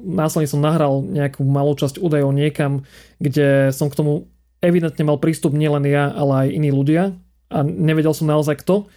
následne 0.01 0.49
som 0.49 0.63
nahral 0.63 1.05
nejakú 1.05 1.45
malú 1.45 1.77
časť 1.77 2.01
údajov 2.01 2.33
niekam, 2.33 2.85
kde 3.21 3.69
som 3.75 3.91
k 3.91 3.97
tomu 3.97 4.29
evidentne 4.59 5.05
mal 5.07 5.21
prístup 5.21 5.55
nielen 5.55 5.87
ja, 5.87 6.11
ale 6.11 6.47
aj 6.47 6.55
iní 6.55 6.69
ľudia 6.73 7.15
a 7.49 7.57
nevedel 7.65 8.13
som 8.13 8.29
naozaj 8.29 8.61
kto. 8.61 8.89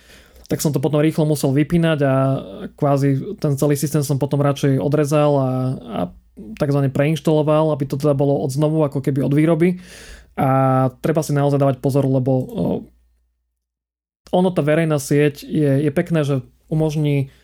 Tak 0.50 0.60
som 0.60 0.74
to 0.74 0.84
potom 0.84 1.00
rýchlo 1.00 1.24
musel 1.24 1.54
vypínať 1.56 1.98
a 2.04 2.14
kvázi 2.76 3.40
ten 3.40 3.56
celý 3.56 3.78
systém 3.78 4.04
som 4.04 4.20
potom 4.20 4.42
radšej 4.44 4.76
odrezal 4.76 5.32
a, 5.38 5.50
a 5.80 6.00
takzvané 6.60 6.92
preinštaloval, 6.92 7.72
aby 7.72 7.88
to 7.88 7.96
teda 7.96 8.12
bolo 8.12 8.40
od 8.44 8.52
znovu 8.52 8.84
ako 8.84 9.00
keby 9.00 9.24
od 9.24 9.32
výroby. 9.32 9.80
A 10.36 10.88
treba 11.04 11.20
si 11.20 11.36
naozaj 11.36 11.60
dávať 11.60 11.76
pozor, 11.80 12.04
lebo 12.08 12.32
ono, 14.30 14.54
tá 14.54 14.62
verejná 14.62 15.02
sieť 15.02 15.42
je, 15.42 15.82
je 15.82 15.90
pekné, 15.90 16.22
že 16.22 16.46
umožní 16.70 17.34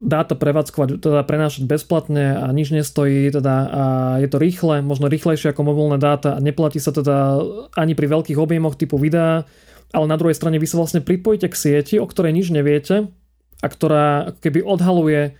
dáta 0.00 0.32
prevádzkovať, 0.32 1.04
teda 1.04 1.20
prenášať 1.28 1.68
bezplatne 1.68 2.32
a 2.40 2.48
nič 2.56 2.72
nestojí, 2.72 3.28
teda 3.28 3.54
a 3.68 3.82
je 4.16 4.28
to 4.32 4.40
rýchle, 4.40 4.80
možno 4.80 5.12
rýchlejšie 5.12 5.52
ako 5.52 5.60
mobilné 5.60 6.00
dáta 6.00 6.32
a 6.32 6.40
neplatí 6.40 6.80
sa 6.80 6.88
teda 6.88 7.36
ani 7.76 7.92
pri 7.92 8.08
veľkých 8.08 8.40
objemoch 8.40 8.80
typu 8.80 8.96
videa, 8.96 9.44
ale 9.92 10.06
na 10.08 10.16
druhej 10.16 10.40
strane 10.40 10.56
vy 10.56 10.64
sa 10.64 10.80
vlastne 10.80 11.04
pripojíte 11.04 11.52
k 11.52 11.60
sieti, 11.60 11.94
o 12.00 12.08
ktorej 12.08 12.32
nič 12.32 12.48
neviete 12.48 13.12
a 13.60 13.66
ktorá 13.68 14.32
keby 14.40 14.64
odhaluje 14.64 15.36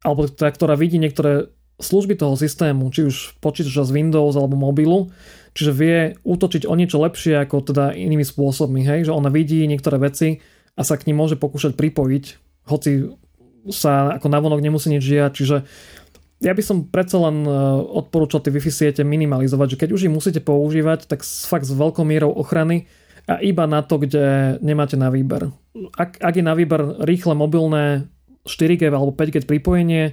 alebo 0.00 0.32
teda, 0.32 0.48
ktorá 0.48 0.74
vidí 0.80 0.96
niektoré 0.96 1.52
služby 1.76 2.16
toho 2.16 2.40
systému, 2.40 2.88
či 2.88 3.04
už 3.04 3.40
počítača 3.44 3.84
z 3.84 3.90
Windows 3.92 4.36
alebo 4.36 4.56
mobilu, 4.56 5.12
čiže 5.54 5.72
vie 5.72 5.96
útočiť 6.26 6.66
o 6.66 6.74
niečo 6.74 6.98
lepšie 6.98 7.38
ako 7.46 7.72
teda 7.72 7.94
inými 7.94 8.26
spôsobmi, 8.26 8.82
hej? 8.82 9.08
že 9.08 9.12
ona 9.14 9.30
vidí 9.30 9.62
niektoré 9.64 9.96
veci 10.02 10.42
a 10.74 10.82
sa 10.82 10.98
k 10.98 11.06
ním 11.08 11.22
môže 11.22 11.38
pokúšať 11.38 11.78
pripojiť, 11.78 12.24
hoci 12.66 13.14
sa 13.70 14.18
ako 14.18 14.28
navonok 14.28 14.60
nemusí 14.60 14.92
nič 14.92 15.00
žiať, 15.00 15.32
čiže 15.32 15.56
ja 16.42 16.52
by 16.52 16.60
som 16.60 16.84
predsa 16.84 17.16
len 17.16 17.46
e, 17.46 17.50
odporúčal 17.80 18.44
tie 18.44 18.52
Wi-Fi 18.52 18.68
siete 18.68 19.02
minimalizovať, 19.06 19.78
že 19.78 19.80
keď 19.80 19.90
už 19.96 20.04
ich 20.04 20.12
musíte 20.12 20.44
používať, 20.44 21.08
tak 21.08 21.24
fakt 21.24 21.64
s 21.64 21.72
veľkou 21.72 22.04
mierou 22.04 22.36
ochrany 22.36 22.84
a 23.24 23.40
iba 23.40 23.64
na 23.64 23.80
to, 23.80 23.96
kde 23.96 24.58
nemáte 24.60 25.00
na 25.00 25.08
výber. 25.08 25.48
Ak, 25.96 26.20
ak 26.20 26.34
je 26.36 26.44
na 26.44 26.52
výber 26.52 27.00
rýchle 27.00 27.32
mobilné 27.32 28.12
4G 28.44 28.92
alebo 28.92 29.16
5G 29.16 29.48
pripojenie 29.48 30.12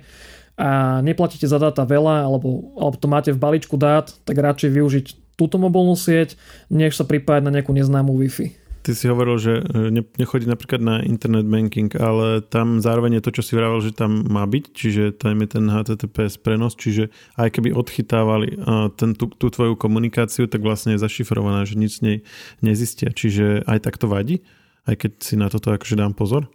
a 0.56 1.04
neplatíte 1.04 1.44
za 1.44 1.60
dáta 1.60 1.84
veľa 1.84 2.24
alebo, 2.24 2.72
alebo 2.80 2.96
to 2.96 3.08
máte 3.12 3.30
v 3.36 3.42
balíčku 3.42 3.76
dát, 3.76 4.16
tak 4.24 4.39
radšej 4.39 4.72
využiť 4.72 5.06
túto 5.36 5.57
mobilnú 5.61 5.97
sieť, 5.97 6.39
než 6.71 6.97
sa 6.97 7.05
pripájať 7.07 7.43
na 7.47 7.53
nejakú 7.53 7.71
neznámu 7.71 8.13
Wi-Fi. 8.15 8.61
Ty 8.82 8.97
si 8.97 9.05
hovoril, 9.05 9.38
že 9.38 9.61
e, 9.61 9.93
nechodí 10.17 10.49
napríklad 10.49 10.82
na 10.82 11.05
internet 11.05 11.45
banking, 11.45 11.93
ale 12.01 12.41
tam 12.41 12.82
zároveň 12.82 13.21
je 13.21 13.25
to, 13.29 13.32
čo 13.38 13.43
si 13.45 13.53
vravel, 13.53 13.77
že 13.77 13.93
tam 13.93 14.25
má 14.25 14.41
byť, 14.49 14.65
čiže 14.73 15.03
tam 15.21 15.38
je 15.38 15.47
ten 15.53 15.69
HTTPS 15.69 16.41
prenos, 16.41 16.73
čiže 16.73 17.13
aj 17.38 17.61
keby 17.61 17.77
odchytávali 17.77 18.57
e, 18.57 18.89
ten, 18.97 19.13
tú, 19.13 19.29
tú 19.29 19.53
tvoju 19.53 19.77
komunikáciu, 19.77 20.49
tak 20.49 20.65
vlastne 20.65 20.97
je 20.97 21.03
zašifrovaná, 21.05 21.61
že 21.69 21.77
nič 21.77 22.01
z 22.01 22.01
nej 22.01 22.17
nezistia. 22.65 23.13
Čiže 23.13 23.69
aj 23.69 23.86
tak 23.86 24.01
to 24.01 24.09
vadí? 24.09 24.41
Aj 24.89 24.97
keď 24.97 25.11
si 25.21 25.38
na 25.38 25.45
toto 25.53 25.69
akože 25.69 25.93
dám 25.93 26.17
pozor? 26.17 26.49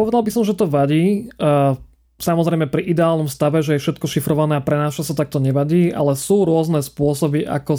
Povedal 0.00 0.24
by 0.24 0.30
som, 0.32 0.48
že 0.48 0.56
to 0.56 0.64
vadí. 0.64 1.28
Samozrejme 2.16 2.72
pri 2.72 2.80
ideálnom 2.80 3.28
stave, 3.28 3.60
že 3.60 3.76
je 3.76 3.82
všetko 3.84 4.08
šifrované 4.08 4.56
a 4.56 4.64
prenáša 4.64 5.04
sa, 5.04 5.12
tak 5.12 5.28
to 5.28 5.36
nevadí, 5.36 5.92
ale 5.92 6.16
sú 6.16 6.48
rôzne 6.48 6.80
spôsoby, 6.80 7.44
ako, 7.44 7.76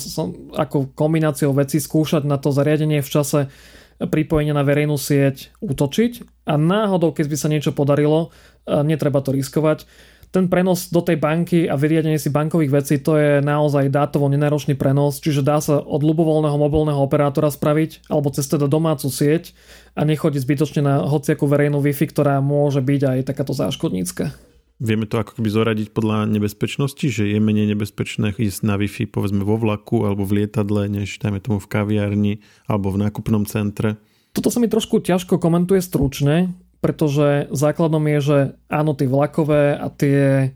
ako 0.54 0.78
kombináciou 0.94 1.58
vecí 1.58 1.82
skúšať 1.82 2.22
na 2.22 2.38
to 2.38 2.54
zariadenie 2.54 3.02
v 3.02 3.10
čase 3.10 3.50
pripojenie 3.98 4.54
na 4.54 4.62
verejnú 4.62 4.94
sieť 4.94 5.50
útočiť 5.58 6.46
a 6.46 6.54
náhodou, 6.54 7.18
keď 7.18 7.26
by 7.34 7.38
sa 7.38 7.50
niečo 7.50 7.74
podarilo, 7.74 8.30
e, 8.30 8.86
netreba 8.86 9.26
to 9.26 9.34
riskovať. 9.34 9.90
Ten 10.28 10.52
prenos 10.52 10.92
do 10.92 11.00
tej 11.00 11.16
banky 11.16 11.72
a 11.72 11.80
vyriadenie 11.80 12.20
si 12.20 12.28
bankových 12.28 12.72
vecí, 12.84 13.00
to 13.00 13.16
je 13.16 13.40
naozaj 13.40 13.88
dátovo 13.88 14.28
nenáročný 14.28 14.76
prenos, 14.76 15.24
čiže 15.24 15.40
dá 15.40 15.64
sa 15.64 15.80
od 15.80 16.04
ľubovoľného 16.04 16.58
mobilného 16.60 17.00
operátora 17.00 17.48
spraviť 17.48 18.12
alebo 18.12 18.28
cez 18.36 18.44
teda 18.52 18.68
domácu 18.68 19.08
sieť 19.08 19.56
a 19.96 20.04
nechodiť 20.04 20.44
zbytočne 20.44 20.82
na 20.84 21.08
hociakú 21.08 21.48
verejnú 21.48 21.80
Wi-Fi, 21.80 22.12
ktorá 22.12 22.44
môže 22.44 22.84
byť 22.84 23.02
aj 23.08 23.20
takáto 23.24 23.56
záškodnícka. 23.56 24.36
Vieme 24.78 25.10
to 25.10 25.18
ako 25.18 25.42
keby 25.42 25.50
zoradiť 25.50 25.88
podľa 25.90 26.30
nebezpečnosti, 26.30 27.02
že 27.10 27.26
je 27.26 27.40
menej 27.42 27.74
nebezpečné 27.74 28.38
ísť 28.38 28.62
na 28.62 28.78
Wi-Fi 28.78 29.10
povedzme 29.10 29.42
vo 29.42 29.58
vlaku 29.58 30.06
alebo 30.06 30.22
v 30.22 30.44
lietadle, 30.44 30.86
než 30.86 31.18
dajme 31.18 31.42
tomu 31.42 31.58
v 31.58 31.72
kaviarni 31.72 32.34
alebo 32.70 32.94
v 32.94 33.10
nákupnom 33.10 33.50
centre. 33.50 33.98
Toto 34.38 34.54
sa 34.54 34.62
mi 34.62 34.70
trošku 34.70 35.02
ťažko 35.02 35.42
komentuje 35.42 35.82
stručne, 35.82 36.54
pretože 36.88 37.52
základom 37.52 38.00
je, 38.16 38.20
že 38.24 38.38
áno, 38.72 38.96
tie 38.96 39.12
vlakové 39.12 39.76
a 39.76 39.92
tie 39.92 40.56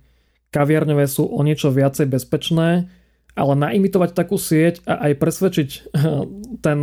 kaviarňové 0.56 1.04
sú 1.12 1.28
o 1.28 1.44
niečo 1.44 1.76
viacej 1.76 2.08
bezpečné, 2.08 2.88
ale 3.36 3.54
naimitovať 3.60 4.16
takú 4.16 4.40
sieť 4.40 4.80
a 4.88 5.12
aj 5.12 5.20
presvedčiť 5.20 5.70
ten 6.64 6.80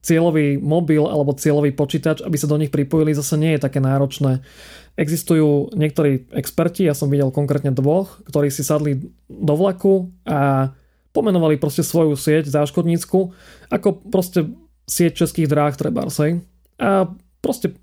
cieľový 0.00 0.56
mobil 0.56 1.04
alebo 1.04 1.36
cieľový 1.36 1.76
počítač, 1.76 2.24
aby 2.24 2.40
sa 2.40 2.48
do 2.48 2.56
nich 2.56 2.72
pripojili, 2.72 3.12
zase 3.12 3.36
nie 3.36 3.52
je 3.52 3.64
také 3.68 3.76
náročné. 3.76 4.40
Existujú 4.96 5.76
niektorí 5.76 6.32
experti, 6.32 6.88
ja 6.88 6.96
som 6.96 7.12
videl 7.12 7.28
konkrétne 7.28 7.76
dvoch, 7.76 8.24
ktorí 8.24 8.48
si 8.48 8.64
sadli 8.64 9.12
do 9.28 9.52
vlaku 9.52 10.08
a 10.24 10.72
pomenovali 11.12 11.60
proste 11.60 11.84
svoju 11.84 12.16
sieť 12.16 12.48
záškodnícku 12.48 13.36
ako 13.68 13.88
proste 14.08 14.48
sieť 14.88 15.28
českých 15.28 15.52
dráh 15.52 15.76
treba 15.76 16.08
A 16.80 17.12
proste 17.38 17.74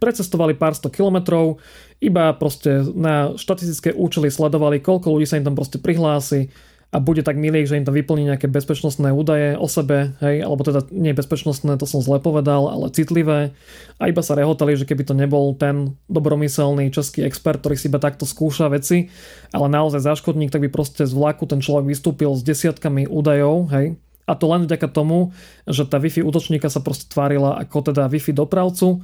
precestovali 0.00 0.56
pár 0.56 0.72
sto 0.72 0.88
kilometrov, 0.88 1.60
iba 2.00 2.32
proste 2.34 2.82
na 2.96 3.36
štatistické 3.36 3.92
účely 3.92 4.32
sledovali, 4.32 4.80
koľko 4.80 5.12
ľudí 5.12 5.28
sa 5.28 5.38
im 5.38 5.46
tam 5.46 5.56
proste 5.56 5.78
prihlási, 5.78 6.48
a 6.92 7.00
bude 7.00 7.24
tak 7.24 7.40
milý, 7.40 7.64
že 7.64 7.80
im 7.80 7.88
tam 7.88 7.96
vyplní 7.96 8.28
nejaké 8.28 8.52
bezpečnostné 8.52 9.16
údaje 9.16 9.56
o 9.56 9.64
sebe, 9.64 10.12
hej, 10.20 10.44
alebo 10.44 10.60
teda 10.60 10.84
nie 10.92 11.16
bezpečnostné, 11.16 11.80
to 11.80 11.88
som 11.88 12.04
zle 12.04 12.20
povedal, 12.20 12.68
ale 12.68 12.92
citlivé. 12.92 13.56
A 13.96 14.12
iba 14.12 14.20
sa 14.20 14.36
rehotali, 14.36 14.76
že 14.76 14.84
keby 14.84 15.08
to 15.08 15.16
nebol 15.16 15.56
ten 15.56 15.96
dobromyselný 16.12 16.92
český 16.92 17.24
expert, 17.24 17.64
ktorý 17.64 17.80
si 17.80 17.88
iba 17.88 17.96
takto 17.96 18.28
skúša 18.28 18.68
veci, 18.68 19.08
ale 19.56 19.72
naozaj 19.72 20.04
záškodník, 20.04 20.52
tak 20.52 20.60
by 20.60 20.68
proste 20.68 21.08
z 21.08 21.16
vlaku 21.16 21.48
ten 21.48 21.64
človek 21.64 21.88
vystúpil 21.88 22.36
s 22.36 22.44
desiatkami 22.44 23.08
údajov, 23.08 23.72
hej, 23.72 23.96
a 24.26 24.32
to 24.38 24.44
len 24.46 24.66
vďaka 24.66 24.88
tomu, 24.90 25.34
že 25.66 25.86
tá 25.86 25.98
Wi-Fi 25.98 26.22
útočníka 26.22 26.70
sa 26.70 26.78
proste 26.78 27.10
tvárila 27.10 27.58
ako 27.58 27.92
teda 27.92 28.06
Wi-Fi 28.06 28.32
dopravcu, 28.36 29.02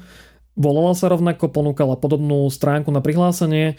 volala 0.59 0.95
sa 0.95 1.11
rovnako, 1.11 1.51
ponúkala 1.51 1.99
podobnú 1.99 2.47
stránku 2.51 2.91
na 2.91 3.03
prihlásenie 3.03 3.79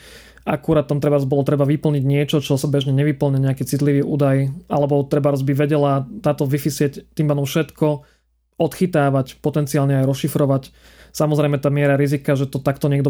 akurát 0.49 0.89
tam 0.89 0.97
treba, 0.97 1.21
bolo 1.23 1.45
treba 1.45 1.67
vyplniť 1.67 2.03
niečo, 2.03 2.37
čo 2.41 2.57
sa 2.57 2.65
bežne 2.65 2.95
nevyplne, 2.95 3.37
nejaký 3.37 3.63
citlivý 3.69 4.01
údaj, 4.01 4.49
alebo 4.65 5.05
treba 5.05 5.37
by 5.37 5.53
vedela 5.53 6.09
táto 6.25 6.49
Wi-Fi 6.49 6.71
sieť 6.71 6.93
tým 7.13 7.29
pádom 7.29 7.45
všetko 7.45 8.01
odchytávať, 8.59 9.39
potenciálne 9.39 10.03
aj 10.03 10.09
rozšifrovať. 10.09 10.63
Samozrejme 11.15 11.61
tá 11.61 11.71
miera 11.71 11.95
rizika, 11.95 12.35
že 12.35 12.49
to 12.49 12.59
takto 12.59 12.91
niekto 12.91 13.07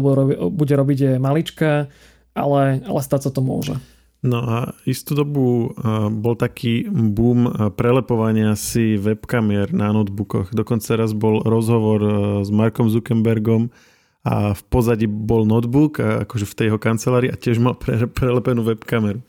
bude 0.52 0.74
robiť 0.74 0.98
je 0.98 1.12
maličká, 1.18 1.90
ale, 2.36 2.62
ale 2.86 3.00
stať 3.02 3.28
sa 3.28 3.30
to 3.34 3.42
môže. 3.42 3.74
No 4.20 4.38
a 4.44 4.76
istú 4.84 5.16
dobu 5.16 5.72
bol 6.12 6.34
taký 6.36 6.84
boom 6.92 7.72
prelepovania 7.72 8.52
si 8.52 9.00
webkamier 9.00 9.72
na 9.72 9.96
notebookoch. 9.96 10.52
Dokonca 10.52 11.00
raz 11.00 11.16
bol 11.16 11.40
rozhovor 11.40 12.00
s 12.44 12.52
Markom 12.52 12.92
Zuckerbergom, 12.92 13.72
a 14.20 14.52
v 14.52 14.62
pozadí 14.68 15.08
bol 15.08 15.48
notebook, 15.48 15.96
akože 15.96 16.44
v 16.44 16.56
tej 16.56 16.66
jeho 16.68 16.76
kancelárii 16.76 17.32
a 17.32 17.40
tiež 17.40 17.56
mal 17.56 17.72
pre, 17.72 18.04
prelepenú 18.04 18.60
webkameru. 18.60 19.24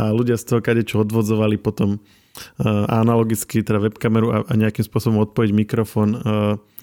A 0.00 0.16
ľudia 0.16 0.40
z 0.40 0.48
toho 0.48 0.64
kade 0.64 0.80
čo 0.88 1.04
odvodzovali 1.04 1.60
potom 1.60 2.00
analogicky 2.88 3.60
teda 3.60 3.84
webkameru 3.84 4.32
a, 4.32 4.36
a 4.48 4.52
nejakým 4.56 4.80
spôsobom 4.80 5.20
odpojiť 5.28 5.50
mikrofón. 5.52 6.16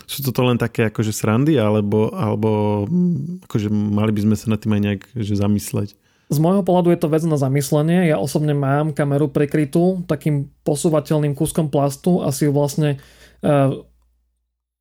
Sú 0.05 0.21
toto 0.21 0.45
len 0.45 0.61
také 0.61 0.93
akože 0.93 1.09
srandy, 1.09 1.57
alebo, 1.57 2.13
alebo 2.13 2.85
akože 3.49 3.73
mali 3.73 4.13
by 4.13 4.21
sme 4.21 4.35
sa 4.37 4.53
nad 4.53 4.61
tým 4.61 4.77
aj 4.77 4.81
nejak 4.85 5.01
že 5.17 5.33
zamysleť? 5.33 5.97
Z 6.27 6.43
môjho 6.43 6.59
pohľadu 6.59 6.91
je 6.91 6.99
to 6.99 7.07
vec 7.07 7.23
na 7.23 7.39
zamyslenie. 7.39 8.11
Ja 8.11 8.19
osobne 8.19 8.51
mám 8.51 8.91
kameru 8.91 9.31
prekrytú 9.31 10.03
takým 10.11 10.51
posúvateľným 10.67 11.31
kúskom 11.31 11.71
plastu 11.71 12.19
a 12.19 12.35
si 12.35 12.43
ju 12.43 12.51
vlastne 12.51 12.99
uh, 13.47 13.71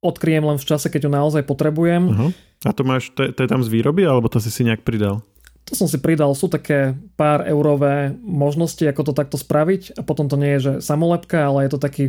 odkryjem 0.02 0.42
len 0.42 0.58
v 0.58 0.66
čase, 0.66 0.90
keď 0.90 1.06
ju 1.06 1.10
naozaj 1.14 1.42
potrebujem. 1.46 2.02
Uh-huh. 2.10 2.30
A 2.66 2.70
to 2.74 2.82
máš, 2.82 3.14
to 3.14 3.30
to 3.30 3.46
je 3.46 3.50
tam 3.50 3.62
z 3.62 3.70
výroby, 3.70 4.02
alebo 4.02 4.26
to 4.26 4.42
si 4.42 4.50
si 4.50 4.66
nejak 4.66 4.82
pridal? 4.82 5.22
To 5.66 5.74
som 5.74 5.86
si 5.90 5.98
pridal, 5.98 6.30
sú 6.34 6.46
také 6.46 6.94
pár 7.18 7.42
eurové 7.46 8.14
možnosti, 8.22 8.82
ako 8.86 9.10
to 9.10 9.12
takto 9.14 9.38
spraviť 9.38 9.98
a 9.98 10.02
potom 10.02 10.30
to 10.30 10.38
nie 10.38 10.58
je, 10.58 10.60
že 10.62 10.72
samolepka, 10.82 11.46
ale 11.46 11.66
je 11.66 11.70
to 11.74 11.82
taký 11.82 12.04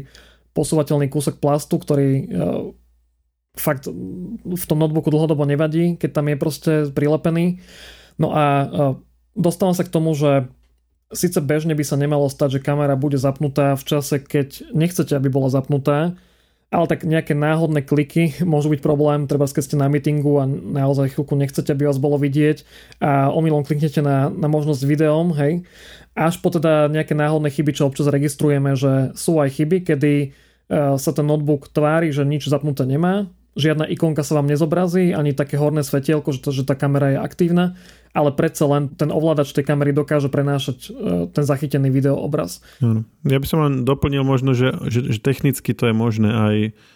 posúvateľný 0.53 1.09
kúsok 1.13 1.37
plastu, 1.37 1.77
ktorý 1.77 2.09
uh, 2.09 2.25
fakt 3.53 3.89
v 4.41 4.63
tom 4.65 4.77
notebooku 4.81 5.13
dlhodobo 5.13 5.45
nevadí, 5.45 5.97
keď 5.97 6.09
tam 6.09 6.25
je 6.29 6.37
proste 6.37 6.71
prilepený. 6.93 7.61
No 8.17 8.33
a 8.33 8.45
uh, 8.65 8.93
dostávam 9.37 9.77
sa 9.77 9.85
k 9.85 9.93
tomu, 9.93 10.17
že 10.17 10.49
síce 11.13 11.39
bežne 11.39 11.77
by 11.77 11.85
sa 11.85 11.95
nemalo 11.95 12.27
stať, 12.27 12.59
že 12.59 12.65
kamera 12.65 12.99
bude 12.99 13.15
zapnutá 13.15 13.77
v 13.77 13.83
čase, 13.85 14.19
keď 14.19 14.73
nechcete, 14.75 15.15
aby 15.15 15.31
bola 15.31 15.47
zapnutá, 15.47 16.19
ale 16.67 16.85
tak 16.91 17.07
nejaké 17.07 17.31
náhodné 17.31 17.87
kliky 17.87 18.35
môžu 18.43 18.73
byť 18.73 18.81
problém, 18.83 19.29
treba 19.29 19.47
keď 19.47 19.63
ste 19.63 19.79
na 19.79 19.87
meetingu 19.87 20.43
a 20.43 20.49
naozaj 20.49 21.15
chvíľku 21.15 21.37
nechcete, 21.39 21.71
aby 21.71 21.87
vás 21.87 22.01
bolo 22.01 22.19
vidieť 22.19 22.67
a 22.99 23.31
omylom 23.31 23.63
kliknete 23.63 24.03
na, 24.03 24.27
na 24.27 24.51
možnosť 24.51 24.81
videom, 24.83 25.31
hej. 25.37 25.63
Až 26.17 26.41
po 26.41 26.49
teda 26.49 26.89
nejaké 26.89 27.13
náhodné 27.13 27.53
chyby, 27.53 27.77
čo 27.77 27.87
občas 27.87 28.09
registrujeme, 28.09 28.73
že 28.73 29.13
sú 29.13 29.37
aj 29.37 29.53
chyby, 29.53 29.77
kedy 29.85 30.13
uh, 30.33 30.97
sa 30.97 31.13
ten 31.13 31.29
notebook 31.29 31.69
tvári, 31.69 32.09
že 32.09 32.25
nič 32.25 32.49
zapnuté 32.49 32.89
nemá, 32.89 33.29
žiadna 33.57 33.89
ikonka 33.89 34.21
sa 34.21 34.37
vám 34.37 34.47
nezobrazí, 34.47 35.11
ani 35.11 35.33
také 35.33 35.57
horné 35.57 35.81
svetielko, 35.81 36.31
že, 36.31 36.39
to, 36.39 36.49
že 36.53 36.63
tá 36.63 36.77
kamera 36.77 37.13
je 37.13 37.19
aktívna 37.19 37.65
ale 38.17 38.33
predsa 38.33 38.65
len 38.65 38.89
ten 38.97 39.13
ovládač 39.13 39.53
tej 39.53 39.61
kamery 39.61 39.93
dokáže 39.93 40.33
prenášať 40.33 40.89
e, 40.89 41.29
ten 41.29 41.43
zachytený 41.45 41.93
videoobraz. 41.93 42.65
Ja 43.21 43.37
by 43.37 43.45
som 43.45 43.59
len 43.61 43.73
doplnil 43.85 44.25
možno, 44.25 44.57
že, 44.57 44.73
že, 44.89 45.13
že 45.13 45.19
technicky 45.21 45.77
to 45.77 45.85
je 45.85 45.93
možné 45.93 46.29
aj 46.33 46.55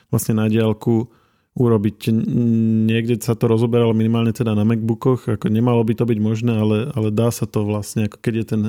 vlastne 0.09 0.41
na 0.41 0.49
diálku 0.49 1.13
urobiť. 1.53 2.09
Niekde 2.89 3.21
sa 3.21 3.37
to 3.37 3.45
rozoberalo 3.45 3.93
minimálne 3.93 4.33
teda 4.33 4.57
na 4.57 4.65
MacBookoch, 4.65 5.37
ako 5.37 5.51
nemalo 5.53 5.85
by 5.85 5.93
to 5.93 6.09
byť 6.09 6.19
možné, 6.23 6.53
ale, 6.57 6.77
ale 6.89 7.13
dá 7.13 7.29
sa 7.29 7.45
to 7.45 7.67
vlastne, 7.67 8.09
ako 8.09 8.17
keď 8.17 8.33
je 8.33 8.45
ten 8.47 8.61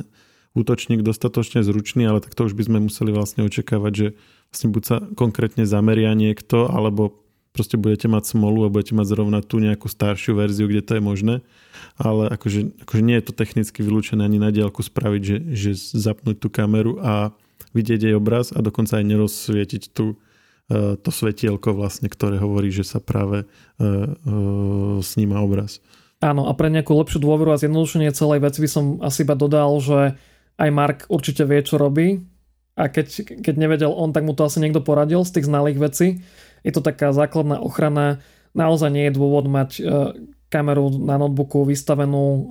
útočník 0.52 1.00
dostatočne 1.00 1.64
zručný, 1.64 2.04
ale 2.04 2.20
tak 2.20 2.36
to 2.36 2.44
už 2.44 2.52
by 2.52 2.68
sme 2.68 2.78
museli 2.84 3.14
vlastne 3.14 3.48
očakávať, 3.48 3.92
že 3.96 4.06
vlastne 4.52 4.68
buď 4.68 4.82
sa 4.84 4.96
konkrétne 5.16 5.64
zameria 5.64 6.12
niekto, 6.12 6.68
alebo 6.68 7.22
proste 7.52 7.76
budete 7.76 8.08
mať 8.08 8.32
smolu 8.32 8.66
a 8.66 8.72
budete 8.72 8.96
mať 8.96 9.06
zrovna 9.12 9.44
tú 9.44 9.60
nejakú 9.60 9.86
staršiu 9.86 10.36
verziu, 10.36 10.66
kde 10.66 10.82
to 10.82 10.92
je 10.96 11.02
možné. 11.04 11.34
Ale 12.00 12.32
akože, 12.32 12.84
akože 12.88 13.02
nie 13.04 13.16
je 13.20 13.24
to 13.28 13.32
technicky 13.36 13.84
vylúčené 13.84 14.24
ani 14.24 14.40
na 14.40 14.48
diálku 14.48 14.80
spraviť, 14.80 15.22
že, 15.22 15.36
že 15.52 15.70
zapnúť 15.76 16.40
tú 16.40 16.48
kameru 16.48 16.96
a 17.04 17.36
vidieť 17.76 18.08
jej 18.08 18.14
obraz 18.16 18.52
a 18.52 18.64
dokonca 18.64 18.96
aj 19.00 19.04
nerozsvietiť 19.04 19.92
tú, 19.92 20.16
e, 20.72 20.96
to 20.96 21.10
svetielko 21.12 21.76
vlastne, 21.76 22.08
ktoré 22.08 22.40
hovorí, 22.40 22.72
že 22.72 22.84
sa 22.84 23.00
práve 23.00 23.44
uh, 23.44 23.48
uh, 23.80 25.00
sníma 25.00 25.40
obraz. 25.40 25.80
Áno, 26.22 26.46
a 26.46 26.52
pre 26.54 26.70
nejakú 26.70 26.94
lepšiu 26.94 27.18
dôveru 27.18 27.52
a 27.52 27.60
zjednodušenie 27.60 28.14
celej 28.14 28.44
veci 28.44 28.58
by 28.62 28.70
som 28.70 28.84
asi 29.02 29.24
iba 29.24 29.34
dodal, 29.34 29.74
že 29.82 30.14
aj 30.60 30.68
Mark 30.70 30.98
určite 31.10 31.42
vie, 31.48 31.60
čo 31.64 31.80
robí 31.80 32.22
a 32.78 32.88
keď, 32.88 33.36
keď 33.44 33.54
nevedel 33.58 33.92
on, 33.92 34.16
tak 34.16 34.24
mu 34.24 34.32
to 34.32 34.48
asi 34.48 34.62
niekto 34.62 34.80
poradil 34.80 35.26
z 35.28 35.34
tých 35.40 35.48
znalých 35.48 35.78
vecí. 35.82 36.08
Je 36.62 36.72
to 36.74 36.82
taká 36.82 37.10
základná 37.14 37.58
ochrana. 37.58 38.22
Naozaj 38.54 38.90
nie 38.90 39.04
je 39.08 39.16
dôvod 39.16 39.46
mať 39.50 39.70
uh, 39.78 40.14
kameru 40.48 40.90
na 41.02 41.18
notebooku 41.18 41.66
vystavenú 41.66 42.24
uh, 42.24 42.42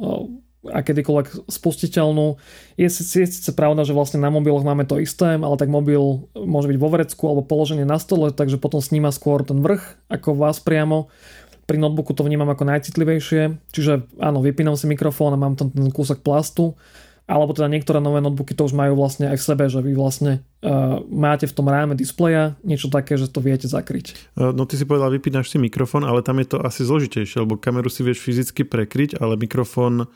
a 0.70 0.86
kedykoľvek 0.86 1.50
spustiteľnú. 1.50 2.38
Je, 2.78 2.86
je 2.86 3.26
síce 3.26 3.50
pravda, 3.58 3.82
že 3.82 3.98
vlastne 3.98 4.22
na 4.22 4.30
mobiloch 4.30 4.62
máme 4.62 4.86
to 4.86 5.02
isté, 5.02 5.34
ale 5.34 5.58
tak 5.58 5.74
mobil 5.74 6.30
môže 6.38 6.70
byť 6.70 6.78
vo 6.78 6.90
vrecku 6.94 7.24
alebo 7.26 7.42
položený 7.42 7.82
na 7.82 7.98
stole, 7.98 8.30
takže 8.30 8.62
potom 8.62 8.78
sníma 8.78 9.10
skôr 9.10 9.42
ten 9.42 9.58
vrch 9.58 9.98
ako 10.06 10.38
vás 10.38 10.62
priamo. 10.62 11.10
Pri 11.66 11.82
notebooku 11.82 12.14
to 12.14 12.22
vnímam 12.22 12.50
ako 12.52 12.68
najcitlivejšie, 12.68 13.58
čiže 13.74 14.06
áno, 14.22 14.46
vypínam 14.46 14.78
si 14.78 14.86
mikrofón 14.86 15.34
a 15.34 15.42
mám 15.42 15.58
tam 15.58 15.74
ten 15.74 15.90
kúsok 15.90 16.22
plastu, 16.22 16.78
alebo 17.32 17.56
teda 17.56 17.72
niektoré 17.72 18.04
nové 18.04 18.20
notebooky 18.20 18.52
to 18.52 18.68
už 18.68 18.76
majú 18.76 19.00
vlastne 19.00 19.32
aj 19.32 19.40
v 19.40 19.48
sebe, 19.48 19.72
že 19.72 19.80
vy 19.80 19.96
vlastne 19.96 20.44
uh, 20.68 21.00
máte 21.08 21.48
v 21.48 21.56
tom 21.56 21.72
ráme 21.72 21.96
displeja 21.96 22.60
niečo 22.68 22.92
také, 22.92 23.16
že 23.16 23.32
to 23.32 23.40
viete 23.40 23.72
zakryť. 23.72 24.36
No 24.36 24.68
ty 24.68 24.76
si 24.76 24.84
povedal, 24.84 25.16
vypínaš 25.16 25.48
si 25.48 25.56
mikrofón, 25.56 26.04
ale 26.04 26.20
tam 26.20 26.44
je 26.44 26.52
to 26.52 26.58
asi 26.60 26.84
zložitejšie, 26.84 27.48
lebo 27.48 27.56
kameru 27.56 27.88
si 27.88 28.04
vieš 28.04 28.20
fyzicky 28.20 28.68
prekryť, 28.68 29.24
ale 29.24 29.40
mikrofón 29.40 30.12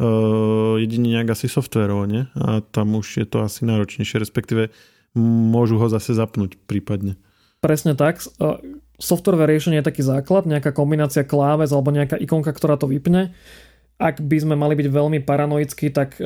Uh, 0.00 0.80
jedine 0.80 1.12
nejak 1.12 1.36
asi 1.36 1.44
softverovo, 1.44 2.08
nie? 2.08 2.24
A 2.32 2.64
tam 2.64 2.96
už 2.96 3.20
je 3.20 3.26
to 3.28 3.44
asi 3.44 3.68
náročnejšie, 3.68 4.16
respektíve 4.16 4.72
môžu 5.12 5.76
ho 5.76 5.92
zase 5.92 6.16
zapnúť 6.16 6.56
prípadne. 6.64 7.20
Presne 7.60 7.92
tak. 7.92 8.16
Softwareové 8.96 9.52
riešenie 9.52 9.84
je 9.84 9.88
taký 9.92 10.00
základ, 10.00 10.48
nejaká 10.48 10.72
kombinácia 10.72 11.20
kláves 11.20 11.68
alebo 11.76 11.92
nejaká 11.92 12.16
ikonka, 12.16 12.48
ktorá 12.48 12.80
to 12.80 12.88
vypne. 12.88 13.36
Ak 14.00 14.24
by 14.24 14.36
sme 14.40 14.56
mali 14.56 14.72
byť 14.80 14.88
veľmi 14.88 15.20
paranoickí, 15.20 15.92
tak 15.92 16.16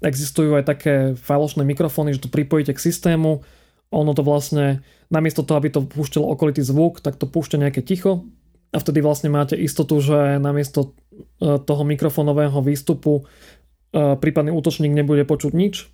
existujú 0.00 0.56
aj 0.56 0.64
také 0.64 0.94
falošné 1.12 1.62
mikrofóny, 1.62 2.16
že 2.16 2.24
to 2.24 2.32
pripojíte 2.32 2.72
k 2.72 2.84
systému. 2.88 3.44
Ono 3.92 4.12
to 4.16 4.24
vlastne, 4.24 4.80
namiesto 5.12 5.44
toho, 5.44 5.60
aby 5.60 5.68
to 5.68 5.84
púšťalo 5.84 6.24
okolitý 6.32 6.64
zvuk, 6.64 7.04
tak 7.04 7.20
to 7.20 7.28
púšťa 7.28 7.68
nejaké 7.68 7.84
ticho 7.84 8.24
a 8.72 8.76
vtedy 8.80 9.04
vlastne 9.04 9.28
máte 9.28 9.52
istotu, 9.54 10.00
že 10.00 10.40
namiesto 10.40 10.96
e, 11.44 11.60
toho 11.60 11.84
mikrofónového 11.84 12.56
výstupu 12.64 13.20
e, 13.20 14.16
prípadný 14.16 14.50
útočník 14.56 14.96
nebude 14.96 15.28
počuť 15.28 15.52
nič, 15.52 15.92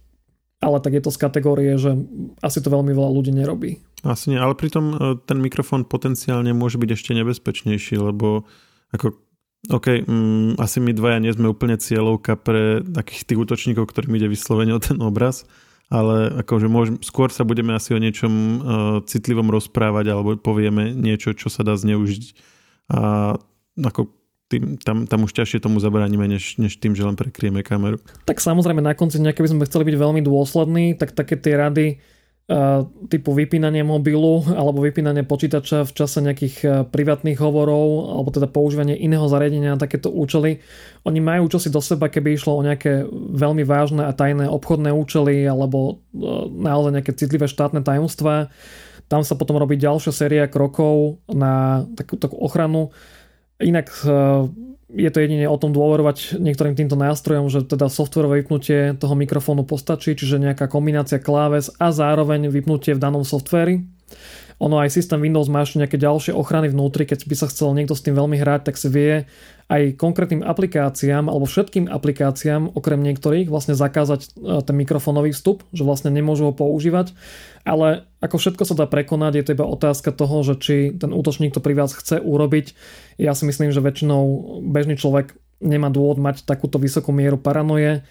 ale 0.62 0.78
tak 0.78 0.94
je 0.94 1.02
to 1.02 1.10
z 1.10 1.18
kategórie, 1.18 1.74
že 1.74 1.98
asi 2.38 2.62
to 2.62 2.70
veľmi 2.70 2.94
veľa 2.94 3.10
ľudí 3.10 3.34
nerobí. 3.34 3.82
Asi 4.06 4.30
nie, 4.30 4.38
ale 4.38 4.54
pritom 4.54 4.84
e, 4.94 4.96
ten 5.26 5.42
mikrofón 5.42 5.90
potenciálne 5.90 6.54
môže 6.54 6.78
byť 6.78 6.90
ešte 6.94 7.10
nebezpečnejší, 7.18 7.98
lebo 7.98 8.46
ako 8.94 9.18
OK, 9.66 10.06
mm, 10.06 10.54
asi 10.62 10.78
my 10.78 10.94
dvaja 10.94 11.18
nie 11.18 11.34
sme 11.34 11.50
úplne 11.50 11.74
cieľovka 11.74 12.38
pre 12.38 12.78
takých 12.86 13.26
tých 13.26 13.38
útočníkov, 13.42 13.90
ktorým 13.90 14.14
ide 14.14 14.30
vyslovene 14.30 14.70
o 14.70 14.78
ten 14.78 15.02
obraz, 15.02 15.50
ale 15.90 16.30
akože 16.46 16.70
môžem, 16.70 16.96
skôr 17.02 17.34
sa 17.34 17.42
budeme 17.42 17.74
asi 17.74 17.90
o 17.90 17.98
niečom 17.98 18.32
uh, 18.32 18.58
citlivom 19.02 19.50
rozprávať 19.50 20.14
alebo 20.14 20.38
povieme 20.38 20.94
niečo, 20.94 21.34
čo 21.34 21.50
sa 21.50 21.66
dá 21.66 21.74
zneužiť 21.74 22.38
a 22.88 23.34
ako 23.78 24.08
tým, 24.48 24.80
tam, 24.80 25.04
tam 25.04 25.28
už 25.28 25.36
ťažšie 25.36 25.60
tomu 25.60 25.76
zabraníme, 25.76 26.24
než, 26.24 26.56
než 26.56 26.80
tým, 26.80 26.96
že 26.96 27.04
len 27.04 27.20
prekrieme 27.20 27.60
kameru. 27.60 28.00
Tak 28.24 28.40
samozrejme 28.40 28.80
na 28.80 28.96
konci 28.96 29.20
nejaké 29.20 29.44
by 29.44 29.52
sme 29.52 29.68
chceli 29.68 29.92
byť 29.92 29.96
veľmi 30.00 30.20
dôslední, 30.24 30.96
tak 30.96 31.12
také 31.12 31.36
tie 31.36 31.60
rady 31.60 32.00
typu 33.12 33.36
vypínanie 33.36 33.84
mobilu 33.84 34.40
alebo 34.56 34.80
vypínanie 34.80 35.20
počítača 35.20 35.84
v 35.84 35.92
čase 35.92 36.24
nejakých 36.24 36.56
uh, 36.64 36.72
privátnych 36.88 37.36
hovorov 37.36 38.16
alebo 38.16 38.28
teda 38.32 38.48
používanie 38.48 38.96
iného 38.96 39.28
zariadenia 39.28 39.76
na 39.76 39.80
takéto 39.80 40.08
účely. 40.08 40.64
Oni 41.04 41.20
majú 41.20 41.52
čosi 41.52 41.68
do 41.68 41.84
seba, 41.84 42.08
keby 42.08 42.40
išlo 42.40 42.56
o 42.56 42.64
nejaké 42.64 43.04
veľmi 43.12 43.68
vážne 43.68 44.08
a 44.08 44.16
tajné 44.16 44.48
obchodné 44.48 44.88
účely 44.96 45.44
alebo 45.44 46.00
uh, 46.16 46.48
naozaj 46.48 46.96
nejaké 46.96 47.12
citlivé 47.20 47.44
štátne 47.44 47.84
tajomstvá 47.84 48.48
tam 49.08 49.24
sa 49.24 49.34
potom 49.40 49.56
robí 49.56 49.80
ďalšia 49.80 50.12
séria 50.12 50.44
krokov 50.52 51.24
na 51.32 51.84
takú, 51.96 52.20
takú 52.20 52.36
ochranu. 52.44 52.92
Inak 53.56 53.88
e, 54.04 54.08
je 54.88 55.10
to 55.12 55.20
jedine 55.20 55.44
o 55.44 55.60
tom 55.60 55.76
dôverovať 55.76 56.40
niektorým 56.40 56.72
týmto 56.72 56.96
nástrojom, 56.96 57.52
že 57.52 57.68
teda 57.68 57.92
softwarové 57.92 58.40
vypnutie 58.40 58.96
toho 58.96 59.12
mikrofónu 59.12 59.68
postačí, 59.68 60.16
čiže 60.16 60.40
nejaká 60.40 60.64
kombinácia 60.64 61.20
kláves 61.20 61.68
a 61.76 61.92
zároveň 61.92 62.48
vypnutie 62.48 62.96
v 62.96 63.02
danom 63.02 63.20
softveri. 63.20 63.84
Ono 64.58 64.82
aj 64.82 64.90
systém 64.90 65.22
Windows 65.22 65.46
má 65.46 65.62
ešte 65.62 65.78
nejaké 65.78 65.98
ďalšie 66.02 66.34
ochrany 66.34 66.66
vnútri, 66.66 67.06
keď 67.06 67.30
by 67.30 67.34
sa 67.38 67.46
chcel 67.46 67.78
niekto 67.78 67.94
s 67.94 68.02
tým 68.02 68.18
veľmi 68.18 68.42
hrať, 68.42 68.66
tak 68.66 68.74
si 68.74 68.90
vie 68.90 69.12
aj 69.68 70.00
konkrétnym 70.00 70.42
aplikáciám 70.42 71.30
alebo 71.30 71.46
všetkým 71.46 71.86
aplikáciám, 71.86 72.74
okrem 72.74 72.98
niektorých, 73.04 73.52
vlastne 73.52 73.78
zakázať 73.78 74.20
e, 74.24 74.28
ten 74.64 74.74
mikrofónový 74.74 75.30
vstup, 75.30 75.62
že 75.70 75.86
vlastne 75.86 76.10
nemôžu 76.10 76.50
ho 76.50 76.54
používať. 76.56 77.14
Ale 77.62 78.08
ako 78.18 78.40
všetko 78.40 78.64
sa 78.64 78.74
dá 78.74 78.88
prekonať, 78.88 79.32
je 79.38 79.44
to 79.44 79.54
iba 79.54 79.68
otázka 79.68 80.10
toho, 80.10 80.40
že 80.42 80.54
či 80.58 80.76
ten 80.96 81.12
útočník 81.12 81.54
to 81.54 81.60
pri 81.60 81.76
vás 81.78 81.94
chce 81.94 82.18
urobiť. 82.18 82.74
Ja 83.20 83.36
si 83.36 83.46
myslím, 83.46 83.70
že 83.70 83.84
väčšinou 83.84 84.58
bežný 84.64 84.98
človek 84.98 85.36
nemá 85.62 85.92
dôvod 85.92 86.18
mať 86.18 86.48
takúto 86.48 86.80
vysokú 86.80 87.14
mieru 87.14 87.38
paranoje 87.38 88.02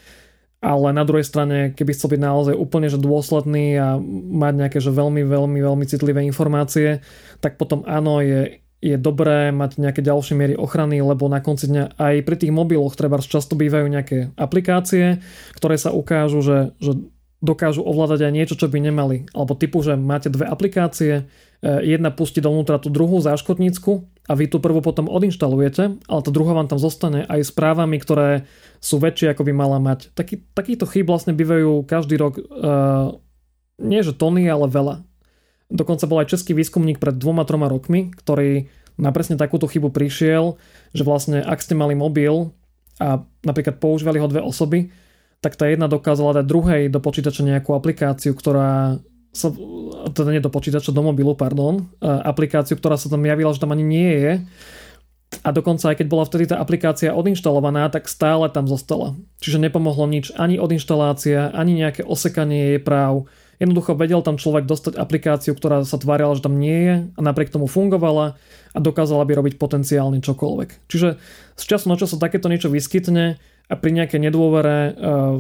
ale 0.57 0.89
na 0.89 1.05
druhej 1.05 1.25
strane, 1.25 1.77
keby 1.77 1.93
chcel 1.93 2.17
byť 2.17 2.21
naozaj 2.21 2.55
úplne 2.57 2.89
že 2.89 2.97
dôsledný 2.97 3.77
a 3.77 3.87
mať 4.33 4.53
nejaké 4.65 4.77
že 4.81 4.89
veľmi, 4.89 5.21
veľmi, 5.21 5.59
veľmi 5.61 5.85
citlivé 5.85 6.25
informácie, 6.25 7.05
tak 7.37 7.61
potom 7.61 7.85
áno, 7.85 8.25
je, 8.25 8.57
je 8.81 8.97
dobré 8.97 9.53
mať 9.53 9.77
nejaké 9.77 10.01
ďalšie 10.01 10.33
miery 10.33 10.55
ochrany, 10.57 10.97
lebo 10.97 11.29
na 11.29 11.45
konci 11.45 11.69
dňa 11.69 11.97
aj 11.97 12.15
pri 12.25 12.35
tých 12.41 12.53
mobiloch 12.53 12.97
treba 12.97 13.21
často 13.21 13.53
bývajú 13.53 13.85
nejaké 13.85 14.17
aplikácie, 14.33 15.21
ktoré 15.53 15.77
sa 15.77 15.93
ukážu, 15.93 16.41
že, 16.41 16.73
že 16.81 16.97
dokážu 17.37 17.85
ovládať 17.85 18.25
aj 18.25 18.33
niečo, 18.33 18.55
čo 18.57 18.65
by 18.65 18.81
nemali. 18.81 19.29
Alebo 19.37 19.53
typu, 19.53 19.85
že 19.85 19.93
máte 19.93 20.33
dve 20.33 20.49
aplikácie, 20.49 21.29
e, 21.61 21.69
jedna 21.85 22.09
pustí 22.09 22.41
dovnútra 22.41 22.81
tú 22.81 22.89
druhú 22.89 23.21
záškotnícku 23.21 24.16
a 24.28 24.32
vy 24.36 24.51
tú 24.51 24.59
prvú 24.59 24.84
potom 24.84 25.07
odinštalujete, 25.07 26.03
ale 26.03 26.21
tá 26.21 26.30
druhá 26.36 26.51
vám 26.51 26.67
tam 26.67 26.75
zostane 26.75 27.23
aj 27.32 27.47
s 27.47 27.51
právami, 27.55 27.95
ktoré 27.95 28.43
sú 28.84 28.99
väčšie, 28.99 29.32
ako 29.32 29.47
by 29.47 29.53
mala 29.55 29.80
mať. 29.80 30.11
Taký, 30.11 30.43
takýchto 30.51 30.84
chýb 30.84 31.07
vlastne 31.07 31.32
bývajú 31.32 31.88
každý 31.88 32.19
rok, 32.19 32.36
uh, 32.36 33.15
nie 33.80 34.03
že 34.03 34.11
tony, 34.11 34.43
ale 34.51 34.67
veľa. 34.67 35.07
Dokonca 35.71 36.07
bol 36.11 36.19
aj 36.23 36.36
český 36.36 36.51
výskumník 36.51 36.99
pred 36.99 37.15
dvoma, 37.15 37.47
troma 37.47 37.71
rokmi, 37.71 38.11
ktorý 38.11 38.67
na 38.99 39.15
presne 39.15 39.39
takúto 39.39 39.71
chybu 39.71 39.95
prišiel, 39.95 40.59
že 40.91 41.07
vlastne 41.07 41.39
ak 41.39 41.63
ste 41.63 41.78
mali 41.78 41.95
mobil 41.95 42.51
a 42.99 43.23
napríklad 43.47 43.80
používali 43.80 44.19
ho 44.19 44.28
dve 44.28 44.43
osoby, 44.43 44.91
tak 45.39 45.53
tá 45.53 45.69
jedna 45.69 45.86
dokázala 45.86 46.41
dať 46.41 46.45
druhej 46.49 46.84
do 46.89 46.97
počítača 46.97 47.45
nejakú 47.45 47.78
aplikáciu, 47.78 48.34
ktorá 48.34 48.97
sa, 49.38 49.53
teda 50.11 50.33
nie 50.33 50.41
do 50.41 50.49
počítača, 50.49 50.89
do 50.89 51.05
mobilu, 51.05 51.38
pardon, 51.38 51.85
aplikáciu, 52.01 52.73
ktorá 52.73 52.97
sa 52.97 53.07
tam 53.07 53.21
javila, 53.21 53.53
že 53.53 53.61
tam 53.61 53.71
ani 53.71 53.85
nie 53.85 54.11
je. 54.17 54.33
A 55.43 55.51
dokonca 55.51 55.91
aj 55.91 55.99
keď 55.99 56.07
bola 56.07 56.23
vtedy 56.23 56.47
tá 56.47 56.55
aplikácia 56.57 57.11
odinštalovaná, 57.11 57.91
tak 57.91 58.07
stále 58.07 58.47
tam 58.47 58.63
zostala. 58.63 59.13
Čiže 59.43 59.59
nepomohlo 59.59 60.07
nič, 60.07 60.31
ani 60.39 60.55
odinštalácia, 60.55 61.51
ani 61.51 61.75
nejaké 61.75 62.07
osekanie 62.07 62.75
jej 62.75 62.81
práv. 62.81 63.27
Jednoducho 63.59 63.97
vedel 63.97 64.21
tam 64.23 64.38
človek 64.39 64.69
dostať 64.69 64.95
aplikáciu, 64.95 65.57
ktorá 65.57 65.83
sa 65.83 65.97
tvárila, 65.97 66.38
že 66.38 66.45
tam 66.45 66.61
nie 66.61 66.79
je 66.79 66.95
a 67.11 67.19
napriek 67.19 67.49
tomu 67.51 67.65
fungovala 67.67 68.38
a 68.71 68.79
dokázala 68.79 69.25
by 69.25 69.33
robiť 69.33 69.53
potenciálne 69.57 70.21
čokoľvek. 70.21 70.88
Čiže 70.88 71.17
z 71.57 71.63
času 71.65 71.89
na 71.89 71.97
čas 71.97 72.13
sa 72.13 72.21
takéto 72.21 72.47
niečo 72.47 72.69
vyskytne 72.69 73.41
a 73.67 73.73
pri 73.75 73.91
nejakej 73.97 74.21
nedôvere, 74.29 74.93
eh, 74.93 75.35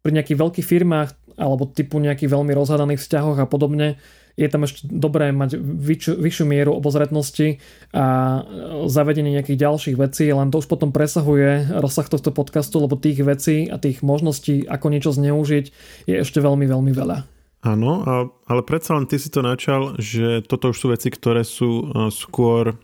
pri 0.00 0.12
nejakých 0.16 0.38
veľkých 0.38 0.66
firmách 0.68 1.08
alebo 1.36 1.68
typu 1.68 1.98
nejakých 2.00 2.32
veľmi 2.32 2.52
rozhadaných 2.54 3.02
vzťahoch 3.02 3.38
a 3.38 3.46
podobne, 3.46 4.00
je 4.40 4.48
tam 4.48 4.64
ešte 4.64 4.88
dobré 4.88 5.36
mať 5.36 5.60
vyššiu, 5.60 6.16
vyššiu 6.16 6.44
mieru 6.48 6.72
obozretnosti 6.72 7.60
a 7.92 8.04
eh, 8.04 8.42
zavedenie 8.88 9.36
nejakých 9.36 9.60
ďalších 9.60 9.96
vecí, 10.00 10.32
len 10.32 10.48
to 10.48 10.64
už 10.64 10.68
potom 10.70 10.94
presahuje 10.94 11.76
rozsah 11.76 12.08
tohto 12.08 12.32
podcastu, 12.32 12.80
lebo 12.80 12.96
tých 12.96 13.20
vecí 13.20 13.68
a 13.68 13.76
tých 13.76 14.00
možností, 14.00 14.64
ako 14.64 14.86
niečo 14.88 15.12
zneužiť, 15.12 15.64
je 16.08 16.14
ešte 16.16 16.40
veľmi, 16.40 16.64
veľmi 16.64 16.92
veľa. 16.96 17.18
Áno, 17.60 18.00
ale 18.48 18.60
predsa 18.64 18.96
len 18.96 19.04
ty 19.04 19.20
si 19.20 19.28
to 19.28 19.44
načal, 19.44 19.92
že 20.00 20.40
toto 20.48 20.72
už 20.72 20.80
sú 20.80 20.86
veci, 20.96 21.12
ktoré 21.12 21.44
sú 21.44 21.70
eh, 21.84 22.08
skôr 22.08 22.80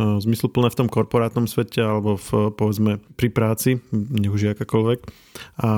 zmysluplné 0.00 0.72
v 0.72 0.78
tom 0.80 0.88
korporátnom 0.88 1.44
svete 1.44 1.84
alebo 1.84 2.16
v, 2.16 2.48
povedzme 2.56 3.04
pri 3.20 3.28
práci, 3.28 3.84
nech 3.92 4.32
už 4.32 4.56
akákoľvek. 4.56 5.04
A 5.60 5.68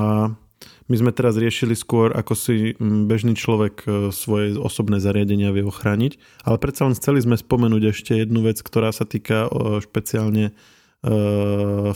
My 0.93 1.01
sme 1.01 1.17
teraz 1.17 1.41
riešili 1.41 1.73
skôr, 1.73 2.13
ako 2.13 2.37
si 2.37 2.77
bežný 3.09 3.33
človek 3.33 3.89
e, 3.89 4.13
svoje 4.13 4.61
osobné 4.61 5.01
zariadenia 5.01 5.49
vie 5.49 5.65
ochrániť, 5.65 6.21
ale 6.45 6.61
predsa 6.61 6.85
len 6.85 6.93
chceli 6.93 7.25
sme 7.25 7.41
spomenúť 7.41 7.97
ešte 7.97 8.13
jednu 8.21 8.45
vec, 8.45 8.61
ktorá 8.61 8.93
sa 8.93 9.09
týka 9.09 9.49
špeciálne 9.81 10.53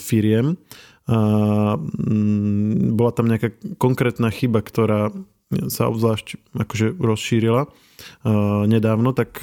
firiem. 0.03 0.59
Bola 2.91 3.13
tam 3.15 3.27
nejaká 3.31 3.55
konkrétna 3.79 4.35
chyba, 4.35 4.67
ktorá 4.67 5.15
sa 5.71 5.87
obzvlášť 5.87 6.59
akože 6.59 6.99
rozšírila 6.99 7.71
nedávno, 8.67 9.17
tak 9.17 9.41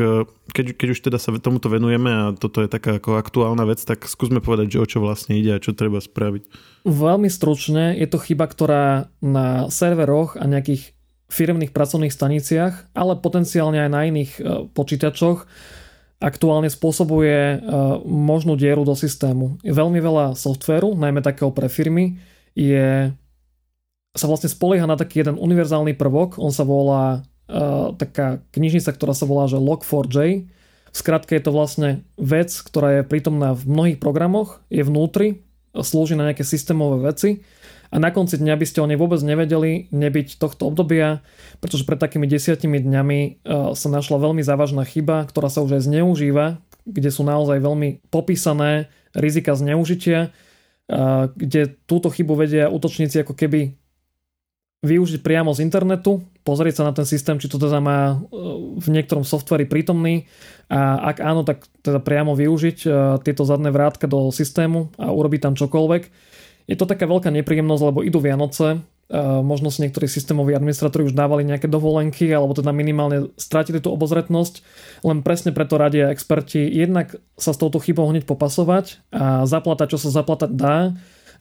keď, 0.54 0.66
keď 0.78 0.88
už 0.94 1.00
teda 1.10 1.18
sa 1.18 1.34
tomuto 1.38 1.68
venujeme 1.72 2.12
a 2.12 2.24
toto 2.38 2.62
je 2.62 2.70
taká 2.70 3.02
ako 3.02 3.18
aktuálna 3.18 3.66
vec, 3.66 3.82
tak 3.82 4.06
skúsme 4.06 4.40
povedať, 4.40 4.78
že 4.78 4.82
o 4.82 4.88
čo 4.88 5.00
vlastne 5.02 5.38
ide 5.38 5.56
a 5.56 5.64
čo 5.64 5.74
treba 5.74 5.98
spraviť. 5.98 6.48
Veľmi 6.86 7.30
stručne 7.32 7.98
je 7.98 8.08
to 8.08 8.22
chyba, 8.22 8.46
ktorá 8.46 9.14
na 9.24 9.72
serveroch 9.74 10.38
a 10.38 10.46
nejakých 10.46 10.94
firmných 11.34 11.74
pracovných 11.74 12.14
staniciach, 12.14 12.94
ale 12.94 13.18
potenciálne 13.18 13.82
aj 13.82 13.90
na 13.90 14.02
iných 14.06 14.32
e, 14.38 14.42
počítačoch 14.70 15.50
aktuálne 16.24 16.72
spôsobuje 16.72 17.60
možnú 18.08 18.56
dieru 18.56 18.88
do 18.88 18.96
systému. 18.96 19.60
Veľmi 19.60 20.00
veľa 20.00 20.40
softvéru, 20.40 20.96
najmä 20.96 21.20
takého 21.20 21.52
pre 21.52 21.68
firmy, 21.68 22.16
je, 22.56 23.12
sa 24.16 24.26
vlastne 24.32 24.48
spolieha 24.48 24.88
na 24.88 24.96
taký 24.96 25.20
jeden 25.20 25.36
univerzálny 25.36 26.00
prvok, 26.00 26.40
on 26.40 26.56
sa 26.56 26.64
volá 26.64 27.28
taká 28.02 28.42
knižnica, 28.50 28.90
ktorá 28.90 29.14
sa 29.14 29.30
volá 29.30 29.46
že 29.46 29.62
Log4j. 29.62 30.50
Skrátka 30.90 31.38
je 31.38 31.44
to 31.46 31.54
vlastne 31.54 31.90
vec, 32.18 32.50
ktorá 32.50 33.02
je 33.02 33.04
prítomná 33.06 33.54
v 33.54 33.70
mnohých 33.70 34.00
programoch, 34.02 34.62
je 34.74 34.82
vnútri 34.82 35.46
slúži 35.74 36.14
na 36.14 36.30
nejaké 36.30 36.46
systémové 36.46 37.02
veci 37.02 37.42
a 37.90 37.98
na 37.98 38.14
konci 38.14 38.38
dňa 38.38 38.54
by 38.58 38.66
ste 38.66 38.78
o 38.82 38.86
nej 38.86 38.98
vôbec 38.98 39.18
nevedeli 39.26 39.90
nebyť 39.90 40.38
tohto 40.38 40.70
obdobia, 40.70 41.26
pretože 41.62 41.86
pred 41.86 41.98
takými 41.98 42.30
desiatimi 42.30 42.78
dňami 42.78 43.46
sa 43.74 43.88
našla 43.90 44.22
veľmi 44.22 44.46
závažná 44.46 44.86
chyba, 44.86 45.26
ktorá 45.26 45.50
sa 45.50 45.66
už 45.66 45.82
aj 45.82 45.90
zneužíva, 45.90 46.62
kde 46.86 47.10
sú 47.10 47.26
naozaj 47.26 47.58
veľmi 47.58 48.06
popísané 48.14 48.94
rizika 49.18 49.58
zneužitia, 49.58 50.30
kde 51.38 51.74
túto 51.90 52.14
chybu 52.14 52.38
vedia 52.38 52.70
útočníci 52.70 53.26
ako 53.26 53.34
keby 53.34 53.78
využiť 54.84 55.24
priamo 55.24 55.56
z 55.56 55.64
internetu, 55.64 56.20
pozrieť 56.44 56.84
sa 56.84 56.88
na 56.92 56.94
ten 56.94 57.08
systém, 57.08 57.40
či 57.40 57.48
to 57.48 57.56
teda 57.56 57.80
má 57.80 58.00
e, 58.14 58.16
v 58.78 58.88
niektorom 58.92 59.24
softveri 59.24 59.64
prítomný 59.64 60.28
a 60.68 61.00
ak 61.16 61.24
áno, 61.24 61.48
tak 61.48 61.64
teda 61.80 62.04
priamo 62.04 62.36
využiť 62.36 62.78
e, 62.84 62.88
tieto 63.24 63.48
zadné 63.48 63.72
vrátka 63.72 64.12
do 64.12 64.28
systému 64.30 64.92
a 65.00 65.16
urobiť 65.16 65.40
tam 65.40 65.54
čokoľvek. 65.56 66.04
Je 66.68 66.76
to 66.76 66.88
taká 66.88 67.08
veľká 67.08 67.32
nepríjemnosť, 67.32 67.84
lebo 67.88 68.04
idú 68.04 68.20
Vianoce, 68.20 68.76
e, 68.76 69.20
možno 69.40 69.72
si 69.72 69.88
niektorí 69.88 70.12
systémoví 70.12 70.52
administratóri 70.52 71.08
už 71.08 71.16
dávali 71.16 71.48
nejaké 71.48 71.72
dovolenky 71.72 72.28
alebo 72.36 72.52
teda 72.52 72.76
minimálne 72.76 73.32
stratili 73.40 73.80
tú 73.80 73.96
obozretnosť, 73.96 74.68
len 75.08 75.24
presne 75.24 75.56
preto 75.56 75.80
radia 75.80 76.12
experti 76.12 76.60
jednak 76.68 77.16
sa 77.40 77.56
s 77.56 77.60
touto 77.60 77.80
chybou 77.80 78.12
hneď 78.12 78.28
popasovať 78.28 79.00
a 79.16 79.48
zaplatať, 79.48 79.96
čo 79.96 80.00
sa 80.00 80.12
zaplatať 80.12 80.52
dá, 80.52 80.92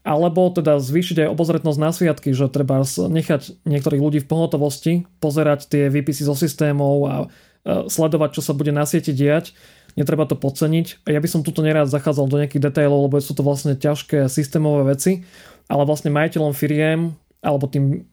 alebo 0.03 0.50
teda 0.50 0.82
zvýšiť 0.82 1.26
aj 1.26 1.28
obozretnosť 1.30 1.78
na 1.78 1.90
sviatky, 1.94 2.34
že 2.34 2.50
treba 2.50 2.82
nechať 2.86 3.62
niektorých 3.62 4.03
ľudí 4.03 4.18
v 4.22 4.30
pohotovosti, 4.30 4.92
pozerať 5.22 5.70
tie 5.70 5.82
výpisy 5.90 6.26
zo 6.26 6.34
systémov 6.34 6.94
a 7.07 7.14
sledovať, 7.62 8.38
čo 8.38 8.42
sa 8.42 8.53
bude 8.59 8.74
na 8.74 8.82
sieti 8.82 9.14
diať. 9.14 9.55
Netreba 9.94 10.26
to 10.26 10.34
podceniť. 10.34 11.07
Ja 11.07 11.20
by 11.22 11.28
som 11.30 11.46
tuto 11.46 11.62
nerád 11.62 11.86
zachádzal 11.86 12.26
do 12.26 12.38
nejakých 12.42 12.64
detailov, 12.72 13.07
lebo 13.07 13.22
sú 13.22 13.36
to 13.36 13.46
vlastne 13.46 13.78
ťažké 13.78 14.26
systémové 14.26 14.96
veci, 14.96 15.22
ale 15.70 15.86
vlastne 15.86 16.11
majiteľom 16.11 16.57
firiem 16.57 17.14
alebo 17.42 17.66
tým 17.66 18.07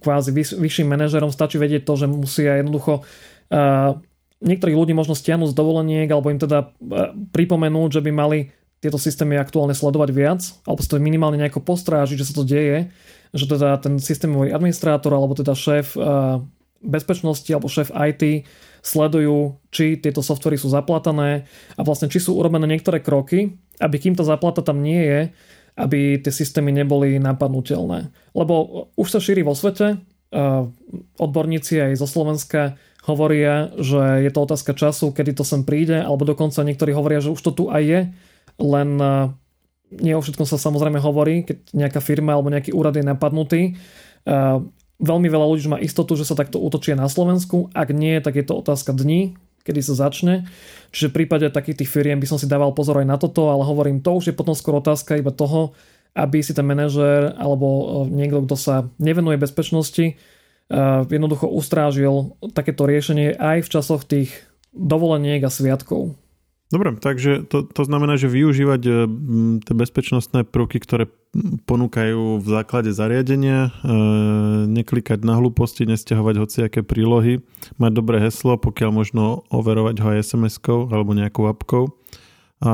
kvázi 0.00 0.32
vyšším 0.32 0.88
manažerom 0.88 1.28
stačí 1.28 1.60
vedieť 1.60 1.84
to, 1.84 2.00
že 2.00 2.06
musia 2.08 2.64
jednoducho 2.64 3.04
uh, 3.04 4.00
niektorých 4.40 4.76
ľudí 4.76 4.96
možno 4.96 5.12
stiahnuť 5.12 5.52
z 5.52 5.56
dovoleniek 5.56 6.08
alebo 6.08 6.32
im 6.32 6.40
teda 6.40 6.72
uh, 6.72 7.12
pripomenúť, 7.12 8.00
že 8.00 8.04
by 8.04 8.10
mali 8.10 8.38
tieto 8.80 8.96
systémy 8.96 9.36
aktuálne 9.36 9.76
sledovať 9.76 10.10
viac, 10.10 10.40
alebo 10.64 10.80
to 10.80 10.96
minimálne 10.96 11.36
nejako 11.36 11.60
postrážiť, 11.60 12.16
že 12.16 12.28
sa 12.32 12.34
to 12.34 12.48
deje, 12.48 12.88
že 13.30 13.44
teda 13.46 13.78
ten 13.78 14.00
systémový 14.00 14.50
administrátor 14.50 15.12
alebo 15.14 15.36
teda 15.36 15.52
šéf 15.52 15.94
eh, 15.94 16.40
bezpečnosti 16.80 17.46
alebo 17.52 17.68
šéf 17.68 17.92
IT 17.92 18.48
sledujú, 18.80 19.60
či 19.68 20.00
tieto 20.00 20.24
softvery 20.24 20.56
sú 20.56 20.72
zaplatané 20.72 21.44
a 21.76 21.80
vlastne 21.84 22.08
či 22.08 22.18
sú 22.18 22.40
urobené 22.40 22.64
niektoré 22.64 23.04
kroky, 23.04 23.60
aby 23.76 23.96
kým 24.00 24.16
tá 24.16 24.24
zaplata 24.24 24.64
tam 24.64 24.80
nie 24.80 25.04
je, 25.04 25.20
aby 25.76 26.16
tie 26.16 26.32
systémy 26.32 26.72
neboli 26.72 27.20
napadnutelné. 27.20 28.08
Lebo 28.32 28.88
už 28.96 29.08
sa 29.12 29.20
šíri 29.20 29.44
vo 29.44 29.52
svete, 29.52 30.00
eh, 30.00 30.62
odborníci 31.20 31.76
aj 31.84 32.00
zo 32.00 32.08
Slovenska 32.08 32.80
hovoria, 33.04 33.72
že 33.76 34.24
je 34.24 34.30
to 34.32 34.40
otázka 34.44 34.72
času, 34.72 35.12
kedy 35.12 35.36
to 35.36 35.44
sem 35.44 35.64
príde, 35.68 36.00
alebo 36.00 36.24
dokonca 36.24 36.64
niektorí 36.64 36.92
hovoria, 36.96 37.20
že 37.20 37.32
už 37.32 37.40
to 37.40 37.52
tu 37.52 37.64
aj 37.68 37.82
je, 37.84 38.00
len 38.60 39.00
e, 39.00 39.12
nie 40.04 40.14
o 40.14 40.22
všetkom 40.22 40.46
sa 40.46 40.60
samozrejme 40.60 41.00
hovorí, 41.00 41.42
keď 41.42 41.72
nejaká 41.74 42.00
firma 42.04 42.36
alebo 42.36 42.52
nejaký 42.52 42.70
úrad 42.76 42.94
je 42.94 43.04
napadnutý. 43.04 43.62
E, 43.66 43.72
veľmi 45.00 45.28
veľa 45.32 45.46
ľudí 45.48 45.66
má 45.66 45.78
istotu, 45.80 46.14
že 46.14 46.28
sa 46.28 46.38
takto 46.38 46.60
útočia 46.60 46.94
na 46.94 47.08
Slovensku. 47.08 47.72
Ak 47.72 47.90
nie, 47.90 48.20
tak 48.20 48.36
je 48.36 48.44
to 48.44 48.60
otázka 48.60 48.92
dní, 48.92 49.34
kedy 49.64 49.80
sa 49.80 50.08
začne. 50.08 50.46
Čiže 50.92 51.10
v 51.10 51.16
prípade 51.24 51.48
takých 51.48 51.84
tých 51.84 51.90
firiem 51.90 52.20
by 52.20 52.28
som 52.28 52.38
si 52.38 52.46
dával 52.46 52.76
pozor 52.76 53.00
aj 53.00 53.08
na 53.08 53.16
toto, 53.16 53.48
ale 53.48 53.64
hovorím, 53.64 54.04
to 54.04 54.14
už 54.14 54.30
je 54.30 54.34
potom 54.36 54.54
skôr 54.54 54.78
otázka 54.78 55.16
iba 55.16 55.32
toho, 55.32 55.72
aby 56.12 56.42
si 56.42 56.52
ten 56.52 56.66
manažér 56.66 57.34
alebo 57.40 57.66
e, 57.66 57.82
niekto, 58.12 58.44
kto 58.44 58.56
sa 58.60 58.74
nevenuje 59.00 59.40
bezpečnosti, 59.40 60.20
jednoducho 61.10 61.50
ustrážil 61.50 62.38
takéto 62.54 62.86
riešenie 62.86 63.34
aj 63.34 63.66
v 63.66 63.72
časoch 63.74 64.06
tých 64.06 64.30
dovoleniek 64.70 65.42
a 65.42 65.50
sviatkov. 65.50 66.14
Dobre, 66.70 66.94
takže 66.94 67.50
to, 67.50 67.66
to 67.66 67.82
znamená, 67.82 68.14
že 68.14 68.30
využívať 68.30 68.82
e, 68.86 68.92
tie 69.66 69.74
bezpečnostné 69.74 70.46
prvky, 70.46 70.78
ktoré 70.78 71.10
ponúkajú 71.66 72.38
v 72.38 72.46
základe 72.46 72.94
zariadenia, 72.94 73.74
e, 73.82 73.90
neklikať 74.70 75.26
na 75.26 75.34
hlúposti, 75.42 75.82
nestiahovať 75.82 76.34
hociaké 76.38 76.86
prílohy, 76.86 77.42
mať 77.74 77.90
dobré 77.90 78.22
heslo, 78.22 78.54
pokiaľ 78.54 78.90
možno 78.94 79.42
overovať 79.50 79.96
ho 79.98 80.08
aj 80.14 80.22
SMS-kou 80.30 80.94
alebo 80.94 81.10
nejakou 81.10 81.50
appkou. 81.50 81.90
A 82.62 82.72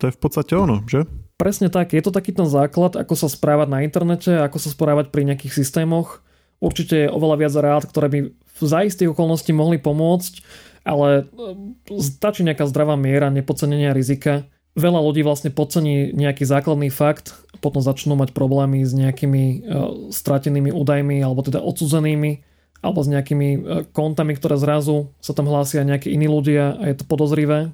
to 0.00 0.08
je 0.08 0.16
v 0.16 0.20
podstate 0.20 0.56
ono, 0.56 0.80
že? 0.88 1.04
Presne 1.36 1.68
tak, 1.68 1.92
je 1.92 2.00
to 2.00 2.16
taký 2.16 2.32
ten 2.32 2.48
základ, 2.48 2.96
ako 2.96 3.20
sa 3.20 3.28
správať 3.28 3.68
na 3.68 3.84
internete, 3.84 4.32
ako 4.32 4.56
sa 4.56 4.72
správať 4.72 5.12
pri 5.12 5.28
nejakých 5.28 5.60
systémoch. 5.60 6.24
Určite 6.56 7.04
je 7.04 7.12
oveľa 7.12 7.36
viac 7.36 7.54
rád, 7.60 7.84
ktoré 7.84 8.08
by 8.08 8.20
v 8.32 8.62
zaistých 8.64 9.12
okolností 9.12 9.52
mohli 9.52 9.76
pomôcť 9.76 10.40
ale 10.86 11.26
e, 11.26 11.98
stačí 11.98 12.46
nejaká 12.46 12.62
zdravá 12.70 12.94
miera 12.94 13.26
nepodcenenia 13.34 13.90
rizika. 13.90 14.46
Veľa 14.78 15.02
ľudí 15.02 15.26
vlastne 15.26 15.50
podcení 15.50 16.14
nejaký 16.14 16.46
základný 16.46 16.94
fakt 16.94 17.34
potom 17.58 17.82
začnú 17.82 18.14
mať 18.14 18.36
problémy 18.36 18.84
s 18.84 18.92
nejakými 18.92 19.44
uh, 19.64 20.12
stratenými 20.12 20.68
údajmi 20.68 21.24
alebo 21.24 21.40
teda 21.40 21.64
odsudzenými 21.64 22.44
alebo 22.84 23.00
s 23.00 23.08
nejakými 23.08 23.48
uh, 23.56 23.60
kontami, 23.90 24.36
ktoré 24.36 24.60
zrazu 24.60 25.10
sa 25.24 25.32
tam 25.32 25.48
hlásia 25.48 25.80
nejakí 25.80 26.12
iní 26.12 26.28
ľudia 26.28 26.76
a 26.76 26.92
je 26.92 27.00
to 27.00 27.08
podozrivé. 27.08 27.72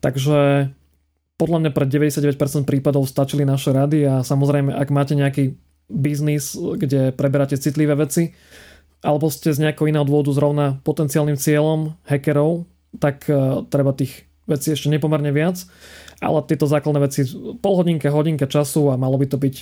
Takže 0.00 0.72
podľa 1.36 1.58
mňa 1.60 1.70
pre 1.76 1.84
99% 1.84 2.64
prípadov 2.64 3.04
stačili 3.04 3.44
naše 3.44 3.76
rady 3.76 4.08
a 4.08 4.14
samozrejme, 4.24 4.72
ak 4.72 4.88
máte 4.88 5.12
nejaký 5.12 5.60
biznis, 5.88 6.56
kde 6.56 7.12
preberáte 7.12 7.60
citlivé 7.60 7.96
veci, 7.96 8.32
alebo 9.00 9.32
ste 9.32 9.52
z 9.52 9.68
nejakého 9.68 9.88
iného 9.88 10.04
dôvodu 10.04 10.32
zrovna 10.32 10.80
potenciálnym 10.84 11.40
cieľom 11.40 11.96
hackerov, 12.04 12.68
tak 13.00 13.24
uh, 13.28 13.64
treba 13.68 13.96
tých 13.96 14.28
vecí 14.44 14.74
ešte 14.74 14.90
nepomerne 14.92 15.30
viac. 15.32 15.62
Ale 16.20 16.44
tieto 16.44 16.68
základné 16.68 17.00
veci, 17.00 17.24
pol 17.64 17.74
hodinka, 17.80 18.12
hodinka 18.12 18.44
času 18.44 18.92
a 18.92 19.00
malo 19.00 19.16
by 19.16 19.26
to 19.30 19.40
byť 19.40 19.56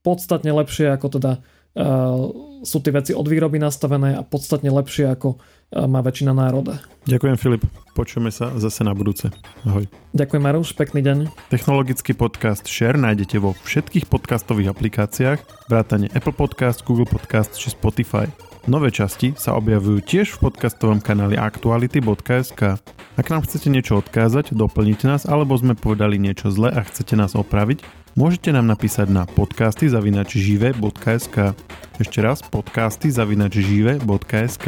podstatne 0.00 0.48
lepšie 0.48 0.88
ako 0.96 1.06
teda 1.20 1.32
uh, 1.76 2.24
sú 2.64 2.78
tie 2.80 2.92
veci 2.92 3.12
od 3.12 3.24
výroby 3.28 3.60
nastavené 3.60 4.16
a 4.16 4.24
podstatne 4.24 4.72
lepšie 4.72 5.12
ako 5.12 5.36
uh, 5.36 5.84
má 5.84 6.00
väčšina 6.00 6.32
národa. 6.32 6.80
Ďakujem 7.04 7.36
Filip, 7.36 7.62
počujeme 7.92 8.32
sa 8.32 8.56
zase 8.56 8.80
na 8.80 8.96
budúce. 8.96 9.28
Ahoj. 9.68 9.84
Ďakujem 10.16 10.40
Maruš, 10.40 10.72
pekný 10.72 11.04
deň. 11.04 11.18
Technologický 11.52 12.16
podcast 12.16 12.64
Share 12.64 12.96
nájdete 12.96 13.36
vo 13.36 13.52
všetkých 13.52 14.08
podcastových 14.08 14.72
aplikáciách, 14.72 15.68
vrátane 15.68 16.08
Apple 16.16 16.32
Podcast, 16.32 16.80
Google 16.88 17.08
Podcast 17.08 17.60
či 17.60 17.68
Spotify. 17.68 18.49
Nové 18.68 18.92
časti 18.92 19.32
sa 19.40 19.56
objavujú 19.56 20.04
tiež 20.04 20.36
v 20.36 20.50
podcastovom 20.50 21.00
kanáli 21.00 21.40
aktuality.sk. 21.40 22.76
Ak 23.16 23.26
nám 23.32 23.48
chcete 23.48 23.72
niečo 23.72 24.04
odkázať, 24.04 24.52
doplniť 24.52 24.98
nás 25.08 25.22
alebo 25.24 25.56
sme 25.56 25.72
povedali 25.72 26.20
niečo 26.20 26.52
zle 26.52 26.68
a 26.68 26.84
chcete 26.84 27.16
nás 27.16 27.32
opraviť, 27.32 27.80
môžete 28.20 28.52
nám 28.52 28.68
napísať 28.68 29.08
na 29.08 29.24
podcasty 29.24 29.88
zavinačžive.sk. 29.88 31.36
Ešte 31.96 32.18
raz 32.20 32.44
podcasty 32.44 33.08
zavinačžive.sk. 33.08 34.66